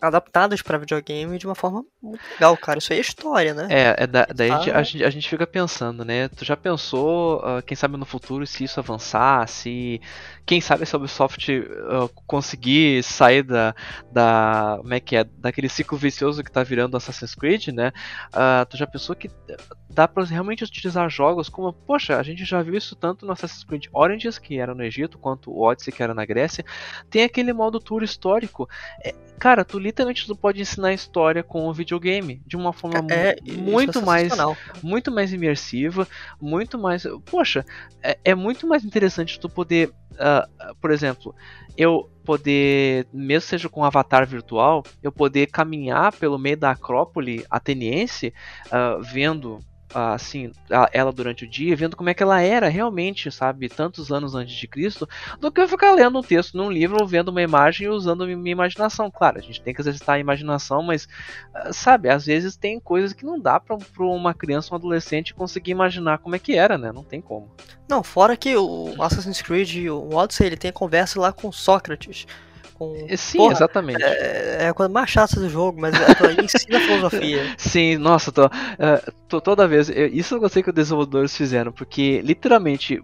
adaptadas 0.02 0.62
pra 0.62 0.78
videogame 0.78 1.38
de 1.38 1.46
uma 1.46 1.56
forma 1.56 1.84
muito 2.02 2.22
legal, 2.32 2.56
cara. 2.58 2.80
Isso 2.80 2.92
aí 2.94 3.00
é 3.00 3.02
história, 3.02 3.54
né? 3.54 3.68
É, 3.70 4.04
é 4.04 4.08
da- 4.08 4.28
daí 4.34 4.50
a, 4.52 4.58
gente, 4.58 4.72
a, 4.72 4.84
gente, 4.84 5.04
a 5.06 5.10
gente 5.10 5.30
fica 5.30 5.46
pensando, 5.48 6.04
né? 6.06 6.28
Tu 6.30 6.46
já 6.46 6.56
pensou, 6.56 7.42
ah, 7.44 7.62
quem 7.62 7.76
sabe 7.76 7.98
no 7.98 8.06
futuro, 8.06 8.46
se 8.48 8.64
isso 8.64 8.80
avançar, 8.80 9.48
se. 9.48 10.02
Quem 10.46 10.60
sabe 10.62 10.86
se 10.86 10.96
a 10.96 10.98
Ubisoft 11.00 11.52
ah, 11.90 12.10
conseguir 12.26 13.04
sair 13.04 13.44
da, 13.44 13.76
da. 14.12 14.78
Como 14.82 14.94
é 14.94 15.00
que 15.00 15.16
é? 15.16 15.24
Daquele 15.24 15.70
ciclo 15.70 15.98
vicioso 15.98 16.44
que 16.44 16.52
tá 16.52 16.64
virando 16.64 16.98
Assassin's 16.98 17.36
Creed, 17.36 17.68
né? 17.68 17.92
Ah, 18.34 18.66
tu 18.70 18.78
já 18.78 18.88
pensou 18.88 19.16
que 19.16 19.30
dá 19.90 20.08
pra 20.08 20.24
realmente 20.24 20.64
utilizar 20.64 21.10
jogos 21.10 21.50
como. 21.50 21.72
Poxa, 21.74 22.18
a 22.18 22.24
gente 22.24 22.46
já 22.46 22.62
viu 22.62 22.76
isso 22.76 22.96
tanto 22.96 23.26
no 23.26 23.32
Assassin's 23.34 23.64
Creed 23.64 23.86
Origins, 23.94 24.40
que 24.40 24.60
era 24.60 24.74
no 24.74 24.84
Egito, 24.84 25.18
quanto 25.18 25.52
o 25.52 25.62
Odyssey, 25.62 25.94
que 25.94 26.02
era 26.02 26.14
na 26.14 26.26
Grécia. 26.26 26.64
Tem 27.10 27.24
aquele 27.24 27.54
modo 27.54 27.80
tour 27.80 28.04
histórico. 28.04 28.68
É, 29.04 29.14
cara, 29.40 29.64
tu 29.66 29.78
literalmente 29.90 30.26
tu 30.26 30.36
pode 30.36 30.62
ensinar 30.62 30.94
história 30.94 31.44
com 31.44 31.68
o 31.68 31.74
videogame 31.74 32.42
de 32.46 32.56
uma 32.56 32.72
forma 32.72 33.00
É, 33.12 33.36
isso 33.44 33.60
muito 33.60 34.00
é 34.00 34.02
mais 34.02 34.34
muito 34.82 35.12
mais 35.12 35.34
imersiva, 35.34 36.08
muito 36.40 36.78
mais. 36.78 37.04
Poxa, 37.26 37.66
é, 38.02 38.18
é 38.24 38.36
muito 38.36 38.68
mais 38.68 38.86
interessante 38.86 39.40
tu 39.40 39.50
poder, 39.50 39.92
ah, 40.20 40.48
por 40.80 40.92
exemplo, 40.92 41.36
eu 41.76 42.10
poder, 42.24 43.08
mesmo 43.12 43.48
seja 43.50 43.68
com 43.68 43.82
um 43.82 43.84
avatar 43.84 44.28
virtual, 44.28 44.84
eu 45.02 45.12
poder 45.12 45.48
caminhar 45.48 46.14
pelo 46.14 46.38
meio 46.38 46.58
da 46.58 46.72
Acrópole 46.72 47.46
ateniense, 47.50 48.34
ah, 48.72 49.00
vendo. 49.02 49.60
Assim, 49.94 50.52
ela 50.94 51.12
durante 51.12 51.46
o 51.46 51.50
dia, 51.50 51.76
vendo 51.76 51.96
como 51.96 52.10
é 52.10 52.14
que 52.14 52.22
ela 52.22 52.42
era 52.42 52.68
realmente, 52.70 53.32
sabe, 53.32 53.68
tantos 53.70 54.12
anos 54.12 54.36
antes 54.36 54.54
de 54.56 54.68
Cristo, 54.68 55.08
do 55.40 55.52
que 55.52 55.60
eu 55.60 55.68
ficar 55.68 55.94
lendo 55.94 56.20
um 56.20 56.24
texto 56.24 56.56
num 56.58 56.70
livro 56.72 56.98
ou 57.02 57.08
vendo 57.08 57.30
uma 57.30 57.42
imagem 57.42 57.88
e 57.88 57.90
usando 57.90 58.26
mi- 58.26 58.36
minha 58.36 58.52
imaginação. 58.52 59.10
Claro, 59.10 59.40
a 59.40 59.42
gente 59.42 59.62
tem 59.62 59.74
que 59.74 59.82
exercitar 59.82 60.16
a 60.16 60.20
imaginação, 60.20 60.84
mas 60.84 61.08
ah, 61.54 61.74
sabe, 61.74 62.10
às 62.10 62.26
vezes 62.26 62.56
tem 62.56 62.80
coisas 62.80 63.14
que 63.14 63.26
não 63.26 63.40
dá 63.40 63.60
pra 63.60 63.78
uma 64.00 64.34
criança 64.34 64.74
um 64.74 64.78
adolescente 64.78 65.34
conseguir 65.34 65.72
imaginar 65.72 66.20
como 66.20 66.36
é 66.36 66.40
que 66.40 66.56
era, 66.56 66.78
né? 66.78 66.92
Não 66.92 67.04
tem 67.04 67.22
como. 67.22 67.52
Não, 67.88 68.04
fora 68.04 68.38
que 68.38 68.56
o 68.56 68.96
Assassin's 69.02 69.42
Creed 69.42 69.74
e 69.76 69.90
o 69.90 70.14
Odyssey, 70.14 70.48
ele 70.48 70.58
tem 70.58 70.70
a 70.70 70.74
conversa 70.74 71.20
lá 71.20 71.34
com 71.34 71.52
Sócrates. 71.52 72.28
Com, 72.74 73.06
É, 73.10 73.18
Sim, 73.18 73.40
Porra, 73.40 73.54
exatamente. 73.54 74.02
é, 74.04 74.64
é 74.64 74.68
a 74.70 74.74
coisa 74.74 74.92
mais 74.92 75.10
chata 75.10 75.40
do 75.40 75.50
jogo, 75.50 75.80
mas 75.82 75.94
ela 75.96 76.32
ensina 76.34 76.80
filosofia. 76.80 77.54
Sim, 77.58 77.98
nossa, 77.98 78.32
tô, 78.32 78.44
ah, 78.46 79.12
tô- 79.28 79.42
toda 79.42 79.68
vez. 79.68 79.90
eu- 79.90 80.08
isso 80.08 80.36
eu 80.36 80.40
gostei 80.40 80.64
que 80.64 80.70
os 80.70 80.76
desenvolvedores 80.76 81.36
fizeram, 81.36 81.72
porque 81.72 82.22
literalmente. 82.22 83.02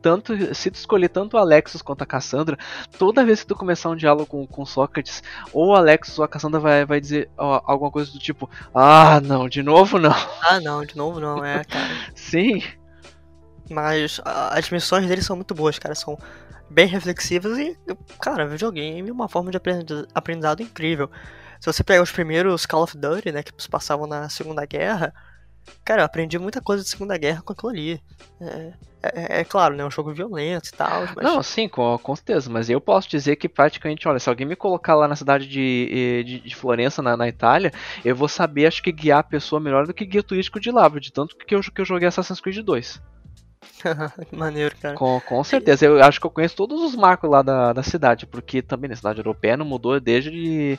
Tanto, 0.00 0.54
se 0.54 0.70
tu 0.70 0.76
escolher 0.76 1.08
tanto 1.08 1.34
o 1.36 1.40
Alexis 1.40 1.82
quanto 1.82 2.02
a 2.02 2.06
Cassandra, 2.06 2.56
toda 3.00 3.24
vez 3.24 3.40
que 3.40 3.48
tu 3.48 3.56
começar 3.56 3.88
um 3.90 3.96
diálogo 3.96 4.26
com, 4.26 4.46
com 4.46 4.64
Sócrates, 4.64 5.24
ou 5.52 5.70
o 5.70 5.74
Alexis 5.74 6.16
ou 6.20 6.24
a 6.24 6.28
Cassandra 6.28 6.60
vai, 6.60 6.84
vai 6.86 7.00
dizer 7.00 7.28
ó, 7.36 7.60
alguma 7.64 7.90
coisa 7.90 8.12
do 8.12 8.18
tipo: 8.20 8.48
Ah, 8.72 9.20
não, 9.20 9.48
de 9.48 9.60
novo 9.60 9.98
não. 9.98 10.14
Ah, 10.40 10.60
não, 10.60 10.84
de 10.84 10.96
novo 10.96 11.18
não, 11.18 11.44
é, 11.44 11.64
cara. 11.66 11.88
Sim, 12.14 12.62
Mas 13.68 14.20
a- 14.24 14.56
as 14.58 14.70
missões 14.70 15.06
deles 15.06 15.26
são 15.26 15.36
muito 15.36 15.54
boas, 15.54 15.78
cara. 15.78 15.94
São 15.96 16.16
bem 16.70 16.86
reflexivas 16.86 17.58
e, 17.58 17.76
cara, 18.20 18.46
videogame 18.46 19.08
é 19.08 19.12
uma 19.12 19.28
forma 19.28 19.50
de 19.50 19.56
aprendi- 19.56 20.06
aprendizado 20.14 20.62
incrível. 20.62 21.10
Se 21.60 21.66
você 21.72 21.82
pegar 21.82 22.02
os 22.02 22.12
primeiros 22.12 22.66
Call 22.66 22.82
of 22.84 22.96
Duty, 22.96 23.32
né, 23.32 23.42
que 23.42 23.52
passavam 23.68 24.06
na 24.06 24.28
Segunda 24.28 24.64
Guerra, 24.64 25.12
cara, 25.84 26.02
eu 26.02 26.06
aprendi 26.06 26.38
muita 26.38 26.60
coisa 26.60 26.84
de 26.84 26.88
Segunda 26.88 27.16
Guerra 27.18 27.42
com 27.42 27.52
aquilo 27.52 27.70
ali. 27.70 28.00
É, 28.40 28.72
é- 29.02 29.40
é 29.40 29.44
claro, 29.44 29.74
né, 29.74 29.84
um 29.84 29.90
jogo 29.90 30.12
violento 30.14 30.68
e 30.68 30.72
tal, 30.72 31.02
mas... 31.16 31.24
Não, 31.24 31.42
sim, 31.42 31.68
com, 31.68 31.98
com 31.98 32.14
certeza, 32.14 32.48
mas 32.50 32.68
eu 32.70 32.80
posso 32.80 33.08
dizer 33.08 33.36
que 33.36 33.48
praticamente, 33.48 34.06
olha, 34.06 34.18
se 34.20 34.28
alguém 34.28 34.46
me 34.46 34.54
colocar 34.56 34.94
lá 34.94 35.08
na 35.08 35.16
cidade 35.16 35.48
de, 35.48 35.88
eh, 36.20 36.22
de, 36.22 36.40
de 36.40 36.54
Florença, 36.56 37.02
na, 37.02 37.16
na 37.16 37.26
Itália, 37.28 37.72
eu 38.04 38.14
vou 38.14 38.28
saber, 38.28 38.66
acho 38.66 38.82
que 38.82 38.92
guiar 38.92 39.18
a 39.20 39.22
pessoa 39.24 39.60
melhor 39.60 39.86
do 39.86 39.94
que 39.94 40.04
guia 40.04 40.22
turístico 40.22 40.60
de 40.60 40.70
lá, 40.70 40.88
de 40.88 41.12
tanto 41.12 41.36
que 41.36 41.54
eu, 41.54 41.60
que 41.60 41.80
eu 41.80 41.84
joguei 41.84 42.06
Assassin's 42.08 42.40
Creed 42.40 42.58
2. 42.64 43.00
Que 44.28 44.34
maneiro, 44.36 44.74
cara. 44.76 44.94
Com, 44.94 45.20
com 45.20 45.44
certeza, 45.44 45.86
eu 45.86 46.02
acho 46.02 46.20
que 46.20 46.26
eu 46.26 46.30
conheço 46.30 46.56
todos 46.56 46.80
os 46.82 46.96
marcos 46.96 47.30
lá 47.30 47.42
da, 47.42 47.72
da 47.72 47.82
cidade, 47.82 48.26
porque 48.26 48.62
também 48.62 48.88
na 48.88 48.96
cidade 48.96 49.18
europeia 49.18 49.56
não 49.56 49.66
mudou 49.66 50.00
desde, 50.00 50.30
de, 50.30 50.78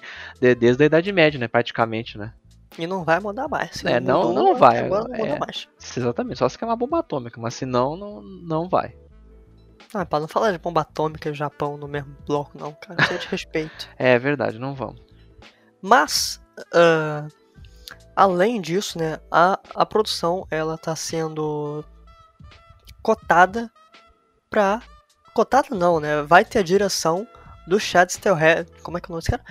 desde 0.56 0.84
a 0.84 0.86
Idade 0.86 1.12
Média, 1.12 1.40
né, 1.40 1.48
praticamente, 1.48 2.18
né. 2.18 2.34
E 2.78 2.86
não 2.86 3.04
vai 3.04 3.20
mudar 3.20 3.48
mais. 3.48 3.84
É, 3.84 4.00
não, 4.00 4.34
não 4.34 4.56
vai. 4.56 4.80
Agora 4.80 5.08
não 5.08 5.18
muda 5.18 5.36
é, 5.36 5.40
mais. 5.40 5.68
Exatamente, 5.98 6.38
só 6.38 6.48
se 6.48 6.58
quer 6.58 6.66
uma 6.66 6.76
bomba 6.76 7.00
atômica, 7.00 7.40
mas 7.40 7.54
se 7.56 7.66
não, 7.66 7.98
não, 8.22 8.70
vai. 8.70 8.96
Ah, 9.94 10.06
pra 10.06 10.20
não 10.20 10.28
falar 10.28 10.52
de 10.52 10.60
bomba 10.60 10.82
atômica 10.82 11.30
e 11.30 11.34
Japão 11.34 11.78
no 11.78 11.88
mesmo 11.88 12.16
bloco, 12.26 12.58
não, 12.58 12.74
cara. 12.74 13.02
Isso 13.02 13.14
é 13.14 13.18
de 13.18 13.28
respeito. 13.28 13.90
É 13.98 14.20
verdade, 14.20 14.60
não 14.60 14.76
vamos. 14.76 15.02
Mas, 15.82 16.40
uh, 16.74 17.28
além 18.16 18.62
disso, 18.62 19.00
né, 19.00 19.20
a, 19.32 19.60
a 19.74 19.86
produção 19.86 20.46
ela 20.52 20.78
tá 20.78 20.96
sendo 20.96 21.84
cotada 23.02 23.72
pra. 24.50 24.82
Cotada 25.34 25.76
não, 25.76 26.00
né? 26.00 26.22
Vai 26.24 26.44
ter 26.44 26.60
a 26.60 26.64
direção 26.64 27.28
do 27.68 27.80
Chad 27.80 28.10
Stahelski. 28.10 28.82
Como 28.82 28.98
é 28.98 29.02
que 29.02 29.06
é 29.06 29.10
o 29.10 29.12
nome 29.12 29.22
desse 29.22 29.32
cara? 29.32 29.44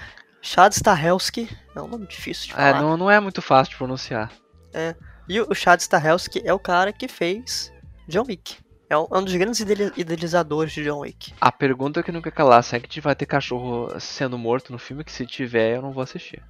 Chad 0.43 0.73
Stahelski. 0.73 1.49
É 1.75 1.81
um 1.81 1.89
nome 1.89 2.07
difícil 2.07 2.49
de 2.49 2.55
falar. 2.55 2.69
É, 2.69 2.81
não, 2.81 2.97
não 2.97 3.11
é 3.11 3.21
muito 3.21 3.41
fácil 3.41 3.73
de 3.73 3.77
pronunciar. 3.79 4.31
É. 4.73 4.95
E 5.29 5.41
o 5.41 5.55
Chad 5.55 5.81
Stahelski 5.81 6.43
é 6.45 6.53
o 6.53 6.59
cara 6.59 6.93
que 6.93 7.07
fez 7.07 7.73
John 8.09 8.25
Wick. 8.27 8.57
É 8.91 8.97
um, 8.97 9.07
é 9.11 9.19
um 9.19 9.25
dos 9.25 9.35
grandes 9.35 9.61
idealizadores 9.61 10.73
de 10.73 10.83
John 10.83 11.01
Wick. 11.01 11.35
A 11.41 11.53
pergunta 11.53 12.03
que 12.03 12.21
quer 12.23 12.33
calar, 12.33 12.65
se 12.65 12.75
é 12.75 12.81
que 12.81 13.01
vai 13.01 13.15
ter 13.15 13.27
cachorro 13.27 14.01
sendo 14.01 14.39
morto 14.39 14.73
no 14.73 14.79
filme, 14.79 15.05
que 15.05 15.13
se 15.13 15.27
tiver, 15.27 15.77
eu 15.77 15.83
não 15.83 15.93
vou 15.93 16.03
assistir. 16.03 16.43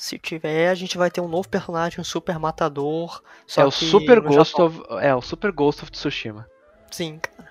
Se 0.00 0.18
tiver, 0.18 0.70
a 0.70 0.74
gente 0.74 0.96
vai 0.96 1.10
ter 1.10 1.20
um 1.20 1.28
novo 1.28 1.46
personagem, 1.46 2.00
um 2.00 2.04
super 2.04 2.38
matador. 2.38 3.22
é 3.54 3.62
o 3.66 3.70
Super 3.70 4.18
Ghost 4.18 4.58
of, 4.58 4.82
É 4.98 5.14
o 5.14 5.20
Super 5.20 5.52
Ghost 5.52 5.82
of 5.82 5.92
Tsushima. 5.92 6.48
Sim, 6.90 7.18
cara. 7.18 7.50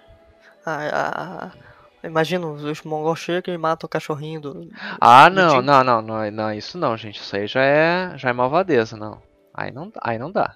Ah, 0.66 1.52
ah, 1.54 2.08
imagina, 2.08 2.48
os 2.48 2.82
mongols 2.82 3.20
chegam 3.20 3.54
e 3.54 3.58
matam 3.58 3.86
o 3.86 3.90
cachorrinho 3.90 4.42
do. 4.42 4.72
Ah, 5.00 5.30
não, 5.30 5.58
do 5.58 5.62
não, 5.62 5.84
não, 5.84 6.02
não, 6.02 6.32
não, 6.32 6.52
isso 6.52 6.76
não, 6.76 6.98
gente. 6.98 7.22
Isso 7.22 7.36
aí 7.36 7.46
já 7.46 7.64
é, 7.64 8.18
já 8.18 8.30
é 8.30 8.34
malvadeza, 8.34 8.98
não. 8.98 9.22
Aí 9.54 9.72
não, 9.72 9.94
aí 10.02 10.18
não 10.18 10.32
dá. 10.32 10.56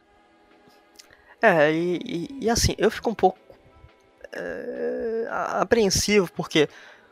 É, 1.40 1.72
e, 1.72 2.00
e, 2.04 2.38
e 2.46 2.50
assim, 2.50 2.74
eu 2.80 2.90
fico 2.90 3.12
um 3.12 3.16
pouco 3.16 3.38
é, 4.32 5.28
apreensivo, 5.30 6.28
porque 6.32 6.68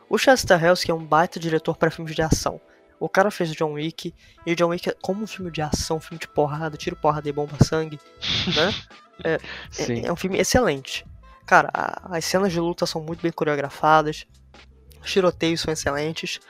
o 0.08 0.18
Chester 0.18 0.60
Hells, 0.60 0.84
que 0.84 0.90
é 0.90 0.94
um 0.94 1.04
baita 1.04 1.38
diretor 1.38 1.76
para 1.76 1.88
filmes 1.88 2.16
de 2.16 2.22
ação, 2.22 2.60
o 3.04 3.08
cara 3.08 3.30
fez 3.30 3.50
o 3.50 3.54
John 3.54 3.72
Wick, 3.72 4.14
e 4.46 4.52
o 4.52 4.56
John 4.56 4.68
Wick, 4.68 4.88
é 4.88 4.94
como 5.02 5.24
um 5.24 5.26
filme 5.26 5.50
de 5.50 5.60
ação, 5.60 5.96
um 5.96 6.00
filme 6.00 6.20
de 6.20 6.28
porrada, 6.28 6.76
tiro 6.76 6.94
porrada 6.94 7.28
e 7.28 7.32
bomba 7.32 7.56
sangue, 7.62 7.98
né? 8.54 8.72
É, 9.24 9.34
é, 9.78 10.06
é, 10.06 10.12
um 10.12 10.16
filme 10.16 10.38
excelente. 10.38 11.06
Cara, 11.46 11.70
a, 11.72 12.16
as 12.16 12.24
cenas 12.24 12.50
de 12.50 12.58
luta 12.58 12.86
são 12.86 13.00
muito 13.00 13.22
bem 13.22 13.30
coreografadas, 13.30 14.26
os 15.00 15.12
tiroteios 15.12 15.60
são 15.60 15.72
excelentes, 15.72 16.40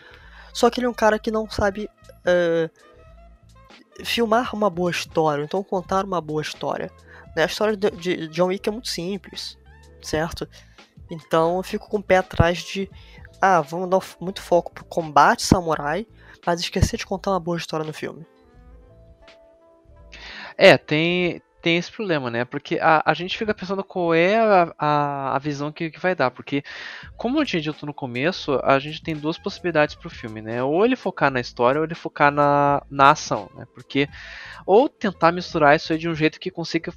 só 0.54 0.70
que 0.70 0.78
ele 0.78 0.86
é 0.86 0.88
um 0.88 0.94
cara 0.94 1.18
que 1.18 1.30
não 1.30 1.50
sabe 1.50 1.90
uh, 2.24 2.70
filmar 4.04 4.54
uma 4.54 4.70
boa 4.70 4.90
história, 4.90 5.42
então 5.42 5.62
contar 5.62 6.04
uma 6.04 6.20
boa 6.20 6.40
história. 6.40 6.90
Né? 7.36 7.42
A 7.42 7.46
história 7.46 7.76
de, 7.76 7.90
de 7.90 8.28
John 8.28 8.46
Wick 8.46 8.66
é 8.68 8.72
muito 8.72 8.88
simples, 8.88 9.58
certo? 10.00 10.48
Então 11.10 11.56
eu 11.56 11.62
fico 11.62 11.90
com 11.90 11.98
o 11.98 12.02
pé 12.02 12.18
atrás 12.18 12.58
de. 12.58 12.88
Ah, 13.40 13.60
vamos 13.60 13.90
dar 13.90 14.00
muito 14.20 14.40
foco 14.40 14.72
pro 14.72 14.84
combate 14.84 15.42
samurai, 15.42 16.06
mas 16.44 16.60
esquecer 16.60 16.96
de 16.96 17.06
contar 17.06 17.30
uma 17.30 17.40
boa 17.40 17.56
história 17.56 17.86
no 17.86 17.92
filme. 17.92 18.26
É, 20.56 20.76
tem, 20.76 21.40
tem 21.62 21.76
esse 21.76 21.90
problema, 21.90 22.30
né? 22.30 22.44
Porque 22.44 22.78
a, 22.80 23.02
a 23.06 23.14
gente 23.14 23.38
fica 23.38 23.54
pensando 23.54 23.82
qual 23.84 24.12
é 24.12 24.36
a, 24.36 24.74
a, 24.78 25.36
a 25.36 25.38
visão 25.38 25.72
que, 25.72 25.90
que 25.90 26.00
vai 26.00 26.14
dar. 26.14 26.30
Porque, 26.30 26.62
como 27.16 27.40
eu 27.40 27.46
tinha 27.46 27.62
dito 27.62 27.86
no 27.86 27.94
começo, 27.94 28.60
a 28.62 28.78
gente 28.78 29.02
tem 29.02 29.16
duas 29.16 29.38
possibilidades 29.38 29.94
pro 29.94 30.10
filme, 30.10 30.42
né? 30.42 30.62
Ou 30.62 30.84
ele 30.84 30.96
focar 30.96 31.30
na 31.30 31.40
história 31.40 31.78
ou 31.78 31.84
ele 31.84 31.94
focar 31.94 32.30
na, 32.30 32.82
na 32.90 33.12
ação, 33.12 33.48
né? 33.54 33.64
Porque, 33.72 34.08
ou 34.66 34.88
tentar 34.88 35.32
misturar 35.32 35.76
isso 35.76 35.92
aí 35.92 35.98
de 35.98 36.08
um 36.08 36.14
jeito 36.14 36.40
que 36.40 36.50
consiga 36.50 36.92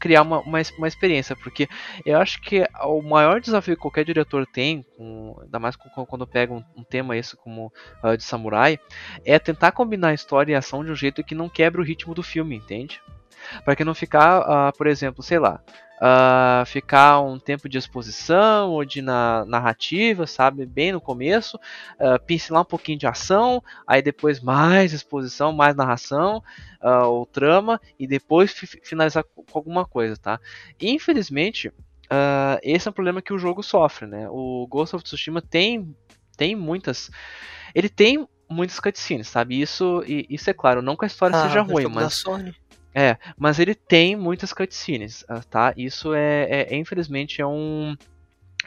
criar 0.00 0.22
uma, 0.22 0.40
uma, 0.40 0.58
uma, 0.78 0.88
experiência, 0.88 1.36
porque 1.36 1.68
eu 2.04 2.18
acho 2.18 2.40
que 2.40 2.66
o 2.82 3.02
maior 3.02 3.40
desafio 3.40 3.76
que 3.76 3.82
qualquer 3.82 4.04
diretor 4.04 4.46
tem, 4.46 4.82
com, 4.96 5.38
ainda 5.42 5.58
mais 5.58 5.76
com, 5.76 6.06
quando 6.06 6.26
pega 6.26 6.52
um, 6.52 6.64
um, 6.76 6.82
tema 6.82 7.16
esse 7.16 7.36
como 7.36 7.72
uh, 8.02 8.16
de 8.16 8.24
samurai, 8.24 8.80
é 9.24 9.38
tentar 9.38 9.72
combinar 9.72 10.14
história 10.14 10.52
e 10.52 10.56
ação 10.56 10.82
de 10.84 10.90
um 10.90 10.96
jeito 10.96 11.22
que 11.22 11.34
não 11.34 11.48
quebre 11.48 11.80
o 11.80 11.84
ritmo 11.84 12.14
do 12.14 12.22
filme, 12.22 12.56
entende? 12.56 13.00
Para 13.64 13.76
que 13.76 13.84
não 13.84 13.94
ficar, 13.94 14.40
uh, 14.40 14.76
por 14.76 14.86
exemplo, 14.86 15.22
sei 15.22 15.38
lá, 15.38 15.60
uh, 16.00 16.64
ficar 16.66 17.20
um 17.20 17.38
tempo 17.38 17.68
de 17.68 17.78
exposição 17.78 18.70
ou 18.70 18.84
de 18.84 19.02
na, 19.02 19.44
narrativa, 19.44 20.26
sabe? 20.26 20.64
Bem 20.64 20.92
no 20.92 21.00
começo, 21.00 21.56
uh, 21.56 22.18
pincelar 22.24 22.62
um 22.62 22.66
pouquinho 22.66 22.98
de 22.98 23.06
ação, 23.06 23.62
aí 23.86 24.00
depois 24.02 24.40
mais 24.40 24.92
exposição, 24.92 25.52
mais 25.52 25.76
narração 25.76 26.42
uh, 26.82 27.06
ou 27.06 27.26
trama, 27.26 27.80
e 27.98 28.06
depois 28.06 28.52
finalizar 28.52 29.22
com 29.24 29.44
alguma 29.52 29.84
coisa, 29.84 30.16
tá? 30.16 30.40
Infelizmente, 30.80 31.68
uh, 31.68 32.58
esse 32.62 32.88
é 32.88 32.90
um 32.90 32.94
problema 32.94 33.22
que 33.22 33.32
o 33.32 33.38
jogo 33.38 33.62
sofre, 33.62 34.06
né? 34.06 34.26
O 34.30 34.66
Ghost 34.68 34.96
of 34.96 35.04
Tsushima 35.04 35.42
tem, 35.42 35.94
tem 36.36 36.56
muitas. 36.56 37.10
Ele 37.74 37.88
tem 37.88 38.26
muitas 38.48 38.80
cutscenes, 38.80 39.28
sabe? 39.28 39.60
Isso, 39.60 40.02
isso 40.06 40.50
é 40.50 40.52
claro, 40.52 40.82
não 40.82 40.96
que 40.96 41.04
a 41.04 41.06
história 41.06 41.36
ah, 41.36 41.42
seja 41.46 41.60
ruim, 41.60 41.86
mas. 41.86 42.24
É, 42.94 43.16
mas 43.38 43.58
ele 43.58 43.74
tem 43.74 44.16
muitas 44.16 44.52
cutscenes, 44.52 45.24
ah, 45.28 45.42
tá? 45.42 45.72
Isso 45.76 46.12
é, 46.12 46.42
é, 46.50 46.74
é 46.74 46.76
infelizmente 46.76 47.40
é 47.40 47.46
um 47.46 47.96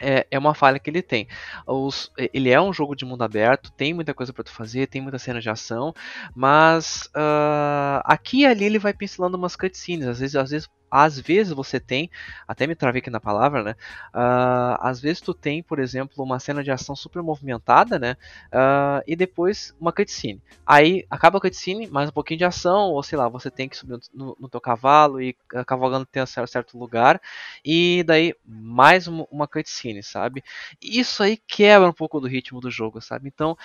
é, 0.00 0.26
é 0.30 0.38
uma 0.38 0.54
falha 0.54 0.78
que 0.78 0.90
ele 0.90 1.02
tem. 1.02 1.28
Os, 1.66 2.10
ele 2.32 2.50
é 2.50 2.60
um 2.60 2.72
jogo 2.72 2.96
de 2.96 3.04
mundo 3.04 3.22
aberto, 3.22 3.70
tem 3.72 3.94
muita 3.94 4.12
coisa 4.14 4.32
para 4.32 4.44
tu 4.44 4.50
fazer, 4.50 4.88
tem 4.88 5.00
muita 5.00 5.18
cena 5.18 5.40
de 5.40 5.48
ação, 5.48 5.94
mas 6.34 7.08
uh, 7.14 8.02
aqui 8.04 8.40
e 8.40 8.46
ali 8.46 8.64
ele 8.64 8.78
vai 8.78 8.92
pincelando 8.92 9.36
umas 9.36 9.56
cutscenes. 9.56 10.06
Às 10.06 10.18
vezes, 10.18 10.36
às 10.36 10.50
vezes 10.50 10.68
às 10.96 11.18
vezes 11.18 11.52
você 11.52 11.80
tem, 11.80 12.08
até 12.46 12.68
me 12.68 12.76
travei 12.76 13.00
aqui 13.00 13.10
na 13.10 13.18
palavra, 13.18 13.64
né? 13.64 13.72
Uh, 14.14 14.78
às 14.78 15.00
vezes 15.00 15.20
tu 15.20 15.34
tem, 15.34 15.60
por 15.60 15.80
exemplo, 15.80 16.22
uma 16.22 16.38
cena 16.38 16.62
de 16.62 16.70
ação 16.70 16.94
super 16.94 17.20
movimentada, 17.20 17.98
né? 17.98 18.16
Uh, 18.46 19.02
e 19.04 19.16
depois 19.16 19.74
uma 19.80 19.92
cutscene. 19.92 20.40
Aí 20.64 21.04
acaba 21.10 21.38
a 21.38 21.40
cutscene, 21.40 21.88
mais 21.88 22.10
um 22.10 22.12
pouquinho 22.12 22.38
de 22.38 22.44
ação, 22.44 22.92
ou 22.92 23.02
sei 23.02 23.18
lá, 23.18 23.28
você 23.28 23.50
tem 23.50 23.68
que 23.68 23.76
subir 23.76 23.98
no, 24.14 24.36
no 24.38 24.48
teu 24.48 24.60
cavalo 24.60 25.20
e 25.20 25.36
uh, 25.52 25.64
cavalgando 25.64 26.06
até 26.08 26.22
um 26.22 26.46
certo 26.46 26.78
lugar, 26.78 27.20
e 27.64 28.04
daí 28.06 28.32
mais 28.46 29.08
uma, 29.08 29.26
uma 29.32 29.48
cutscene, 29.48 30.00
sabe? 30.00 30.44
Isso 30.80 31.24
aí 31.24 31.36
quebra 31.36 31.88
um 31.88 31.92
pouco 31.92 32.20
do 32.20 32.28
ritmo 32.28 32.60
do 32.60 32.70
jogo, 32.70 33.00
sabe? 33.00 33.26
Então, 33.26 33.58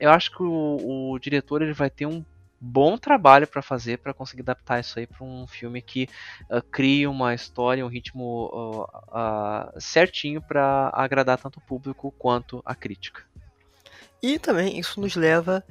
eu 0.00 0.10
acho 0.10 0.32
que 0.32 0.42
o, 0.42 1.12
o 1.12 1.18
diretor 1.20 1.62
ele 1.62 1.72
vai 1.72 1.90
ter 1.90 2.06
um 2.06 2.24
bom 2.60 2.96
trabalho 2.96 3.46
para 3.46 3.62
fazer 3.62 3.98
para 3.98 4.14
conseguir 4.14 4.42
adaptar 4.42 4.80
isso 4.80 4.98
aí 4.98 5.06
para 5.06 5.24
um 5.24 5.46
filme 5.46 5.82
que 5.82 6.08
uh, 6.50 6.62
crie 6.62 7.06
uma 7.06 7.34
história, 7.34 7.84
um 7.84 7.88
ritmo 7.88 8.50
uh, 8.52 8.82
uh, 8.84 9.80
certinho 9.80 10.40
para 10.40 10.90
agradar 10.92 11.38
tanto 11.38 11.58
o 11.58 11.62
público 11.62 12.12
quanto 12.18 12.62
a 12.64 12.74
crítica. 12.74 13.22
E 14.22 14.38
também 14.38 14.78
isso 14.78 15.00
nos 15.00 15.14
leva, 15.14 15.62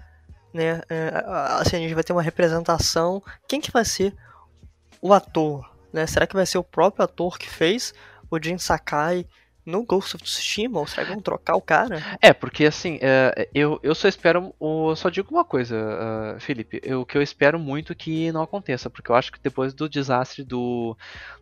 né, 0.54 0.82
é, 0.90 1.24
assim, 1.60 1.78
a 1.78 1.80
gente 1.80 1.94
vai 1.94 2.04
ter 2.04 2.14
uma 2.14 2.22
representação. 2.22 3.22
Quem 3.48 3.60
que 3.60 3.72
vai 3.72 3.84
ser 3.84 4.16
o 5.02 5.14
ator? 5.14 5.70
Né? 5.92 6.06
Será 6.06 6.28
que 6.28 6.36
vai 6.36 6.46
ser 6.46 6.58
o 6.58 6.64
próprio 6.64 7.04
ator 7.04 7.38
que 7.38 7.50
fez 7.50 7.94
o 8.30 8.40
Jin 8.42 8.58
Sakai? 8.58 9.26
No 9.66 9.84
Ghost 9.84 10.16
of 10.16 10.24
Tsushima? 10.24 10.86
Que 10.86 11.04
vão 11.04 11.20
trocar 11.20 11.56
o 11.56 11.62
cara? 11.62 12.02
É, 12.22 12.32
porque 12.34 12.66
assim, 12.66 13.00
é, 13.02 13.50
eu, 13.54 13.80
eu 13.82 13.96
só 13.96 14.08
espero. 14.08 14.54
Eu 14.62 14.96
só 14.96 15.10
digo 15.10 15.32
uma 15.32 15.44
coisa, 15.44 15.76
uh, 15.76 16.40
Felipe. 16.40 16.82
O 16.94 17.06
que 17.06 17.18
eu 17.18 17.22
espero 17.22 17.58
muito 17.58 17.96
que 17.96 18.32
não 18.32 18.42
aconteça, 18.42 18.90
porque 18.90 19.12
eu 19.12 19.16
acho 19.16 19.32
que 19.32 19.40
depois 19.40 19.74
do 19.74 19.90
desastre 19.90 20.44
do, 20.44 20.96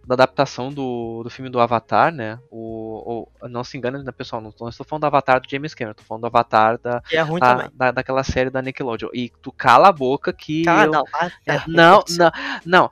da 0.06 0.16
adaptação 0.16 0.72
do, 0.72 1.24
do 1.24 1.30
filme 1.30 1.50
do 1.50 1.60
Avatar, 1.60 2.12
né? 2.12 2.40
O, 2.50 3.28
o 3.42 3.48
não 3.48 3.64
se 3.64 3.78
engane, 3.78 4.04
né, 4.04 4.12
pessoal? 4.12 4.42
Não, 4.42 4.54
não, 4.60 4.70
estou 4.70 4.86
falando 4.86 5.02
do 5.02 5.08
Avatar 5.08 5.42
do 5.42 5.50
James 5.50 5.74
Cameron, 5.74 5.92
estou 5.92 6.06
falando 6.06 6.22
do 6.22 6.28
Avatar 6.28 6.78
da, 6.78 7.02
é 7.12 7.22
ruim 7.22 7.40
a, 7.42 7.56
também. 7.56 7.70
Da, 7.74 7.92
daquela 7.92 8.24
série 8.24 8.50
da 8.50 8.62
Nickelodeon. 8.62 9.10
E 9.14 9.32
tu 9.42 9.52
cala 9.52 9.90
a 9.90 9.94
boca 9.94 10.32
que. 10.32 10.64
Ah, 10.68 10.86
eu, 10.86 10.92
não, 10.92 11.04
ah, 11.14 11.32
é, 11.46 11.62
não, 11.68 12.04
não, 12.10 12.32
não. 12.66 12.90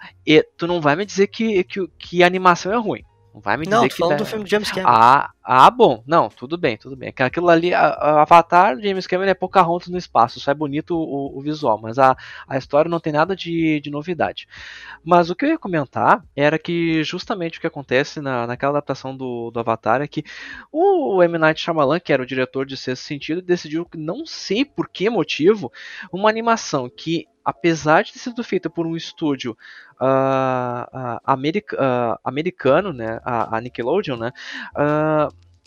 Tu 0.57 0.67
não 0.67 0.81
vai 0.81 0.95
me 0.95 1.05
dizer 1.05 1.27
que, 1.27 1.63
que, 1.63 1.87
que 1.97 2.23
a 2.23 2.27
animação 2.27 2.71
é 2.71 2.77
ruim. 2.77 3.03
Não 3.33 3.41
vai 3.41 3.57
me 3.57 3.63
dizer 3.65 3.75
não, 3.75 3.87
que. 3.87 3.95
falando 3.95 4.17
da... 4.17 4.23
do 4.23 4.25
filme 4.25 4.43
de 4.43 4.51
James 4.51 4.71
Cameron. 4.71 4.89
Ah, 4.89 5.29
Ah, 5.43 5.71
bom. 5.71 6.03
Não, 6.05 6.29
tudo 6.29 6.55
bem, 6.55 6.77
tudo 6.77 6.95
bem. 6.95 7.11
Aquilo 7.17 7.49
ali, 7.49 7.73
a, 7.73 7.87
a 7.87 8.21
Avatar, 8.21 8.79
James 8.79 9.07
Cameron 9.07 9.31
é 9.31 9.33
Pocahontas 9.33 9.87
no 9.87 9.97
espaço. 9.97 10.39
Só 10.39 10.51
é 10.51 10.53
bonito 10.53 10.95
o, 10.95 11.37
o 11.37 11.41
visual, 11.41 11.79
mas 11.81 11.97
a, 11.97 12.15
a 12.47 12.57
história 12.57 12.89
não 12.89 12.99
tem 12.99 13.11
nada 13.11 13.35
de, 13.35 13.79
de 13.79 13.89
novidade. 13.89 14.47
Mas 15.03 15.31
o 15.31 15.35
que 15.35 15.45
eu 15.45 15.49
ia 15.49 15.57
comentar 15.57 16.23
era 16.35 16.59
que 16.59 17.03
justamente 17.03 17.57
o 17.57 17.61
que 17.61 17.67
acontece 17.67 18.21
na, 18.21 18.45
naquela 18.45 18.73
adaptação 18.73 19.17
do, 19.17 19.49
do 19.49 19.59
Avatar 19.59 20.01
é 20.01 20.07
que 20.07 20.23
o 20.71 21.23
M. 21.23 21.37
Night 21.39 21.59
Shyamalan, 21.59 21.99
que 21.99 22.13
era 22.13 22.21
o 22.21 22.25
diretor 22.25 22.65
de 22.65 22.77
Sexto 22.77 23.03
Sentido, 23.03 23.41
decidiu, 23.41 23.87
não 23.95 24.25
sei 24.27 24.63
por 24.63 24.87
que 24.89 25.09
motivo, 25.09 25.71
uma 26.11 26.29
animação 26.29 26.87
que 26.87 27.27
apesar 27.43 28.03
de 28.03 28.13
ter 28.13 28.19
sido 28.19 28.43
feita 28.43 28.69
por 28.69 28.85
um 28.85 28.95
estúdio 28.95 29.57
uh, 29.99 31.15
uh, 31.15 31.19
america, 31.25 31.75
uh, 31.75 32.19
americano, 32.23 32.93
né, 32.93 33.19
a, 33.23 33.57
a 33.57 33.61
Nickelodeon, 33.61 34.17
né, 34.17 34.31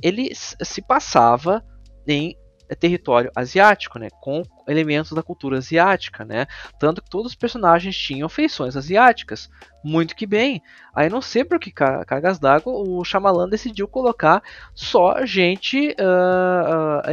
ele 0.02 0.30
se 0.34 0.82
passava 0.82 1.64
em 2.06 2.36
território 2.80 3.30
asiático, 3.36 3.98
né, 3.98 4.08
com 4.20 4.42
elementos 4.66 5.12
da 5.12 5.22
cultura 5.22 5.58
asiática, 5.58 6.24
né, 6.24 6.46
tanto 6.80 7.02
que 7.02 7.10
todos 7.10 7.32
os 7.32 7.36
personagens 7.36 7.96
tinham 7.96 8.28
feições 8.28 8.76
asiáticas, 8.76 9.48
muito 9.84 10.16
que 10.16 10.26
bem. 10.26 10.60
Aí 10.94 11.08
não 11.08 11.20
sei 11.20 11.44
por 11.44 11.60
que 11.60 11.70
cargas 11.70 12.38
d'água 12.38 12.72
o 12.72 13.04
Shyamalan 13.04 13.48
decidiu 13.48 13.86
colocar 13.86 14.42
só 14.74 15.24
gente, 15.24 15.94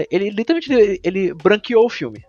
ele 0.09 0.29
literalmente 0.31 0.73
ele, 0.73 0.99
ele 1.03 1.33
branqueou 1.33 1.85
o 1.85 1.89
filme, 1.89 2.23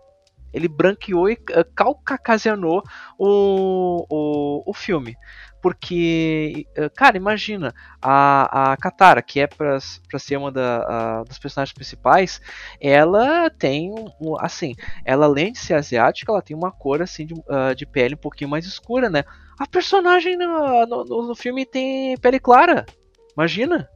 ele 0.53 0.67
branqueou 0.67 1.29
e 1.29 1.33
uh, 1.33 1.65
caucasianou 1.75 2.83
o, 3.17 4.05
o, 4.09 4.63
o 4.69 4.73
filme. 4.73 5.17
Porque, 5.61 6.67
uh, 6.77 6.89
cara, 6.93 7.15
imagina, 7.15 7.73
a, 8.01 8.73
a 8.73 8.77
Katara, 8.77 9.21
que 9.21 9.39
é 9.39 9.47
pra, 9.47 9.77
pra 10.09 10.19
ser 10.19 10.37
uma 10.37 10.51
da, 10.51 11.21
uh, 11.21 11.25
das 11.25 11.39
personagens 11.39 11.73
principais, 11.73 12.41
ela 12.81 13.49
tem, 13.49 13.93
assim, 14.39 14.75
ela 15.05 15.25
além 15.25 15.53
de 15.53 15.59
ser 15.59 15.75
asiática, 15.75 16.31
ela 16.31 16.41
tem 16.41 16.55
uma 16.55 16.71
cor, 16.71 17.01
assim, 17.01 17.25
de, 17.25 17.33
uh, 17.33 17.73
de 17.75 17.85
pele 17.85 18.15
um 18.15 18.17
pouquinho 18.17 18.49
mais 18.49 18.65
escura, 18.65 19.09
né? 19.09 19.23
A 19.57 19.65
personagem 19.65 20.35
no, 20.35 20.85
no, 20.85 21.27
no 21.27 21.35
filme 21.35 21.65
tem 21.65 22.17
pele 22.17 22.39
clara, 22.39 22.85
imagina 23.35 23.89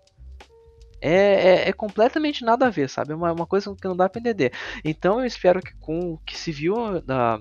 é, 1.02 1.12
é, 1.12 1.70
é, 1.70 1.74
completamente 1.74 2.43
nada 2.43 2.68
a 2.68 2.70
ver, 2.70 2.89
sabe? 2.89 3.14
É 3.14 3.16
uma, 3.16 3.32
uma 3.32 3.45
coisa 3.48 3.76
que 3.76 3.88
não 3.88 3.95
dá 3.95 4.10
pra 4.10 4.20
entender. 4.20 4.52
Então 4.84 5.20
eu 5.20 5.26
espero 5.26 5.62
que 5.62 5.74
com 5.80 6.14
o 6.14 6.18
que 6.20 6.38
se 6.38 6.52
viu 6.52 6.76
na. 7.06 7.39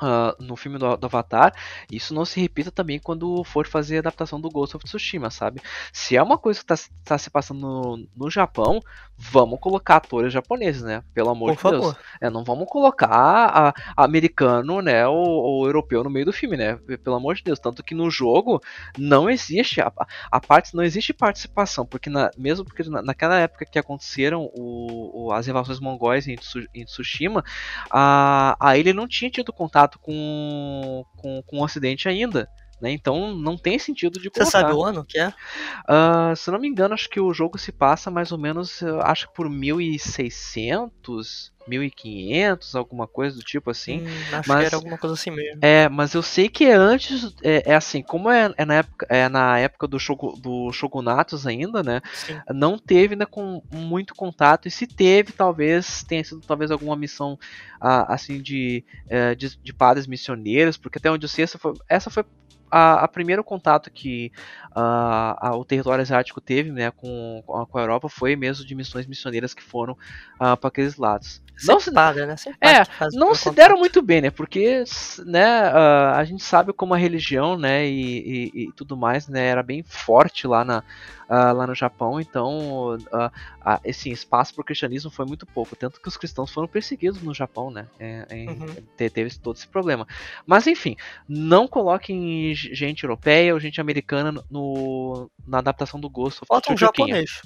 Uh, 0.00 0.40
no 0.40 0.54
filme 0.54 0.78
do, 0.78 0.96
do, 0.96 1.06
Avatar, 1.06 1.52
isso 1.90 2.14
não 2.14 2.24
se 2.24 2.40
repita 2.40 2.70
também 2.70 3.00
quando 3.00 3.42
for 3.42 3.66
fazer 3.66 3.96
a 3.96 3.98
adaptação 4.00 4.40
do 4.40 4.48
Ghost 4.48 4.76
of 4.76 4.84
Tsushima, 4.84 5.28
sabe? 5.28 5.60
Se 5.92 6.16
é 6.16 6.22
uma 6.22 6.38
coisa 6.38 6.60
que 6.60 6.72
está 6.72 6.90
tá 7.04 7.18
se 7.18 7.28
passando 7.28 7.60
no, 7.60 8.08
no 8.16 8.30
Japão, 8.30 8.80
vamos 9.16 9.58
colocar 9.58 9.96
atores 9.96 10.32
japoneses, 10.32 10.82
né? 10.82 11.02
Pelo 11.12 11.30
amor 11.30 11.48
Por 11.48 11.56
de 11.56 11.62
favor. 11.62 11.80
Deus. 11.94 11.96
É, 12.20 12.30
não 12.30 12.44
vamos 12.44 12.68
colocar 12.68 13.08
a, 13.08 13.74
a 13.96 14.04
americano, 14.04 14.80
né, 14.80 15.06
ou, 15.06 15.66
europeu 15.66 16.04
no 16.04 16.10
meio 16.10 16.26
do 16.26 16.32
filme, 16.32 16.56
né? 16.56 16.76
Pelo 17.02 17.16
amor 17.16 17.34
de 17.34 17.42
Deus. 17.42 17.58
Tanto 17.58 17.82
que 17.82 17.94
no 17.94 18.10
jogo 18.10 18.60
não 18.96 19.28
existe 19.28 19.80
a, 19.80 19.92
a 20.30 20.40
parte, 20.40 20.74
não 20.74 20.84
existe 20.84 21.12
participação, 21.12 21.84
porque 21.84 22.08
na, 22.08 22.30
mesmo 22.36 22.64
porque 22.64 22.84
na, 22.84 23.02
naquela 23.02 23.38
época 23.38 23.66
que 23.66 23.78
aconteceram 23.78 24.50
o, 24.54 25.26
o, 25.26 25.32
as 25.32 25.48
invasões 25.48 25.80
mongóis 25.80 26.28
em, 26.28 26.36
em 26.74 26.84
Tsushima, 26.84 27.44
a, 27.90 28.56
a 28.60 28.76
ilha 28.76 28.94
não 28.94 29.08
tinha 29.08 29.30
tido 29.30 29.52
contato 29.52 29.87
com, 29.96 31.04
com, 31.16 31.42
com 31.42 31.58
o 31.58 31.64
Ocidente 31.64 32.08
ainda. 32.08 32.48
Né? 32.80 32.92
Então 32.92 33.34
não 33.34 33.56
tem 33.56 33.76
sentido 33.78 34.20
de 34.20 34.28
Você 34.28 34.40
colocar. 34.40 34.50
sabe 34.50 34.72
o 34.72 34.84
ano 34.84 35.04
que 35.04 35.18
é? 35.18 35.28
Uh, 35.28 36.36
se 36.36 36.50
não 36.50 36.58
me 36.58 36.68
engano, 36.68 36.94
acho 36.94 37.08
que 37.08 37.20
o 37.20 37.32
jogo 37.34 37.58
se 37.58 37.72
passa 37.72 38.10
mais 38.10 38.32
ou 38.32 38.38
menos, 38.38 38.82
acho 39.02 39.28
que 39.28 39.34
por 39.34 39.50
1600, 39.50 41.52
1500, 41.68 42.74
alguma 42.74 43.06
coisa 43.06 43.36
do 43.36 43.42
tipo 43.42 43.70
assim. 43.70 44.02
Hum, 44.02 44.06
acho 44.32 44.48
mas, 44.48 44.60
que 44.60 44.66
era 44.66 44.76
alguma 44.76 44.96
coisa 44.96 45.14
assim 45.14 45.30
mesmo. 45.30 45.58
É, 45.62 45.88
mas 45.88 46.14
eu 46.14 46.22
sei 46.22 46.48
que 46.48 46.64
é 46.64 46.74
antes, 46.74 47.34
é, 47.42 47.72
é 47.72 47.74
assim, 47.74 48.02
como 48.02 48.30
é, 48.30 48.52
é, 48.56 48.64
na 48.64 48.74
época, 48.74 49.06
é 49.08 49.28
na 49.28 49.58
época 49.58 49.86
do, 49.86 49.98
shogu, 49.98 50.36
do 50.40 50.72
Shogunatos 50.72 51.46
ainda, 51.46 51.82
né? 51.82 52.00
Sim. 52.12 52.40
Não 52.50 52.78
teve 52.78 53.14
ainda 53.14 53.26
com 53.26 53.62
muito 53.70 54.14
contato, 54.14 54.66
e 54.66 54.70
se 54.70 54.86
teve, 54.86 55.32
talvez 55.32 56.02
tenha 56.04 56.24
sido 56.24 56.40
talvez 56.40 56.70
alguma 56.70 56.96
missão 56.96 57.38
ah, 57.80 58.12
assim 58.12 58.40
de, 58.40 58.84
eh, 59.08 59.34
de, 59.34 59.56
de 59.56 59.72
padres 59.72 60.06
missioneiros, 60.06 60.76
porque 60.76 60.98
até 60.98 61.10
onde 61.10 61.24
eu 61.24 61.28
sei, 61.28 61.44
essa 61.44 61.58
foi, 61.58 61.74
essa 61.88 62.10
foi 62.10 62.24
a, 62.70 63.04
a 63.04 63.08
primeiro 63.08 63.42
contato 63.44 63.90
que 63.90 64.32
a, 64.74 65.56
o 65.56 65.64
território 65.64 66.02
asiático 66.02 66.40
teve 66.40 66.70
né, 66.70 66.90
com, 66.90 67.42
com 67.46 67.78
a 67.78 67.80
Europa 67.80 68.08
foi 68.08 68.36
mesmo 68.36 68.64
de 68.64 68.74
missões 68.74 69.06
missioneiras 69.06 69.52
que 69.52 69.62
foram 69.62 69.94
uh, 69.94 70.56
para 70.56 70.68
aqueles 70.68 70.96
lados. 70.96 71.42
Não 71.64 71.80
se 71.80 71.90
padre, 71.92 72.24
né? 72.24 72.36
Sempre 72.36 72.68
é, 72.68 72.84
faz 72.84 73.12
não 73.14 73.34
se 73.34 73.44
contato. 73.44 73.56
deram 73.56 73.78
muito 73.78 74.00
bem, 74.00 74.20
né? 74.20 74.30
Porque 74.30 74.84
né, 75.26 75.68
uh, 75.72 76.14
a 76.14 76.24
gente 76.24 76.44
sabe 76.44 76.72
como 76.72 76.94
a 76.94 76.96
religião, 76.96 77.58
né, 77.58 77.84
e, 77.84 78.52
e, 78.54 78.64
e 78.64 78.72
tudo 78.72 78.96
mais, 78.96 79.26
né, 79.26 79.44
era 79.44 79.62
bem 79.62 79.82
forte 79.82 80.46
lá 80.46 80.64
na 80.64 80.84
uh, 81.28 81.52
lá 81.54 81.66
no 81.66 81.74
Japão, 81.74 82.20
então 82.20 82.96
uh, 82.96 83.80
esse 83.84 84.10
espaço 84.10 84.54
para 84.54 84.62
o 84.62 84.64
cristianismo 84.64 85.10
foi 85.10 85.26
muito 85.26 85.46
pouco, 85.46 85.76
tanto 85.76 86.00
que 86.00 86.08
os 86.08 86.16
cristãos 86.16 86.50
foram 86.50 86.66
perseguidos 86.66 87.22
no 87.22 87.34
Japão, 87.34 87.70
né? 87.70 87.86
É, 87.98 88.26
é, 88.30 88.48
Uhum. 88.48 88.66
Teve 88.96 89.30
todo 89.38 89.56
esse 89.56 89.66
problema. 89.66 90.06
Mas 90.46 90.66
enfim, 90.66 90.96
não 91.28 91.68
coloquem 91.68 92.50
gente 92.58 93.04
europeia 93.04 93.54
ou 93.54 93.60
gente 93.60 93.80
americana 93.80 94.32
no, 94.50 95.30
na 95.46 95.58
adaptação 95.58 96.00
do 96.00 96.08
Ghost 96.10 96.40
of 96.42 96.48
Bota 96.48 96.72
um 96.72 96.76
japonês. 96.76 97.42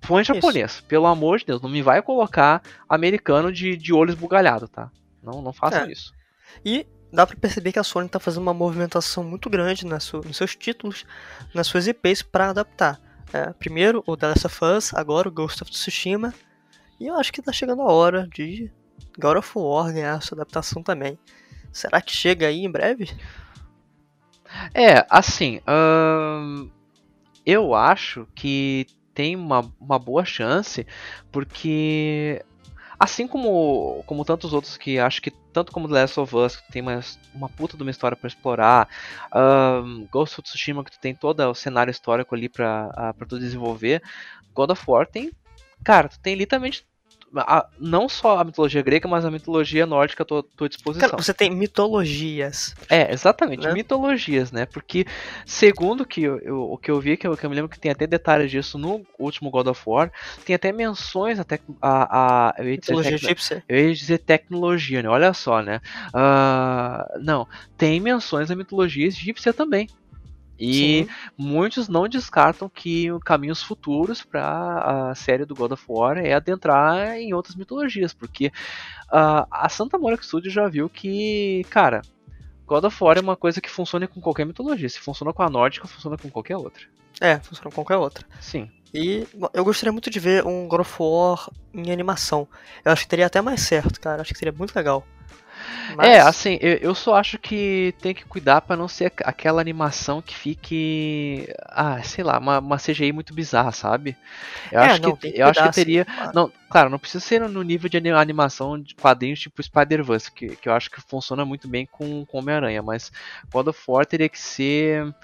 Põe 0.00 0.24
japonês, 0.24 0.80
pelo 0.80 1.06
amor 1.06 1.38
de 1.38 1.46
Deus, 1.46 1.60
não 1.60 1.68
me 1.68 1.82
vai 1.82 2.00
colocar 2.00 2.62
americano 2.88 3.52
de, 3.52 3.76
de 3.76 3.92
olho 3.92 4.10
esbugalhado, 4.10 4.66
tá? 4.66 4.90
Não, 5.22 5.42
não 5.42 5.52
façam 5.52 5.82
É. 5.82 5.92
isso. 5.92 6.12
E 6.64 6.86
dá 7.12 7.26
pra 7.26 7.36
perceber 7.36 7.72
que 7.72 7.78
a 7.78 7.84
Sony 7.84 8.08
tá 8.08 8.18
fazendo 8.18 8.42
uma 8.42 8.54
movimentação 8.54 9.22
muito 9.22 9.50
grande 9.50 9.84
nas 9.84 10.10
nos 10.12 10.36
seus 10.36 10.56
títulos, 10.56 11.04
nas 11.54 11.66
suas 11.66 11.86
IPs 11.86 12.22
pra 12.22 12.50
adaptar. 12.50 12.98
É, 13.32 13.52
primeiro 13.52 14.02
o 14.06 14.16
The 14.16 14.28
Last 14.28 14.46
of 14.46 14.64
Us, 14.64 14.94
agora 14.94 15.28
o 15.28 15.32
Ghost 15.32 15.62
of 15.62 15.70
Tsushima. 15.70 16.34
E 16.98 17.06
eu 17.06 17.14
acho 17.16 17.32
que 17.32 17.42
tá 17.42 17.52
chegando 17.52 17.82
a 17.82 17.92
hora 17.92 18.26
de 18.34 18.70
God 19.18 19.36
of 19.36 19.52
War 19.54 19.92
ganhar 19.92 20.14
a 20.14 20.20
sua 20.20 20.36
adaptação 20.36 20.82
também. 20.82 21.18
Será 21.72 22.00
que 22.00 22.12
chega 22.12 22.48
aí 22.48 22.64
em 22.64 22.70
breve? 22.70 23.08
É, 24.74 25.06
assim, 25.08 25.60
ahn, 25.66 26.68
eu 27.44 27.74
acho 27.74 28.26
que 28.34 28.86
tem 29.14 29.36
uma, 29.36 29.70
uma 29.80 29.98
boa 29.98 30.24
chance, 30.24 30.86
porque 31.32 32.42
assim 32.98 33.26
como, 33.26 34.02
como 34.06 34.24
tantos 34.24 34.52
outros 34.52 34.76
que 34.76 34.98
acho 34.98 35.22
que 35.22 35.30
tanto 35.30 35.72
como 35.72 35.88
The 35.88 35.94
Last 35.94 36.20
of 36.20 36.36
Us, 36.36 36.56
que 36.56 36.70
tem 36.70 36.82
uma, 36.82 37.00
uma 37.34 37.48
puta 37.48 37.76
de 37.76 37.82
uma 37.82 37.90
história 37.90 38.16
pra 38.16 38.28
explorar, 38.28 38.88
Ghost 40.10 40.38
of 40.38 40.42
Tsushima, 40.42 40.84
que 40.84 40.92
tu 40.92 41.00
tem 41.00 41.14
todo 41.14 41.40
o 41.48 41.54
cenário 41.54 41.90
histórico 41.90 42.34
ali 42.34 42.48
pra, 42.48 42.90
ah, 42.94 43.14
pra 43.14 43.26
tu 43.26 43.38
desenvolver, 43.38 44.02
God 44.54 44.70
of 44.70 44.84
War 44.86 45.06
tem, 45.06 45.32
cara, 45.82 46.08
tu 46.08 46.20
tem 46.20 46.34
literalmente 46.34 46.86
a- 47.36 47.66
não 47.78 48.08
só 48.08 48.38
a 48.38 48.44
mitologia 48.44 48.82
grega, 48.82 49.08
mas 49.08 49.24
a 49.24 49.30
mitologia 49.30 49.86
nórdica 49.86 50.22
à 50.22 50.26
tua, 50.26 50.42
tua 50.56 50.68
disposição. 50.68 51.10
Cara, 51.10 51.22
você 51.22 51.32
tem 51.32 51.50
mitologias. 51.50 52.74
É, 52.88 53.12
exatamente, 53.12 53.66
Né? 53.66 53.72
mitologias, 53.72 54.50
né? 54.50 54.66
Porque, 54.66 55.04
segundo 55.46 56.04
que 56.04 56.22
eu, 56.22 56.38
eu- 56.40 56.62
o 56.72 56.76
que 56.78 56.90
eu 56.90 57.00
vi, 57.00 57.16
que 57.16 57.26
eu, 57.26 57.36
que 57.36 57.44
eu 57.44 57.50
me 57.50 57.56
lembro 57.56 57.70
que 57.70 57.78
tem 57.78 57.90
até 57.90 58.06
detalhes 58.06 58.50
disso 58.50 58.78
no 58.78 59.02
último 59.18 59.50
God 59.50 59.68
of 59.68 59.82
War, 59.86 60.10
tem 60.44 60.54
até 60.56 60.72
menções 60.72 61.38
até 61.38 61.58
a, 61.80 62.48
a 62.50 62.54
eu, 62.58 62.68
ia 62.70 62.76
dizer 62.78 62.92
Mitologia 62.92 63.14
egípcia. 63.14 63.64
eu 63.68 63.78
ia 63.88 63.94
dizer 63.94 64.18
tecnologia, 64.18 65.02
né? 65.02 65.08
Olha 65.08 65.32
só, 65.32 65.62
né? 65.62 65.80
Ah, 66.12 67.06
não, 67.20 67.46
tem 67.76 68.00
menções 68.00 68.50
à 68.50 68.56
mitologia 68.56 69.06
egípcia 69.06 69.52
também. 69.52 69.88
E 70.60 71.04
Sim. 71.04 71.08
muitos 71.38 71.88
não 71.88 72.06
descartam 72.06 72.68
que 72.68 73.08
caminhos 73.24 73.62
futuros 73.62 74.22
para 74.22 75.10
a 75.10 75.14
série 75.14 75.46
do 75.46 75.54
God 75.54 75.72
of 75.72 75.84
War 75.88 76.18
é 76.18 76.34
adentrar 76.34 77.16
em 77.16 77.32
outras 77.32 77.56
mitologias, 77.56 78.12
porque 78.12 78.52
ah, 79.10 79.46
a 79.50 79.68
Santa 79.70 79.96
Monica 79.96 80.22
Studio 80.22 80.50
já 80.50 80.68
viu 80.68 80.86
que, 80.90 81.64
cara, 81.70 82.02
God 82.66 82.84
of 82.84 83.02
War 83.02 83.16
é 83.16 83.20
uma 83.20 83.36
coisa 83.36 83.58
que 83.58 83.70
funciona 83.70 84.06
com 84.06 84.20
qualquer 84.20 84.44
mitologia. 84.44 84.88
Se 84.88 85.00
funciona 85.00 85.32
com 85.32 85.42
a 85.42 85.48
nórdica, 85.48 85.88
funciona 85.88 86.18
com 86.18 86.30
qualquer 86.30 86.58
outra. 86.58 86.84
É, 87.20 87.38
funciona 87.38 87.70
com 87.70 87.82
qualquer 87.82 87.96
outra. 87.96 88.26
Sim. 88.38 88.70
E 88.92 89.26
eu 89.54 89.64
gostaria 89.64 89.92
muito 89.92 90.10
de 90.10 90.20
ver 90.20 90.46
um 90.46 90.68
God 90.68 90.80
of 90.80 90.94
War 91.00 91.48
em 91.72 91.90
animação. 91.90 92.46
Eu 92.84 92.92
acho 92.92 93.02
que 93.02 93.08
teria 93.08 93.26
até 93.26 93.40
mais 93.40 93.62
certo, 93.62 94.00
cara. 94.00 94.20
Acho 94.20 94.32
que 94.32 94.38
seria 94.38 94.52
muito 94.52 94.74
legal. 94.76 95.06
Mas- 95.96 96.08
É, 96.08 96.20
assim, 96.20 96.58
eu, 96.60 96.74
eu 96.78 96.94
só 96.94 97.14
acho 97.16 97.38
que 97.38 97.94
tem 98.00 98.14
que 98.14 98.24
cuidar 98.24 98.60
pra 98.62 98.76
não 98.76 98.88
ser 98.88 99.06
aqu- 99.06 99.22
aquela 99.24 99.60
animação 99.60 100.22
que 100.22 100.34
fique. 100.36 101.48
Ah, 101.68 102.02
sei 102.02 102.24
lá, 102.24 102.38
uma, 102.38 102.58
uma 102.58 102.78
CGI 102.78 103.12
muito 103.12 103.34
bizarra, 103.34 103.72
sabe? 103.72 104.16
Eu 104.70 104.80
É, 104.80 104.84
acho 104.86 105.02
não, 105.02 105.16
que, 105.16 105.28
eu 105.34 105.46
acho 105.46 105.62
que 105.62 105.68
cuidar, 105.68 105.72
sim, 105.72 105.84
teria. 105.84 106.04
claro. 106.04 106.32
Não, 106.34 106.52
claro, 106.70 106.90
não 106.90 106.98
precisa 106.98 107.24
ser 107.24 107.40
no 107.48 107.62
nível 107.62 107.88
de 107.90 107.96
ani- 107.98 108.10
animação 108.10 108.80
de 108.80 108.94
quadrinhos 108.94 109.40
tipo 109.40 109.62
Spider-Verse, 109.62 110.30
que, 110.32 110.56
que 110.56 110.68
eu 110.68 110.72
acho 110.72 110.90
que 110.90 111.00
funciona 111.00 111.44
muito 111.44 111.68
bem 111.68 111.86
com, 111.86 112.24
com 112.26 112.38
Homem-Aranha, 112.38 112.82
mas 112.82 113.10
God 113.52 113.68
of 113.68 113.80
War 113.88 114.06
teria 114.06 114.28
que 114.28 114.38
ser. 114.38 115.14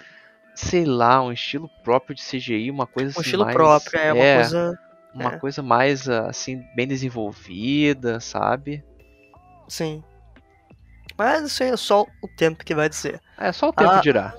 sei 0.55 0.84
lá, 0.84 1.22
um 1.22 1.32
estilo 1.32 1.68
próprio 1.84 2.14
de 2.14 2.22
CGI, 2.22 2.70
uma 2.70 2.87
coisa 2.87 3.11
assim 3.11 3.20
Um 3.20 3.22
estilo 3.22 3.45
mais, 3.45 3.55
próprio, 3.55 3.99
é 3.99 4.12
uma 4.12 4.26
é, 4.26 4.34
coisa. 4.34 4.78
uma 5.14 5.32
é. 5.32 5.39
coisa 5.39 5.62
mais 5.62 6.09
assim 6.09 6.62
bem 6.74 6.87
desenvolvida, 6.89 8.20
sabe? 8.20 8.84
Sim. 9.68 10.03
Mas 11.17 11.45
isso 11.45 11.62
aí 11.62 11.71
é 11.71 11.77
só 11.77 12.07
o 12.23 12.29
tempo 12.37 12.64
que 12.64 12.75
vai 12.75 12.89
dizer. 12.89 13.21
É 13.39 13.53
só 13.53 13.69
o 13.69 13.73
tempo 13.73 13.91
Ah, 13.91 14.01
dirá. 14.01 14.35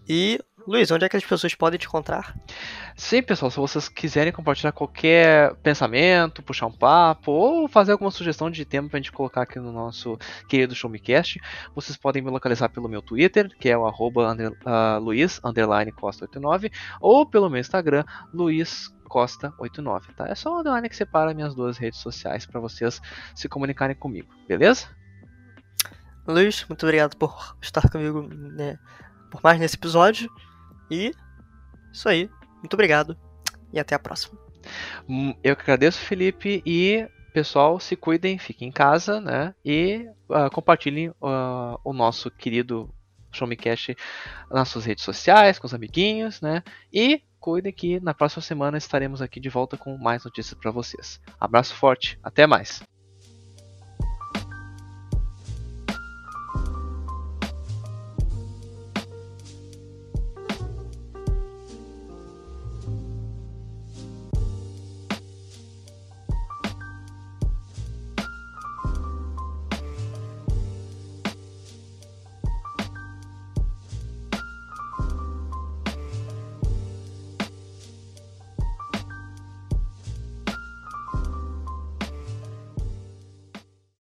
E, 0.08 0.40
Luiz, 0.66 0.90
onde 0.90 1.04
é 1.04 1.08
que 1.08 1.16
as 1.16 1.24
pessoas 1.24 1.54
podem 1.54 1.78
te 1.78 1.86
encontrar? 1.86 2.36
Sim, 2.96 3.22
pessoal, 3.22 3.52
se 3.52 3.56
vocês 3.56 3.88
quiserem 3.88 4.32
compartilhar 4.32 4.72
qualquer 4.72 5.54
pensamento, 5.56 6.42
puxar 6.42 6.66
um 6.66 6.72
papo 6.72 7.30
ou 7.30 7.68
fazer 7.68 7.92
alguma 7.92 8.10
sugestão 8.10 8.50
de 8.50 8.64
tema 8.64 8.88
pra 8.88 8.98
gente 8.98 9.12
colocar 9.12 9.42
aqui 9.42 9.60
no 9.60 9.70
nosso 9.70 10.18
querido 10.48 10.74
Showmecast, 10.74 11.40
vocês 11.72 11.96
podem 11.96 12.20
me 12.20 12.30
localizar 12.30 12.68
pelo 12.68 12.88
meu 12.88 13.00
Twitter, 13.00 13.48
que 13.60 13.68
é 13.68 13.78
o 13.78 13.86
arroba 13.86 14.32
under, 14.32 14.52
ah, 14.64 14.98
Luiz 15.00 15.40
underline 15.44 15.92
Costa89, 15.92 16.72
ou 17.00 17.24
pelo 17.24 17.48
meu 17.48 17.60
Instagram, 17.60 18.04
Luiz 18.34 18.92
Costa89, 19.08 20.14
tá? 20.16 20.26
É 20.26 20.34
só 20.34 20.52
o 20.52 20.58
underline 20.58 20.88
que 20.88 20.96
separa 20.96 21.32
minhas 21.32 21.54
duas 21.54 21.78
redes 21.78 22.00
sociais 22.00 22.44
para 22.44 22.58
vocês 22.58 23.00
se 23.36 23.48
comunicarem 23.48 23.94
comigo, 23.94 24.34
beleza? 24.48 24.88
Luiz, 26.26 26.64
muito 26.68 26.84
obrigado 26.84 27.16
por 27.16 27.56
estar 27.62 27.88
comigo 27.88 28.22
né, 28.22 28.76
por 29.30 29.40
mais 29.44 29.60
nesse 29.60 29.76
episódio. 29.76 30.28
E 30.90 31.12
isso 31.92 32.08
aí. 32.08 32.30
Muito 32.58 32.74
obrigado. 32.74 33.16
E 33.72 33.78
até 33.78 33.94
a 33.94 33.98
próxima. 33.98 34.38
Hum, 35.08 35.34
Eu 35.42 35.54
que 35.56 35.62
agradeço, 35.62 35.98
Felipe, 35.98 36.62
e 36.66 37.06
pessoal, 37.32 37.78
se 37.78 37.94
cuidem, 37.96 38.38
fiquem 38.38 38.68
em 38.68 38.72
casa, 38.72 39.20
né? 39.20 39.54
E 39.64 40.08
ah, 40.30 40.48
compartilhem 40.50 41.12
ah, 41.22 41.78
o 41.84 41.92
nosso 41.92 42.30
querido 42.30 42.92
Showmecast 43.30 43.96
nas 44.50 44.68
suas 44.68 44.84
redes 44.84 45.04
sociais, 45.04 45.58
com 45.58 45.66
os 45.66 45.74
amiguinhos, 45.74 46.40
né? 46.40 46.62
E 46.92 47.22
cuidem 47.38 47.72
que 47.72 48.00
na 48.00 48.14
próxima 48.14 48.42
semana 48.42 48.78
estaremos 48.78 49.20
aqui 49.20 49.38
de 49.38 49.48
volta 49.48 49.76
com 49.76 49.96
mais 49.98 50.24
notícias 50.24 50.58
para 50.58 50.70
vocês. 50.70 51.20
Abraço 51.38 51.74
forte, 51.74 52.18
até 52.22 52.46
mais! 52.46 52.82